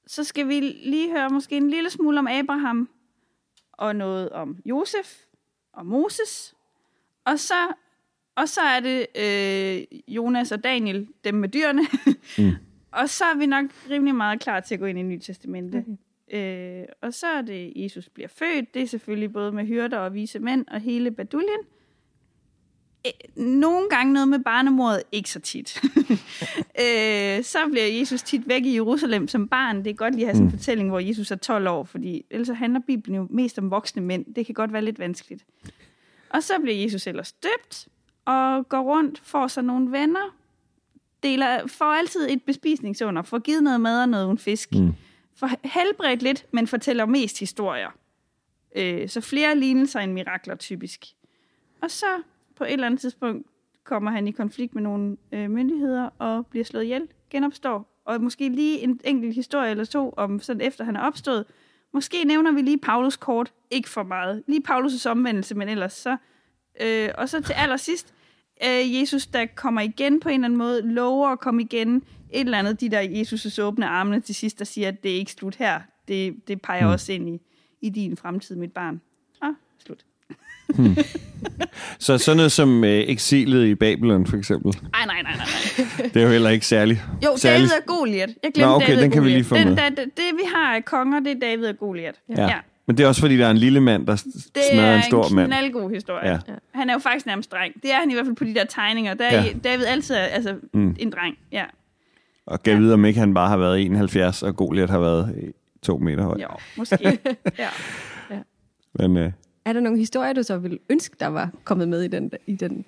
Så 0.07 0.23
skal 0.23 0.47
vi 0.47 0.59
lige 0.59 1.11
høre 1.11 1.29
måske 1.29 1.57
en 1.57 1.69
lille 1.69 1.89
smule 1.89 2.19
om 2.19 2.27
Abraham, 2.27 2.89
og 3.71 3.95
noget 3.95 4.29
om 4.29 4.57
Josef 4.65 5.19
og 5.73 5.85
Moses. 5.85 6.55
Og 7.25 7.39
så, 7.39 7.73
og 8.35 8.49
så 8.49 8.61
er 8.61 8.79
det 8.79 9.07
øh, 9.15 9.99
Jonas 10.07 10.51
og 10.51 10.63
Daniel, 10.63 11.07
dem 11.23 11.35
med 11.35 11.49
dyrene. 11.49 11.81
mm. 12.37 12.51
og 12.99 13.09
så 13.09 13.25
er 13.25 13.37
vi 13.37 13.45
nok 13.45 13.65
rimelig 13.89 14.15
meget 14.15 14.39
klar 14.39 14.59
til 14.59 14.75
at 14.75 14.79
gå 14.79 14.85
ind 14.85 14.99
i 14.99 15.01
Nye 15.01 15.19
Testamente. 15.19 15.77
Okay. 15.77 16.81
Øh, 16.81 16.85
og 17.01 17.13
så 17.13 17.27
er 17.27 17.41
det, 17.41 17.73
Jesus 17.75 18.09
bliver 18.09 18.27
født. 18.27 18.73
Det 18.73 18.81
er 18.81 18.87
selvfølgelig 18.87 19.33
både 19.33 19.51
med 19.51 19.65
hyrder 19.65 19.97
og 19.97 20.13
vise 20.13 20.39
mænd 20.39 20.65
og 20.67 20.79
hele 20.79 21.11
baduljen. 21.11 21.59
Øh, 23.07 23.43
nogle 23.45 23.89
gange 23.89 24.13
noget 24.13 24.27
med 24.27 24.39
barnemordet, 24.39 25.03
ikke 25.11 25.29
så 25.29 25.39
tit. 25.39 25.81
øh, 26.83 27.43
så 27.43 27.67
bliver 27.71 27.87
Jesus 27.99 28.21
tit 28.21 28.47
væk 28.47 28.65
i 28.65 28.73
Jerusalem 28.73 29.27
som 29.27 29.47
barn. 29.47 29.77
Det 29.77 29.87
er 29.87 29.93
godt 29.93 30.15
lige 30.15 30.25
have 30.25 30.35
sådan 30.35 30.47
en 30.47 30.51
mm. 30.51 30.57
fortælling, 30.57 30.89
hvor 30.89 30.99
Jesus 30.99 31.31
er 31.31 31.35
12 31.35 31.67
år, 31.67 31.83
fordi 31.83 32.25
ellers 32.29 32.57
handler 32.57 32.79
Bibelen 32.87 33.15
jo 33.15 33.27
mest 33.29 33.59
om 33.59 33.71
voksne 33.71 34.01
mænd. 34.01 34.33
Det 34.35 34.45
kan 34.45 34.55
godt 34.55 34.73
være 34.73 34.81
lidt 34.81 34.99
vanskeligt. 34.99 35.45
Og 36.29 36.43
så 36.43 36.53
bliver 36.61 36.77
Jesus 36.77 37.07
ellers 37.07 37.31
døbt, 37.31 37.87
og 38.25 38.69
går 38.69 38.81
rundt, 38.81 39.21
får 39.23 39.47
sig 39.47 39.63
nogle 39.63 39.91
venner, 39.91 40.35
deler, 41.23 41.67
får 41.67 41.85
altid 41.85 42.29
et 42.29 42.43
bespisningsunder, 42.43 43.21
får 43.21 43.39
givet 43.39 43.63
noget 43.63 43.81
mad 43.81 44.01
og 44.01 44.09
noget 44.09 44.39
fisk. 44.39 44.75
Mm 44.75 44.93
for 45.41 45.49
helbredt 45.63 46.23
lidt, 46.23 46.45
men 46.51 46.67
fortæller 46.67 47.05
mest 47.05 47.39
historier. 47.39 47.89
Øh, 48.75 49.09
så 49.09 49.21
flere 49.21 49.57
lignelser 49.57 49.99
end 49.99 50.13
mirakler 50.13 50.55
typisk. 50.55 51.05
Og 51.81 51.91
så 51.91 52.21
på 52.61 52.65
et 52.65 52.73
eller 52.73 52.85
andet 52.85 52.99
tidspunkt 52.99 53.47
kommer 53.83 54.11
han 54.11 54.27
i 54.27 54.31
konflikt 54.31 54.75
med 54.75 54.81
nogle 54.81 55.17
øh, 55.31 55.49
myndigheder 55.49 56.09
og 56.19 56.47
bliver 56.47 56.65
slået 56.65 56.83
ihjel, 56.83 57.07
genopstår. 57.29 58.01
Og 58.05 58.21
måske 58.21 58.49
lige 58.49 58.79
en 58.79 58.99
enkelt 59.03 59.35
historie 59.35 59.71
eller 59.71 59.85
to 59.85 60.13
om 60.17 60.39
sådan 60.39 60.61
efter 60.61 60.83
han 60.83 60.95
er 60.95 61.01
opstået. 61.01 61.45
Måske 61.93 62.23
nævner 62.23 62.51
vi 62.51 62.61
lige 62.61 62.77
Paulus 62.77 63.17
kort, 63.17 63.53
ikke 63.71 63.89
for 63.89 64.03
meget. 64.03 64.43
Lige 64.47 64.63
Paulus' 64.69 65.09
omvendelse, 65.09 65.55
men 65.55 65.69
ellers 65.69 65.93
så. 65.93 66.17
Øh, 66.81 67.09
og 67.17 67.29
så 67.29 67.41
til 67.41 67.53
allersidst, 67.53 68.13
øh, 68.63 68.99
Jesus, 68.99 69.27
der 69.27 69.45
kommer 69.55 69.81
igen 69.81 70.19
på 70.19 70.29
en 70.29 70.35
eller 70.35 70.45
anden 70.45 70.57
måde, 70.57 70.81
lover 70.81 71.29
at 71.29 71.39
komme 71.39 71.61
igen. 71.61 71.95
Et 71.95 72.39
eller 72.39 72.57
andet, 72.57 72.81
de 72.81 72.89
der 72.89 73.01
Jesus' 73.01 73.61
åbne 73.61 73.87
armene 73.87 74.19
til 74.19 74.35
sidst, 74.35 74.59
der 74.59 74.65
siger, 74.65 74.87
at 74.87 75.03
det 75.03 75.11
er 75.11 75.15
ikke 75.15 75.31
slut 75.31 75.55
her. 75.55 75.81
Det, 76.07 76.47
det 76.47 76.61
peger 76.61 76.85
mm. 76.85 76.93
også 76.93 77.13
ind 77.13 77.29
i, 77.29 77.41
i 77.81 77.89
din 77.89 78.17
fremtid, 78.17 78.55
mit 78.55 78.73
barn. 78.73 79.01
Ah, 79.41 79.53
slut. 79.79 80.05
Hmm. 80.75 80.97
Så 81.99 82.17
sådan 82.17 82.37
noget 82.37 82.51
som 82.51 82.83
øh, 82.83 82.89
eksilet 82.89 83.67
i 83.67 83.75
Babylon, 83.75 84.25
for 84.25 84.37
eksempel? 84.37 84.73
Nej, 84.91 85.05
nej, 85.05 85.21
nej, 85.21 85.33
nej. 85.35 86.09
det 86.13 86.17
er 86.17 86.23
jo 86.23 86.31
heller 86.31 86.49
ikke 86.49 86.65
særligt. 86.65 86.99
Jo, 87.25 87.37
særlig... 87.37 87.69
David 87.69 87.81
og 87.81 87.85
Goliat. 87.85 88.29
Jeg 88.43 88.51
glemte 88.53 88.69
Nå, 88.69 88.75
okay, 88.75 88.87
David 88.87 89.01
den 89.01 89.11
kan 89.11 89.23
vi 89.23 89.29
lige 89.29 89.43
få 89.43 89.55
med. 89.55 89.65
Den, 89.65 89.75
da, 89.75 89.89
det, 89.89 90.17
vi 90.17 90.43
har 90.55 90.75
af 90.75 90.85
konger, 90.85 91.19
det 91.19 91.31
er 91.31 91.39
David 91.39 91.65
og 91.65 91.77
Goliat. 91.77 92.15
Ja. 92.37 92.43
ja. 92.43 92.59
Men 92.87 92.97
det 92.97 93.03
er 93.03 93.07
også 93.07 93.21
fordi, 93.21 93.37
der 93.37 93.45
er 93.45 93.51
en 93.51 93.57
lille 93.57 93.81
mand, 93.81 94.07
der 94.07 94.15
smadrer 94.15 94.95
en 94.95 95.03
stor 95.03 95.29
mand. 95.29 95.51
Det 95.51 95.57
er 95.57 95.59
en 95.59 95.71
knaldgod 95.71 95.91
historie. 95.93 96.31
Ja. 96.31 96.39
Han 96.73 96.89
er 96.89 96.93
jo 96.93 96.99
faktisk 96.99 97.25
nærmest 97.25 97.51
dreng. 97.51 97.73
Det 97.83 97.91
er 97.91 97.99
han 97.99 98.11
i 98.11 98.13
hvert 98.13 98.25
fald 98.25 98.35
på 98.35 98.43
de 98.43 98.53
der 98.53 98.65
tegninger. 98.65 99.13
Der 99.13 99.25
er 99.25 99.43
ja. 99.43 99.53
David 99.63 99.85
altid 99.85 100.15
altså, 100.15 100.55
mm. 100.73 100.95
en 100.99 101.09
dreng. 101.09 101.37
Ja. 101.51 101.63
Og 102.45 102.63
gav 102.63 102.73
ja. 102.73 102.79
videre, 102.79 102.93
om 102.93 103.05
ikke 103.05 103.19
han 103.19 103.33
bare 103.33 103.47
har 103.47 103.57
været 103.57 103.81
71, 103.81 104.43
og 104.43 104.55
Goliath 104.55 104.91
har 104.91 104.99
været 104.99 105.53
to 105.83 105.97
meter 105.97 106.23
høj. 106.23 106.37
Jo, 106.41 106.47
måske. 106.77 106.97
ja. 107.59 107.69
ja. 108.31 108.39
Men, 108.93 109.17
øh, 109.17 109.31
Er 109.65 109.73
der 109.73 109.79
nogle 109.79 109.97
historier, 109.97 110.33
du 110.33 110.43
så 110.43 110.57
ville 110.57 110.79
ønske, 110.89 111.15
der 111.19 111.27
var 111.27 111.51
kommet 111.63 111.87
med 111.87 112.03
i 112.03 112.07
den, 112.07 112.31
i 112.47 112.55
den 112.55 112.85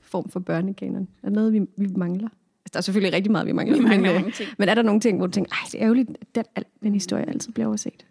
form 0.00 0.28
for 0.28 0.40
børnekanon? 0.40 1.08
Er 1.22 1.28
der 1.28 1.34
noget, 1.34 1.52
vi, 1.52 1.60
vi 1.76 1.86
mangler? 1.96 2.28
Altså, 2.28 2.72
der 2.72 2.78
er 2.78 2.80
selvfølgelig 2.80 3.16
rigtig 3.16 3.32
meget, 3.32 3.46
vi 3.46 3.52
mangler. 3.52 3.76
Vi 3.76 3.82
mangler 3.82 3.98
men, 3.98 4.10
øh, 4.10 4.14
mange 4.14 4.30
ting. 4.30 4.50
men 4.58 4.68
er 4.68 4.74
der 4.74 4.82
nogle 4.82 5.00
ting, 5.00 5.18
hvor 5.18 5.26
du 5.26 5.32
tænker, 5.32 5.52
ej, 5.52 5.68
det 5.72 5.74
er 5.74 5.84
ærgerligt, 5.84 6.10
at 6.20 6.34
den, 6.34 6.64
den 6.82 6.92
historie 6.92 7.28
altid 7.28 7.52
bliver 7.52 7.66
overset? 7.66 8.06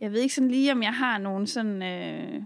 Jeg 0.00 0.12
ved 0.12 0.20
ikke 0.20 0.34
sådan 0.34 0.50
lige, 0.50 0.72
om 0.72 0.82
jeg 0.82 0.94
har 0.94 1.18
nogle 1.18 1.46
sådan 1.46 1.82
øh, 1.82 2.42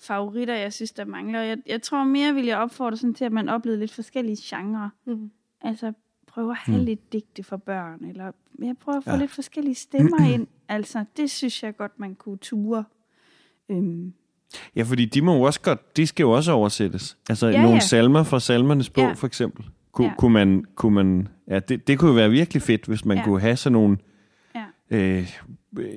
favoritter, 0.00 0.54
jeg 0.54 0.72
synes, 0.72 0.92
der 0.92 1.04
mangler. 1.04 1.40
Jeg, 1.40 1.58
jeg 1.66 1.82
tror 1.82 2.04
mere, 2.04 2.34
vil 2.34 2.44
jeg 2.44 2.58
opfordre 2.58 2.96
sådan 2.96 3.14
til, 3.14 3.24
at 3.24 3.32
man 3.32 3.48
oplevede 3.48 3.80
lidt 3.80 3.92
forskellige 3.92 4.36
genrer. 4.40 4.88
Mm. 5.04 5.30
Altså 5.60 5.92
prøve 6.38 6.50
at 6.50 6.56
have 6.56 6.78
Mm. 6.78 6.84
lidt 6.84 7.12
digte 7.12 7.42
for 7.42 7.56
børn, 7.56 8.04
eller 8.04 8.32
jeg 8.62 8.74
prøver 8.80 8.98
at 8.98 9.04
få 9.04 9.10
Ja. 9.10 9.16
lidt 9.16 9.30
forskellige 9.30 9.74
stemmer 9.74 10.26
ind. 10.34 10.46
Altså, 10.68 11.04
det 11.16 11.30
synes 11.30 11.62
jeg 11.62 11.76
godt, 11.76 11.92
man 12.00 12.14
kunne 12.14 12.36
ture. 12.36 12.84
Øhm, 13.68 14.12
Ja, 14.76 14.82
fordi 14.82 15.04
de 15.04 15.22
må 15.22 15.34
jo 15.36 15.42
også 15.42 15.60
godt, 15.60 15.96
de 15.96 16.06
skal 16.06 16.22
jo 16.24 16.30
også 16.30 16.52
oversættes. 16.52 17.18
Altså 17.28 17.46
Ja, 17.46 17.56
nogle 17.62 17.74
ja. 17.74 17.80
salmer 17.80 18.22
fra 18.22 18.40
salmernes 18.40 18.90
bog, 18.90 19.04
Ja. 19.04 19.12
for 19.12 19.26
eksempel. 19.26 19.64
Kun, 19.92 20.06
Ja. 20.06 20.12
kunne 20.18 20.32
man, 20.32 20.64
kunne 20.74 20.94
man, 20.94 21.28
ja, 21.48 21.58
det, 21.58 21.86
det 21.88 21.98
kunne 21.98 22.08
jo 22.08 22.14
være 22.14 22.30
virkelig 22.30 22.62
fedt, 22.62 22.86
hvis 22.86 23.04
man 23.04 23.16
Ja. 23.16 23.24
kunne 23.24 23.40
have 23.40 23.56
sådan 23.56 23.72
nogle 23.72 23.96
Ja. 24.54 24.64
øh, 24.90 25.28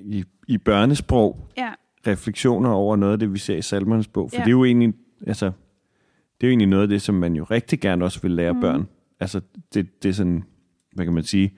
i, 0.04 0.24
i 0.48 0.58
børnesprog 0.58 1.48
ja, 1.58 1.74
refleksioner 2.08 2.70
over 2.70 2.96
noget 2.96 3.14
af 3.14 3.20
det, 3.20 3.34
vi 3.34 3.38
ser 3.40 3.56
i 3.58 3.62
salmernes 3.62 4.08
bog. 4.08 4.30
For 4.30 4.38
Ja. 4.38 4.42
det 4.44 4.48
er 4.48 4.52
jo 4.52 4.64
egentlig, 4.66 4.94
altså, 5.28 5.46
det 6.42 6.48
er 6.48 6.48
jo 6.48 6.50
egentlig 6.50 6.68
noget 6.68 6.84
af 6.84 6.90
det, 6.90 7.02
som 7.02 7.16
man 7.16 7.36
jo 7.36 7.44
rigtig 7.44 7.80
gerne 7.80 8.06
også 8.06 8.22
vil 8.22 8.32
lære 8.32 8.54
mm. 8.54 8.62
børn. 8.62 8.88
Altså, 9.22 9.42
det, 9.74 10.04
det 10.04 10.10
er 10.10 10.14
sådan, 10.14 10.44
hvad 10.94 11.06
kan 11.06 11.14
man 11.14 11.24
sige, 11.24 11.54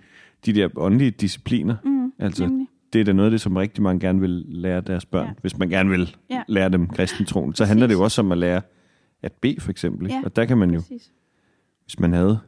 de 0.45 0.53
der 0.53 0.69
åndelige 0.75 1.11
discipliner. 1.11 1.75
mm, 1.85 2.13
Altså, 2.19 2.47
nemlig. 2.47 2.67
det 2.93 3.01
er 3.01 3.05
da 3.05 3.13
noget 3.13 3.27
af 3.27 3.31
det, 3.31 3.41
som 3.41 3.55
rigtig 3.55 3.83
mange 3.83 3.99
gerne 3.99 4.19
vil 4.19 4.29
lære 4.47 4.81
deres 4.81 5.05
børn. 5.05 5.23
Ja. 5.25 5.29
Ja. 5.29 5.35
Hvis 5.41 5.57
man 5.57 5.69
gerne 5.69 5.89
vil 5.89 6.15
Ja. 6.29 6.35
ja. 6.35 6.43
lære 6.47 6.69
dem 6.69 6.87
kristentroen, 6.89 7.55
så 7.55 7.65
handler 7.65 7.87
det 7.87 7.93
jo 7.93 8.01
også 8.03 8.21
om 8.21 8.31
at 8.31 8.37
lære 8.37 8.61
at 9.21 9.31
bede, 9.31 9.61
for 9.61 9.71
eksempel. 9.71 10.07
Ja, 10.07 10.21
Og 10.25 10.35
der 10.35 10.45
kan 10.45 10.57
man 10.57 10.69
jo, 10.71 10.79
Præcis. 10.79 11.11
hvis 11.85 11.99
man 11.99 12.13
havde 12.13 12.39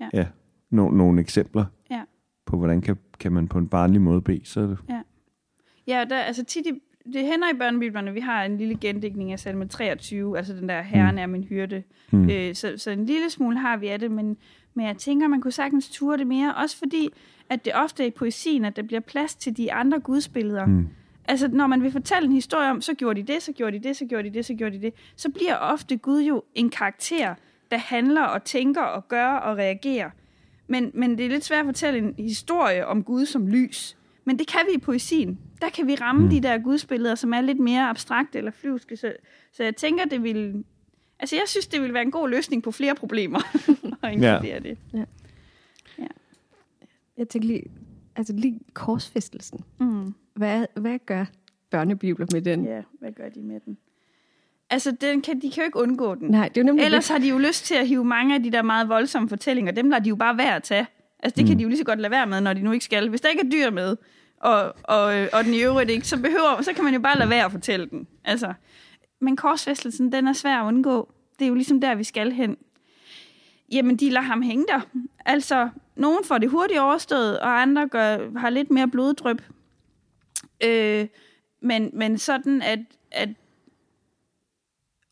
Ja. 0.00 0.08
ja. 0.12 0.18
Ja, 0.18 0.26
no, 0.70 0.90
nogle 0.90 1.20
eksempler 1.20 1.64
Ja. 1.90 2.02
på, 2.46 2.56
hvordan 2.56 2.80
kan, 2.80 2.96
kan 3.20 3.32
man 3.32 3.48
på 3.48 3.58
en 3.58 3.68
barnlig 3.68 4.00
måde 4.00 4.20
bede, 4.22 4.40
så 4.44 4.60
er 4.60 4.66
det... 4.66 4.78
Ja, 5.86 6.04
der, 6.10 6.16
altså 6.18 6.44
tit 6.44 6.66
i, 6.66 6.70
det 7.04 7.24
hænder 7.26 7.50
i 7.54 7.56
børnebiblerne, 7.58 8.12
vi 8.12 8.20
har 8.20 8.44
en 8.44 8.58
lille 8.58 8.78
gendækning 8.80 9.32
af 9.32 9.38
salme 9.38 9.68
23, 9.68 10.38
altså 10.38 10.52
den 10.52 10.68
der, 10.68 10.82
herren 10.82 11.18
er 11.18 11.26
min 11.26 11.44
hyrde. 11.44 11.82
Hmm. 12.10 12.30
Øh, 12.30 12.54
så, 12.54 12.74
så 12.76 12.90
en 12.90 13.06
lille 13.06 13.30
smule 13.30 13.58
har 13.58 13.76
vi 13.76 13.88
af 13.88 13.98
det, 13.98 14.10
men, 14.10 14.36
men 14.74 14.86
jeg 14.86 14.96
tænker, 14.96 15.28
man 15.28 15.40
kunne 15.40 15.52
sagtens 15.52 15.90
ture 15.90 16.18
det 16.18 16.26
mere, 16.26 16.54
også 16.54 16.78
fordi, 16.78 17.08
at 17.50 17.64
det 17.64 17.72
ofte 17.74 18.02
er 18.02 18.06
i 18.06 18.10
poesien, 18.10 18.64
at 18.64 18.76
der 18.76 18.82
bliver 18.82 19.00
plads 19.00 19.34
til 19.34 19.56
de 19.56 19.72
andre 19.72 20.00
gudsbilleder. 20.00 20.64
Hmm. 20.64 20.88
Altså, 21.28 21.48
når 21.48 21.66
man 21.66 21.82
vil 21.82 21.92
fortælle 21.92 22.26
en 22.26 22.32
historie 22.32 22.70
om, 22.70 22.80
så 22.80 22.94
gjorde 22.94 23.22
de 23.22 23.32
det, 23.32 23.42
så 23.42 23.52
gjorde 23.52 23.78
de 23.78 23.88
det, 23.88 23.96
så 23.96 24.04
gjorde 24.04 24.30
de 24.30 24.34
det, 24.34 24.44
så 24.44 24.54
gjorde 24.54 24.76
de 24.76 24.82
det, 24.82 24.94
så 25.16 25.30
bliver 25.30 25.54
ofte 25.54 25.96
Gud 25.96 26.22
jo 26.22 26.42
en 26.54 26.70
karakter, 26.70 27.34
der 27.70 27.78
handler 27.78 28.22
og 28.22 28.44
tænker 28.44 28.82
og 28.82 29.08
gør 29.08 29.28
og 29.28 29.56
reagerer. 29.56 30.10
Men, 30.66 30.90
men 30.94 31.18
det 31.18 31.26
er 31.26 31.30
lidt 31.30 31.44
svært 31.44 31.60
at 31.60 31.66
fortælle 31.66 31.98
en 31.98 32.14
historie 32.18 32.86
om 32.86 33.04
Gud 33.04 33.26
som 33.26 33.46
lys. 33.46 33.96
Men 34.24 34.38
det 34.38 34.46
kan 34.46 34.60
vi 34.70 34.74
i 34.74 34.78
poesien. 34.78 35.38
Der 35.60 35.68
kan 35.68 35.86
vi 35.86 35.94
ramme 35.94 36.22
Mm. 36.22 36.30
de 36.30 36.40
der 36.40 36.58
gudsbilleder, 36.58 37.14
som 37.14 37.32
er 37.34 37.40
lidt 37.40 37.58
mere 37.58 37.88
abstrakte 37.88 38.38
eller 38.38 38.50
flyvske. 38.50 38.96
Så, 38.96 39.12
så 39.52 39.62
jeg 39.64 39.76
tænker, 39.76 40.04
det 40.04 40.22
vil... 40.22 40.64
Altså, 41.18 41.36
jeg 41.36 41.44
synes, 41.46 41.66
det 41.66 41.82
vil 41.82 41.94
være 41.94 42.02
en 42.02 42.10
god 42.10 42.28
løsning 42.28 42.62
på 42.62 42.70
flere 42.70 42.94
problemer. 42.94 43.38
at 44.02 44.12
inkludere 44.12 44.60
det. 44.60 44.78
Jeg 47.16 47.28
tænker 47.28 47.48
lige, 47.48 47.62
altså 48.16 48.32
lige 48.32 48.60
korsfæstelsen. 48.74 49.60
Mm. 49.80 50.14
Hvad, 50.34 50.66
hvad 50.76 50.98
gør 51.06 51.24
børnebibler 51.70 52.26
med 52.32 52.42
den? 52.42 52.64
Ja, 52.64 52.82
hvad 53.00 53.12
gør 53.12 53.28
de 53.28 53.40
med 53.42 53.60
den? 53.60 53.78
Altså, 54.70 54.90
den 55.00 55.22
kan, 55.22 55.40
de 55.42 55.50
kan 55.50 55.62
jo 55.62 55.64
ikke 55.66 55.78
undgå 55.78 56.14
den. 56.14 56.28
Nej, 56.28 56.48
det 56.48 56.56
er 56.56 56.60
jo 56.60 56.66
nemlig 56.66 56.84
Ellers 56.84 57.08
har 57.08 57.18
de 57.18 57.28
jo 57.28 57.38
lyst 57.38 57.64
til 57.64 57.74
at 57.74 57.88
hive 57.88 58.04
mange 58.04 58.34
af 58.34 58.42
de 58.42 58.50
der 58.52 58.62
meget 58.62 58.88
voldsomme 58.88 59.28
fortællinger. 59.28 59.72
Dem 59.72 59.90
lader 59.90 60.02
de 60.02 60.08
jo 60.08 60.16
bare 60.16 60.38
være 60.38 60.56
at 60.56 60.62
tage. 60.62 60.86
Altså, 61.22 61.36
det 61.36 61.44
mm. 61.44 61.48
kan 61.48 61.58
de 61.58 61.62
jo 61.62 61.68
lige 61.68 61.78
så 61.78 61.84
godt 61.84 62.00
lade 62.00 62.10
være 62.10 62.26
med, 62.26 62.40
når 62.40 62.52
de 62.52 62.62
nu 62.62 62.72
ikke 62.72 62.84
skal. 62.84 63.08
Hvis 63.08 63.20
der 63.20 63.28
ikke 63.28 63.42
er 63.46 63.50
dyr 63.50 63.70
med, 63.70 63.96
og, 64.36 64.74
og, 64.82 65.04
og 65.32 65.44
den 65.44 65.54
i 65.54 65.62
øvrigt 65.62 65.90
ikke, 65.90 66.08
så, 66.08 66.16
behøver, 66.16 66.62
så 66.62 66.72
kan 66.72 66.84
man 66.84 66.94
jo 66.94 67.00
bare 67.00 67.18
lade 67.18 67.30
være 67.30 67.44
at 67.44 67.52
fortælle 67.52 67.86
den. 67.86 68.06
Altså, 68.24 68.52
men 69.20 69.36
korsfæstelsen, 69.36 70.12
den 70.12 70.28
er 70.28 70.32
svær 70.32 70.60
at 70.62 70.66
undgå. 70.66 71.12
Det 71.38 71.44
er 71.44 71.48
jo 71.48 71.54
ligesom 71.54 71.80
der, 71.80 71.94
vi 71.94 72.04
skal 72.04 72.32
hen. 72.32 72.56
Jamen, 73.72 73.96
de 73.96 74.10
lader 74.10 74.26
ham 74.26 74.42
hænge 74.42 74.64
der. 74.68 74.80
Altså, 75.24 75.68
nogen 75.96 76.24
får 76.24 76.38
det 76.38 76.50
hurtigt 76.50 76.80
overstået, 76.80 77.40
og 77.40 77.62
andre 77.62 77.88
gør, 77.88 78.38
har 78.38 78.50
lidt 78.50 78.70
mere 78.70 78.88
bloddryp. 78.88 79.42
Øh, 80.64 81.06
men, 81.60 81.90
men 81.92 82.18
sådan, 82.18 82.62
at, 82.62 82.78
at 83.10 83.28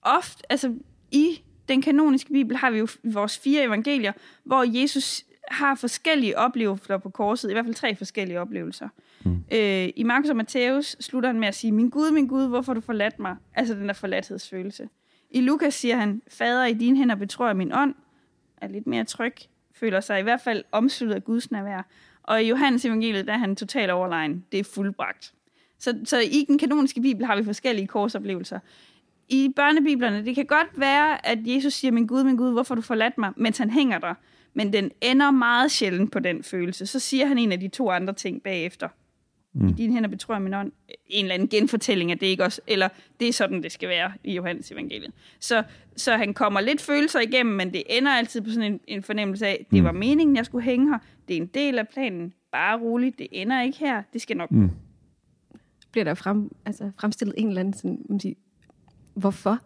ofte, 0.02 0.52
altså 0.52 0.74
i 1.10 1.42
den 1.68 1.82
kanoniske 1.82 2.32
bibel 2.32 2.56
har 2.56 2.70
vi 2.70 2.78
jo 2.78 2.88
vores 3.04 3.38
fire 3.38 3.64
evangelier, 3.64 4.12
hvor 4.44 4.80
Jesus 4.80 5.24
har 5.48 5.74
forskellige 5.74 6.38
oplevelser 6.38 6.98
på 6.98 7.10
korset, 7.10 7.50
i 7.50 7.52
hvert 7.52 7.64
fald 7.64 7.74
tre 7.74 7.96
forskellige 7.96 8.40
oplevelser. 8.40 8.88
Mm. 9.24 9.44
Øh, 9.52 9.88
I 9.96 10.02
Markus 10.02 10.30
og 10.30 10.36
Matthæus 10.36 10.96
slutter 11.00 11.28
han 11.28 11.40
med 11.40 11.48
at 11.48 11.54
sige, 11.54 11.72
min 11.72 11.90
Gud, 11.90 12.10
min 12.10 12.26
Gud, 12.26 12.48
hvorfor 12.48 12.72
har 12.72 12.74
du 12.74 12.80
forladt 12.80 13.18
mig? 13.18 13.36
Altså 13.54 13.74
den 13.74 13.88
der 13.88 13.94
forladthedsfølelse. 13.94 14.88
I 15.30 15.40
Lukas 15.40 15.74
siger 15.74 15.96
han, 15.96 16.22
fader, 16.28 16.64
i 16.64 16.72
dine 16.72 16.96
hænder 16.96 17.14
betror 17.14 17.46
jeg 17.46 17.56
min 17.56 17.72
ånd, 17.72 17.94
er 18.56 18.68
lidt 18.68 18.86
mere 18.86 19.04
tryg, 19.04 19.34
føler 19.74 20.00
sig 20.00 20.20
i 20.20 20.22
hvert 20.22 20.40
fald 20.40 20.64
omsluttet 20.72 21.14
af 21.14 21.24
Guds 21.24 21.50
nærvær. 21.50 21.86
Og 22.22 22.42
i 22.42 22.48
Johannes 22.48 22.84
evangeliet, 22.84 23.26
der 23.26 23.32
er 23.32 23.38
han 23.38 23.56
totalt 23.56 23.90
overlegen. 23.90 24.44
Det 24.52 24.60
er 24.60 24.64
fuldbragt. 24.64 25.32
Så, 25.78 25.98
så 26.04 26.18
i 26.18 26.44
den 26.48 26.58
kanoniske 26.58 27.00
bibel 27.00 27.26
har 27.26 27.36
vi 27.36 27.44
forskellige 27.44 27.86
korsoplevelser. 27.86 28.58
I 29.28 29.52
børnebiblerne, 29.56 30.24
det 30.24 30.34
kan 30.34 30.46
godt 30.46 30.68
være, 30.76 31.26
at 31.26 31.38
Jesus 31.44 31.72
siger, 31.72 31.92
min 31.92 32.06
Gud, 32.06 32.24
min 32.24 32.36
Gud, 32.36 32.52
hvorfor 32.52 32.74
har 32.74 32.80
du 32.80 32.82
forladt 32.82 33.18
mig, 33.18 33.32
mens 33.36 33.58
han 33.58 33.70
hænger 33.70 33.98
der. 33.98 34.14
Men 34.54 34.72
den 34.72 34.90
ender 35.00 35.30
meget 35.30 35.70
sjældent 35.70 36.12
på 36.12 36.18
den 36.18 36.42
følelse. 36.42 36.86
Så 36.86 36.98
siger 36.98 37.26
han 37.26 37.38
en 37.38 37.52
af 37.52 37.60
de 37.60 37.68
to 37.68 37.90
andre 37.90 38.12
ting 38.12 38.42
bagefter. 38.42 38.88
Mm. 39.52 39.68
I 39.68 39.72
dine 39.72 39.94
hænder 39.94 40.08
betror 40.08 40.34
jeg 40.34 40.42
min 40.42 40.54
ånd. 40.54 40.72
En 41.06 41.24
eller 41.24 41.34
anden 41.34 41.48
genfortælling 41.48 42.10
af 42.10 42.18
det 42.18 42.26
ikke 42.26 42.44
også. 42.44 42.60
Eller 42.66 42.88
det 43.20 43.28
er 43.28 43.32
sådan, 43.32 43.62
det 43.62 43.72
skal 43.72 43.88
være 43.88 44.12
i 44.24 44.34
Johannes 44.34 44.72
evangeliet. 44.72 45.12
Så, 45.40 45.62
så 45.96 46.16
han 46.16 46.34
kommer 46.34 46.60
lidt 46.60 46.80
følelser 46.80 47.20
igennem, 47.20 47.54
men 47.54 47.72
det 47.72 47.82
ender 47.88 48.12
altid 48.12 48.40
på 48.40 48.50
sådan 48.50 48.72
en, 48.72 48.80
en 48.86 49.02
fornemmelse 49.02 49.46
af, 49.46 49.66
det 49.70 49.84
var 49.84 49.92
meningen, 49.92 50.36
jeg 50.36 50.46
skulle 50.46 50.64
hænge 50.64 50.88
her. 50.92 50.98
Det 51.28 51.36
er 51.36 51.40
en 51.40 51.46
del 51.46 51.78
af 51.78 51.88
planen. 51.88 52.32
Bare 52.52 52.80
roligt, 52.80 53.18
det 53.18 53.26
ender 53.32 53.62
ikke 53.62 53.78
her. 53.78 54.02
Det 54.12 54.20
skal 54.20 54.36
nok 54.36 54.50
Mm. 54.50 54.70
bliver 55.92 56.04
der 56.04 56.14
frem, 56.14 56.50
altså 56.66 56.90
fremstillet 57.00 57.34
en 57.38 57.48
eller 57.48 57.60
anden 57.60 57.74
sådan, 57.74 58.06
man 58.08 58.20
sige, 58.20 58.36
hvorfor? 59.14 59.58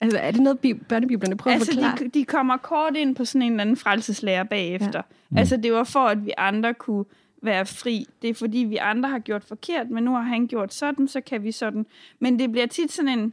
Altså, 0.00 0.18
er 0.18 0.30
det 0.30 0.40
noget, 0.40 0.58
bi- 0.58 0.74
børnebiblerne 0.88 1.36
prøver 1.36 1.54
altså, 1.54 1.70
at 1.70 1.74
forklare? 1.74 1.96
de, 1.98 2.18
de 2.18 2.24
kommer 2.24 2.56
kort 2.56 2.96
ind 2.96 3.16
på 3.16 3.24
sådan 3.24 3.42
en 3.42 3.52
eller 3.52 3.60
anden 3.60 3.76
frelseslærer 3.76 4.44
bagefter. 4.44 4.88
Ja. 4.94 5.00
Mm. 5.30 5.38
Altså, 5.38 5.56
det 5.56 5.72
var 5.72 5.84
for, 5.84 6.00
at 6.00 6.26
vi 6.26 6.32
andre 6.38 6.74
kunne 6.74 7.04
være 7.42 7.66
fri. 7.66 8.06
Det 8.22 8.30
er 8.30 8.34
fordi, 8.34 8.58
vi 8.58 8.76
andre 8.76 9.08
har 9.08 9.18
gjort 9.18 9.44
forkert, 9.44 9.90
men 9.90 10.04
nu 10.04 10.10
har 10.14 10.22
han 10.22 10.46
gjort 10.46 10.74
sådan, 10.74 11.08
så 11.08 11.20
kan 11.20 11.42
vi 11.44 11.52
sådan. 11.52 11.86
Men 12.20 12.38
det 12.38 12.52
bliver 12.52 12.66
tit 12.66 12.92
sådan 12.92 13.18
en 13.18 13.32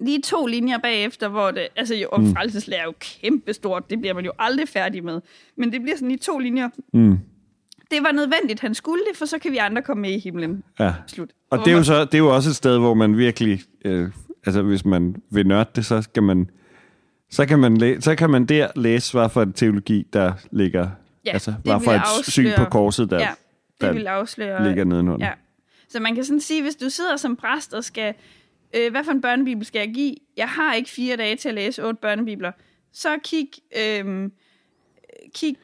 lige 0.00 0.20
to 0.22 0.46
linjer 0.46 0.78
bagefter, 0.78 1.28
hvor 1.28 1.50
det, 1.50 1.68
altså 1.76 1.94
jo, 1.94 2.08
og 2.12 2.20
Mm. 2.20 2.34
frelseslærer 2.34 2.80
er 2.80 2.84
jo 2.84 2.94
kæmpestort, 3.00 3.90
det 3.90 4.00
bliver 4.00 4.14
man 4.14 4.24
jo 4.24 4.32
aldrig 4.38 4.68
færdig 4.68 5.04
med. 5.04 5.20
Men 5.56 5.72
det 5.72 5.82
bliver 5.82 5.96
sådan 5.96 6.08
lige 6.08 6.18
to 6.18 6.38
linjer. 6.38 6.68
Mm. 6.92 7.18
Det 7.90 8.02
var 8.02 8.12
nødvendigt, 8.12 8.60
han 8.60 8.74
skulle 8.74 9.02
det, 9.10 9.16
for 9.18 9.24
så 9.26 9.38
kan 9.38 9.52
vi 9.52 9.56
andre 9.56 9.82
komme 9.82 10.00
med 10.00 10.10
i 10.10 10.18
himlen. 10.18 10.62
Ja. 10.80 10.94
Slut. 11.06 11.30
Og 11.50 11.58
det 11.58 11.66
er, 11.72 11.72
jo 11.76 11.82
så, 11.84 12.04
det 12.04 12.14
er 12.14 12.18
jo 12.18 12.34
også 12.34 12.50
et 12.50 12.56
sted, 12.56 12.78
hvor 12.78 12.94
man 12.94 13.16
virkelig, 13.16 13.60
øh, 13.84 14.10
altså 14.46 14.62
hvis 14.62 14.84
man 14.84 15.16
vil 15.30 15.46
nørde 15.46 15.70
det, 15.76 15.86
så 15.86 16.02
skal 16.02 16.22
man, 16.22 16.50
så 17.30 17.46
kan 17.46 17.58
man, 17.58 17.76
læ- 17.76 18.00
så 18.00 18.14
kan 18.14 18.30
man 18.30 18.46
der 18.46 18.68
læse, 18.76 19.12
hvad 19.12 19.28
for 19.28 19.42
en 19.42 19.52
teologi, 19.52 20.06
der 20.12 20.32
ligger, 20.50 20.88
Ja, 21.26 21.30
altså 21.32 21.54
hvad 21.64 21.80
for 21.84 21.92
et 21.92 22.00
syn 22.26 22.44
på 22.44 22.50
afsløre- 22.50 22.70
korset, 22.70 23.10
der, 23.10 23.18
Ja, 23.18 23.28
det 23.28 23.80
der 23.80 23.92
vil 23.92 24.06
afsløre... 24.06 24.64
ligger 24.68 24.84
nedenunder. 24.84 25.26
Ja. 25.26 25.32
Så 25.88 26.00
man 26.00 26.14
kan 26.14 26.24
sådan 26.24 26.40
sige, 26.40 26.62
hvis 26.62 26.76
du 26.76 26.90
sidder 26.90 27.16
som 27.16 27.36
præst 27.36 27.74
og 27.74 27.84
skal, 27.84 28.14
øh, 28.76 28.90
hvad 28.90 29.04
for 29.04 29.12
en 29.12 29.20
børnebibel 29.20 29.66
skal 29.66 29.78
jeg 29.78 29.94
give? 29.94 30.14
Jeg 30.36 30.48
har 30.48 30.74
ikke 30.74 30.90
fire 30.90 31.16
dage 31.16 31.36
til 31.36 31.48
at 31.48 31.54
læse 31.54 31.84
otte 31.84 31.98
børnebibler. 32.02 32.52
Så 32.92 33.08
kig, 33.24 33.48
øh, 33.78 34.30
kig 35.34 35.56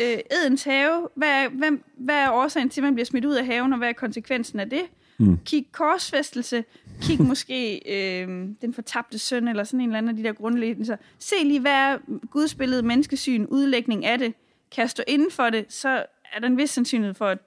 øh, 0.00 0.18
Edens 0.42 0.64
have. 0.64 1.08
Hvad 1.14 1.28
er, 1.28 1.48
hvem, 1.48 1.84
hvad 1.98 2.14
er 2.14 2.30
årsagen 2.32 2.68
til, 2.68 2.80
at 2.80 2.84
man 2.84 2.94
bliver 2.94 3.06
smidt 3.06 3.24
ud 3.24 3.34
af 3.34 3.46
haven, 3.46 3.72
og 3.72 3.78
hvad 3.78 3.88
er 3.88 3.92
konsekvensen 3.92 4.60
af 4.60 4.70
det? 4.70 4.82
Mm. 5.18 5.38
Kig 5.44 5.66
korsfæstelse. 5.72 6.64
Kig 7.02 7.22
måske 7.22 7.80
øh, 7.94 8.28
den 8.62 8.74
fortabte 8.74 9.18
søn, 9.18 9.48
eller 9.48 9.64
sådan 9.64 9.80
en 9.80 9.88
eller 9.88 9.98
anden 9.98 10.10
af 10.10 10.16
de 10.16 10.22
der 10.22 10.32
grundlæggelser. 10.32 10.96
Se 11.18 11.34
lige, 11.44 11.60
hvad 11.60 11.72
er 11.72 11.98
Guds 12.30 12.54
billede, 12.54 12.82
menneskesyn, 12.82 13.44
udlægning 13.44 14.04
af 14.04 14.18
det. 14.18 14.34
Kan 14.72 14.88
stå 14.88 15.02
inden 15.06 15.30
for 15.30 15.50
det, 15.50 15.64
så 15.68 15.88
er 16.34 16.40
der 16.40 16.46
en 16.46 16.56
vis 16.56 16.70
sandsynlighed 16.70 17.14
for, 17.14 17.26
at 17.26 17.38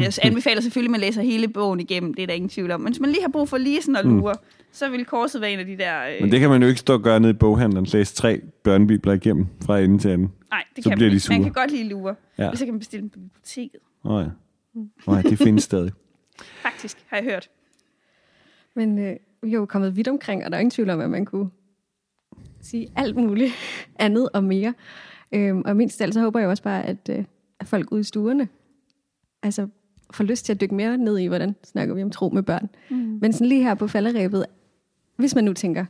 jeg 0.00 0.12
anbefaler 0.26 0.60
selvfølgelig, 0.60 0.88
at 0.88 0.90
man 0.90 1.00
læser 1.00 1.22
hele 1.22 1.48
bogen 1.48 1.80
igennem, 1.80 2.14
det 2.14 2.22
er 2.22 2.26
der 2.26 2.34
ingen 2.34 2.48
tvivl 2.48 2.70
om. 2.70 2.80
Men 2.80 2.92
hvis 2.92 3.00
man 3.00 3.10
lige 3.10 3.22
har 3.22 3.28
brug 3.28 3.48
for 3.48 3.58
lige 3.58 3.82
sådan 3.82 3.96
at 3.96 4.04
lure, 4.04 4.32
mm. 4.32 4.66
så 4.72 4.88
vil 4.88 5.04
korset 5.04 5.40
være 5.40 5.52
en 5.52 5.58
af 5.58 5.66
de 5.66 5.76
der... 5.76 6.06
Øh, 6.06 6.20
Men 6.20 6.32
det 6.32 6.40
kan 6.40 6.50
man 6.50 6.62
jo 6.62 6.68
ikke 6.68 6.80
stå 6.80 6.92
og 6.92 7.02
gøre 7.02 7.20
nede 7.20 7.30
i 7.30 7.34
boghandleren, 7.34 7.86
læse 7.92 8.14
tre 8.14 8.40
børnebibler 8.62 9.12
igennem 9.12 9.46
fra 9.66 9.80
ende 9.80 9.98
til 9.98 10.08
anden. 10.08 10.32
nej, 10.50 10.64
det 10.76 10.84
så 10.84 10.90
kan 10.90 10.98
bliver 10.98 11.10
man 11.10 11.14
ikke. 11.16 11.28
Man 11.28 11.42
kan 11.42 11.52
godt 11.52 11.70
lige 11.70 11.88
lure. 11.88 12.14
Ja. 12.38 12.48
Hvis 12.48 12.58
så 12.58 12.64
kan 12.64 12.74
man 12.74 12.78
bestille 12.78 13.02
dem 13.02 13.10
på 13.10 13.18
biblioteket. 13.18 13.80
Åh 14.04 14.12
oh, 14.12 14.24
ja. 14.24 14.30
Oh, 15.06 15.20
ja, 15.24 15.30
det 15.30 15.38
findes 15.38 15.64
stadig. 15.64 15.92
Faktisk, 16.62 16.98
har 17.06 17.16
jeg 17.16 17.24
hørt. 17.24 17.48
Men 18.76 18.98
øh, 18.98 19.16
vi 19.42 19.48
er 19.48 19.58
jo 19.58 19.66
kommet 19.66 19.96
vidt 19.96 20.08
omkring, 20.08 20.44
og 20.44 20.50
der 20.50 20.56
er 20.56 20.60
ingen 20.60 20.70
tvivl 20.70 20.90
om, 20.90 21.00
at 21.00 21.10
man 21.10 21.24
kunne 21.24 21.50
sige 22.60 22.88
alt 22.96 23.16
muligt 23.16 23.52
andet 23.98 24.28
og 24.34 24.44
mere. 24.44 24.74
Øhm, 25.32 25.62
og 25.64 25.76
mindst 25.76 26.02
alt, 26.02 26.14
så 26.14 26.20
håber 26.20 26.40
jeg 26.40 26.48
også 26.48 26.62
bare, 26.62 26.86
at, 26.86 27.08
øh, 27.10 27.24
at 27.60 27.68
folk 27.68 27.92
ude 27.92 28.00
i 28.00 28.04
stuerne 28.04 28.48
altså, 29.42 29.68
får 30.10 30.24
lyst 30.24 30.44
til 30.44 30.52
at 30.52 30.60
dykke 30.60 30.74
mere 30.74 30.96
ned 30.96 31.18
i, 31.18 31.26
hvordan 31.26 31.54
snakker 31.64 31.94
vi 31.94 32.02
om 32.02 32.10
tro 32.10 32.28
med 32.28 32.42
børn. 32.42 32.68
Mm. 32.90 32.96
Men 32.96 33.32
sådan 33.32 33.46
lige 33.46 33.62
her 33.62 33.74
på 33.74 33.86
falderæbet, 33.86 34.46
hvis 35.16 35.34
man 35.34 35.44
nu 35.44 35.52
tænker, 35.52 35.84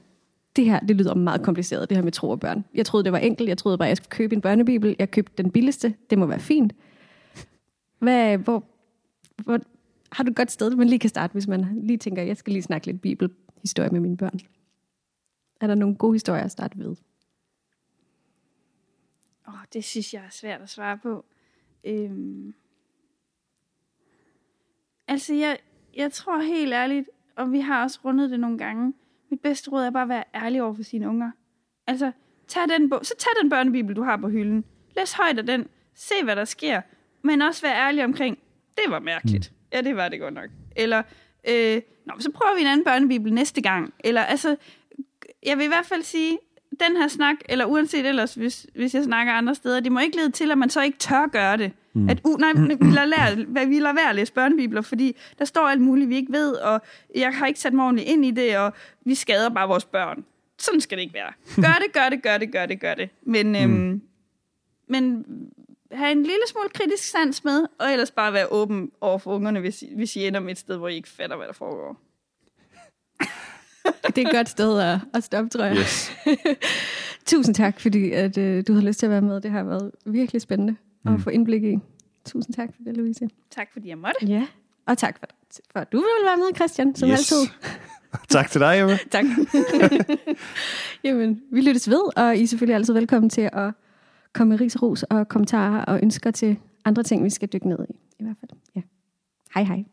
det 0.57 0.65
her, 0.65 0.81
det 0.81 0.97
lyder 0.97 1.15
meget 1.15 1.43
kompliceret, 1.43 1.89
det 1.89 1.97
her 1.97 2.05
med 2.05 2.13
tro 2.13 2.31
og 2.31 2.41
børn. 2.41 2.65
Jeg 2.75 2.87
troede, 2.87 3.05
det 3.05 3.13
var 3.13 3.19
enkelt. 3.19 3.49
Jeg 3.49 3.59
troede 3.59 3.79
bare, 3.79 3.89
jeg 3.89 3.97
skulle 3.97 4.11
købe 4.11 4.35
en 4.35 4.41
børnebibel. 4.41 4.97
Jeg 4.99 5.11
købte 5.11 5.43
den 5.43 5.51
billigste. 5.51 5.95
Det 6.11 6.19
må 6.19 6.27
være 6.27 6.39
fint. 6.39 6.73
Hvad, 7.99 8.39
hvor, 8.39 8.65
hvor, 9.45 9.59
har 10.13 10.25
du 10.25 10.31
et 10.31 10.37
godt 10.37 10.51
sted, 10.51 10.77
man 10.77 10.89
lige 10.89 10.99
kan 10.99 11.11
starte, 11.11 11.33
hvis 11.33 11.49
man 11.49 11.81
lige 11.83 11.99
tænker, 11.99 12.23
jeg 12.23 12.37
skal 12.37 12.53
lige 12.53 12.63
snakke 12.63 12.87
lidt 12.87 13.01
bibelhistorie 13.01 13.91
med 13.91 14.01
mine 14.01 14.17
børn? 14.17 14.41
Er 15.61 15.67
der 15.67 15.75
nogle 15.75 15.97
gode 15.97 16.15
historier 16.15 16.45
at 16.45 16.51
starte 16.51 16.79
ved? 16.79 16.97
Åh, 19.49 19.55
oh, 19.55 19.61
det 19.73 19.85
synes 19.85 20.15
jeg 20.15 20.25
er 20.25 20.31
svært 20.31 20.61
at 20.61 20.69
svare 20.69 20.99
på. 20.99 21.25
Øhm. 21.85 22.55
Altså, 25.09 25.35
jeg, 25.35 25.59
jeg 25.97 26.13
tror 26.13 26.41
helt 26.41 26.73
ærligt, 26.73 27.09
og 27.37 27.53
vi 27.53 27.61
har 27.61 27.83
også 27.83 28.01
rundet 28.05 28.31
det 28.31 28.41
nogle 28.41 28.59
gange, 28.59 28.95
mit 29.31 29.41
bedste 29.41 29.71
råd 29.71 29.85
er 29.85 29.91
bare 29.91 30.03
at 30.03 30.09
være 30.09 30.25
ærlig 30.35 30.63
over 30.63 30.75
for 30.75 30.83
sine 30.83 31.09
unger. 31.09 31.31
Altså, 31.87 32.13
tag 32.49 32.69
den 32.69 32.91
bog, 32.91 33.07
så 33.07 33.15
tag 33.19 33.31
den 33.43 33.51
børnebibel, 33.51 33.97
du 33.97 34.03
har 34.03 34.17
på 34.17 34.29
hylden. 34.29 34.65
Læs 34.97 35.13
højt 35.13 35.39
af 35.39 35.47
den. 35.47 35.69
Se, 35.95 36.15
hvad 36.25 36.37
der 36.37 36.45
sker. 36.45 36.81
Men 37.23 37.43
også 37.43 37.63
være 37.63 37.77
ærlig 37.77 38.05
omkring, 38.05 38.39
det 38.77 38.85
var 38.89 38.99
mærkeligt. 38.99 39.53
Mm. 39.53 39.62
Ja, 39.73 39.81
det 39.81 39.97
var 39.97 40.09
det 40.09 40.21
godt 40.21 40.35
nok. 40.35 40.51
Eller, 40.77 41.03
øh, 41.49 41.81
Nå, 42.07 42.13
så 42.19 42.31
prøver 42.31 42.55
vi 42.55 42.61
en 42.61 42.67
anden 42.67 42.85
børnebibel 42.85 43.33
næste 43.33 43.61
gang. 43.61 43.95
Eller 44.05 44.23
altså, 44.23 44.57
jeg 45.47 45.59
vil 45.59 45.65
i 45.65 45.69
hvert 45.69 45.87
fald 45.87 46.03
sige, 46.03 46.39
den 46.81 46.97
her 46.97 47.09
snak, 47.09 47.37
eller 47.49 47.65
uanset 47.65 48.07
ellers, 48.07 48.35
hvis, 48.35 48.67
hvis 48.75 48.95
jeg 48.95 49.05
snakker 49.05 49.33
andre 49.33 49.55
steder, 49.55 49.81
det 49.81 49.93
må 49.93 50.01
ikke 50.01 50.17
lede 50.17 50.31
til, 50.31 50.51
at 50.51 50.59
man 50.59 50.71
så 50.71 50.83
ikke 50.83 50.99
tør 50.99 51.27
gøre 51.27 51.57
det. 51.57 51.73
Mm. 51.93 52.09
At, 52.09 52.21
uh, 52.25 52.41
nej, 52.41 52.53
vi 52.53 52.91
lader, 52.91 53.05
lære, 53.05 53.69
vi 53.69 53.79
lader 53.79 53.95
være 53.95 54.09
at 54.09 54.15
læse 54.15 54.33
børnebibler, 54.33 54.81
fordi 54.81 55.17
der 55.39 55.45
står 55.45 55.69
alt 55.69 55.81
muligt, 55.81 56.09
vi 56.09 56.17
ikke 56.17 56.33
ved, 56.33 56.53
og 56.55 56.81
jeg 57.15 57.35
har 57.35 57.47
ikke 57.47 57.61
sat 57.61 57.73
mig 57.73 57.85
ordentligt 57.85 58.09
ind 58.09 58.25
i 58.25 58.31
det, 58.31 58.59
og 58.59 58.73
vi 59.05 59.15
skader 59.15 59.49
bare 59.49 59.69
vores 59.69 59.85
børn. 59.85 60.25
Sådan 60.59 60.81
skal 60.81 60.99
det 60.99 61.03
ikke 61.03 61.15
være. 61.15 61.33
Gør 61.57 61.79
det, 61.83 61.93
gør 61.93 62.09
det, 62.09 62.23
gør 62.23 62.39
det, 62.39 62.53
gør 62.53 62.67
det, 62.67 62.81
gør 62.81 62.95
det. 62.95 63.11
Men, 63.23 63.49
mm. 63.49 63.55
øhm, 63.55 64.03
men 64.89 65.25
have 65.93 66.13
en 66.13 66.23
lille 66.23 66.43
smule 66.47 66.69
kritisk 66.69 67.05
sans 67.05 67.45
med, 67.45 67.67
og 67.79 67.93
ellers 67.93 68.11
bare 68.11 68.33
være 68.33 68.47
åben 68.53 68.91
over 69.01 69.19
for 69.19 69.35
ungerne, 69.35 69.61
hvis, 69.61 69.85
hvis 69.97 70.17
I 70.17 70.27
ender 70.27 70.41
med 70.41 70.53
et 70.53 70.59
sted, 70.59 70.77
hvor 70.77 70.89
I 70.89 70.95
ikke 70.95 71.09
fatter, 71.09 71.37
hvad 71.37 71.47
der 71.47 71.53
foregår. 71.53 72.01
det 74.07 74.19
er 74.19 74.29
et 74.29 74.35
godt 74.35 74.49
sted 74.49 74.81
at, 74.81 74.99
at 75.15 75.25
stoppe, 75.25 75.51
tror 75.51 75.65
jeg. 75.65 75.77
Yes. 75.77 76.13
Tusind 77.27 77.55
tak, 77.55 77.81
fordi 77.81 78.11
at, 78.11 78.39
øh, 78.39 78.65
du 78.67 78.75
har 78.75 78.81
lyst 78.81 78.99
til 78.99 79.07
at 79.07 79.11
være 79.11 79.23
med. 79.23 79.41
Det 79.41 79.51
har 79.51 79.63
været 79.63 79.93
virkelig 80.07 80.43
spændende 80.43 80.77
mm. 81.05 81.15
at 81.15 81.21
få 81.21 81.31
indblik 81.31 81.65
i. 81.65 81.79
Tusind 82.25 82.55
tak 82.55 82.69
for 82.77 82.83
det, 82.85 82.97
Louise. 82.97 83.29
Tak 83.51 83.69
fordi 83.73 83.89
jeg 83.89 83.99
måtte. 83.99 84.27
Ja, 84.27 84.47
og 84.87 84.99
tak 84.99 85.19
for, 85.19 85.27
for 85.73 85.81
at 85.81 85.93
du 85.93 85.97
vil 85.97 86.27
være 86.27 86.37
med, 86.37 86.57
Christian, 86.57 86.95
som 86.95 87.09
yes. 87.09 87.33
altid. 87.33 87.53
tak 88.29 88.51
til 88.51 88.61
dig, 88.61 88.81
Emma. 88.81 88.99
tak. 89.11 89.25
Jamen, 91.05 91.43
vi 91.53 91.61
lyttes 91.61 91.91
ved, 91.91 92.17
og 92.17 92.37
I 92.37 92.43
er 92.43 92.47
selvfølgelig 92.47 92.75
altid 92.75 92.95
velkommen 92.95 93.31
til 93.31 93.51
at 93.53 93.73
komme 94.33 94.49
med 94.49 94.61
ris, 94.61 94.83
ros 94.83 95.03
og 95.03 95.29
kommentarer 95.29 95.85
og 95.85 96.01
ønsker 96.03 96.31
til 96.31 96.59
andre 96.85 97.03
ting, 97.03 97.25
vi 97.25 97.31
skal 97.31 97.49
dykke 97.53 97.69
ned 97.69 97.87
i. 97.91 97.93
I 98.19 98.25
hvert 98.25 98.37
fald. 98.41 98.61
Ja. 98.77 98.83
Hej 99.55 99.65
hej. 99.65 99.85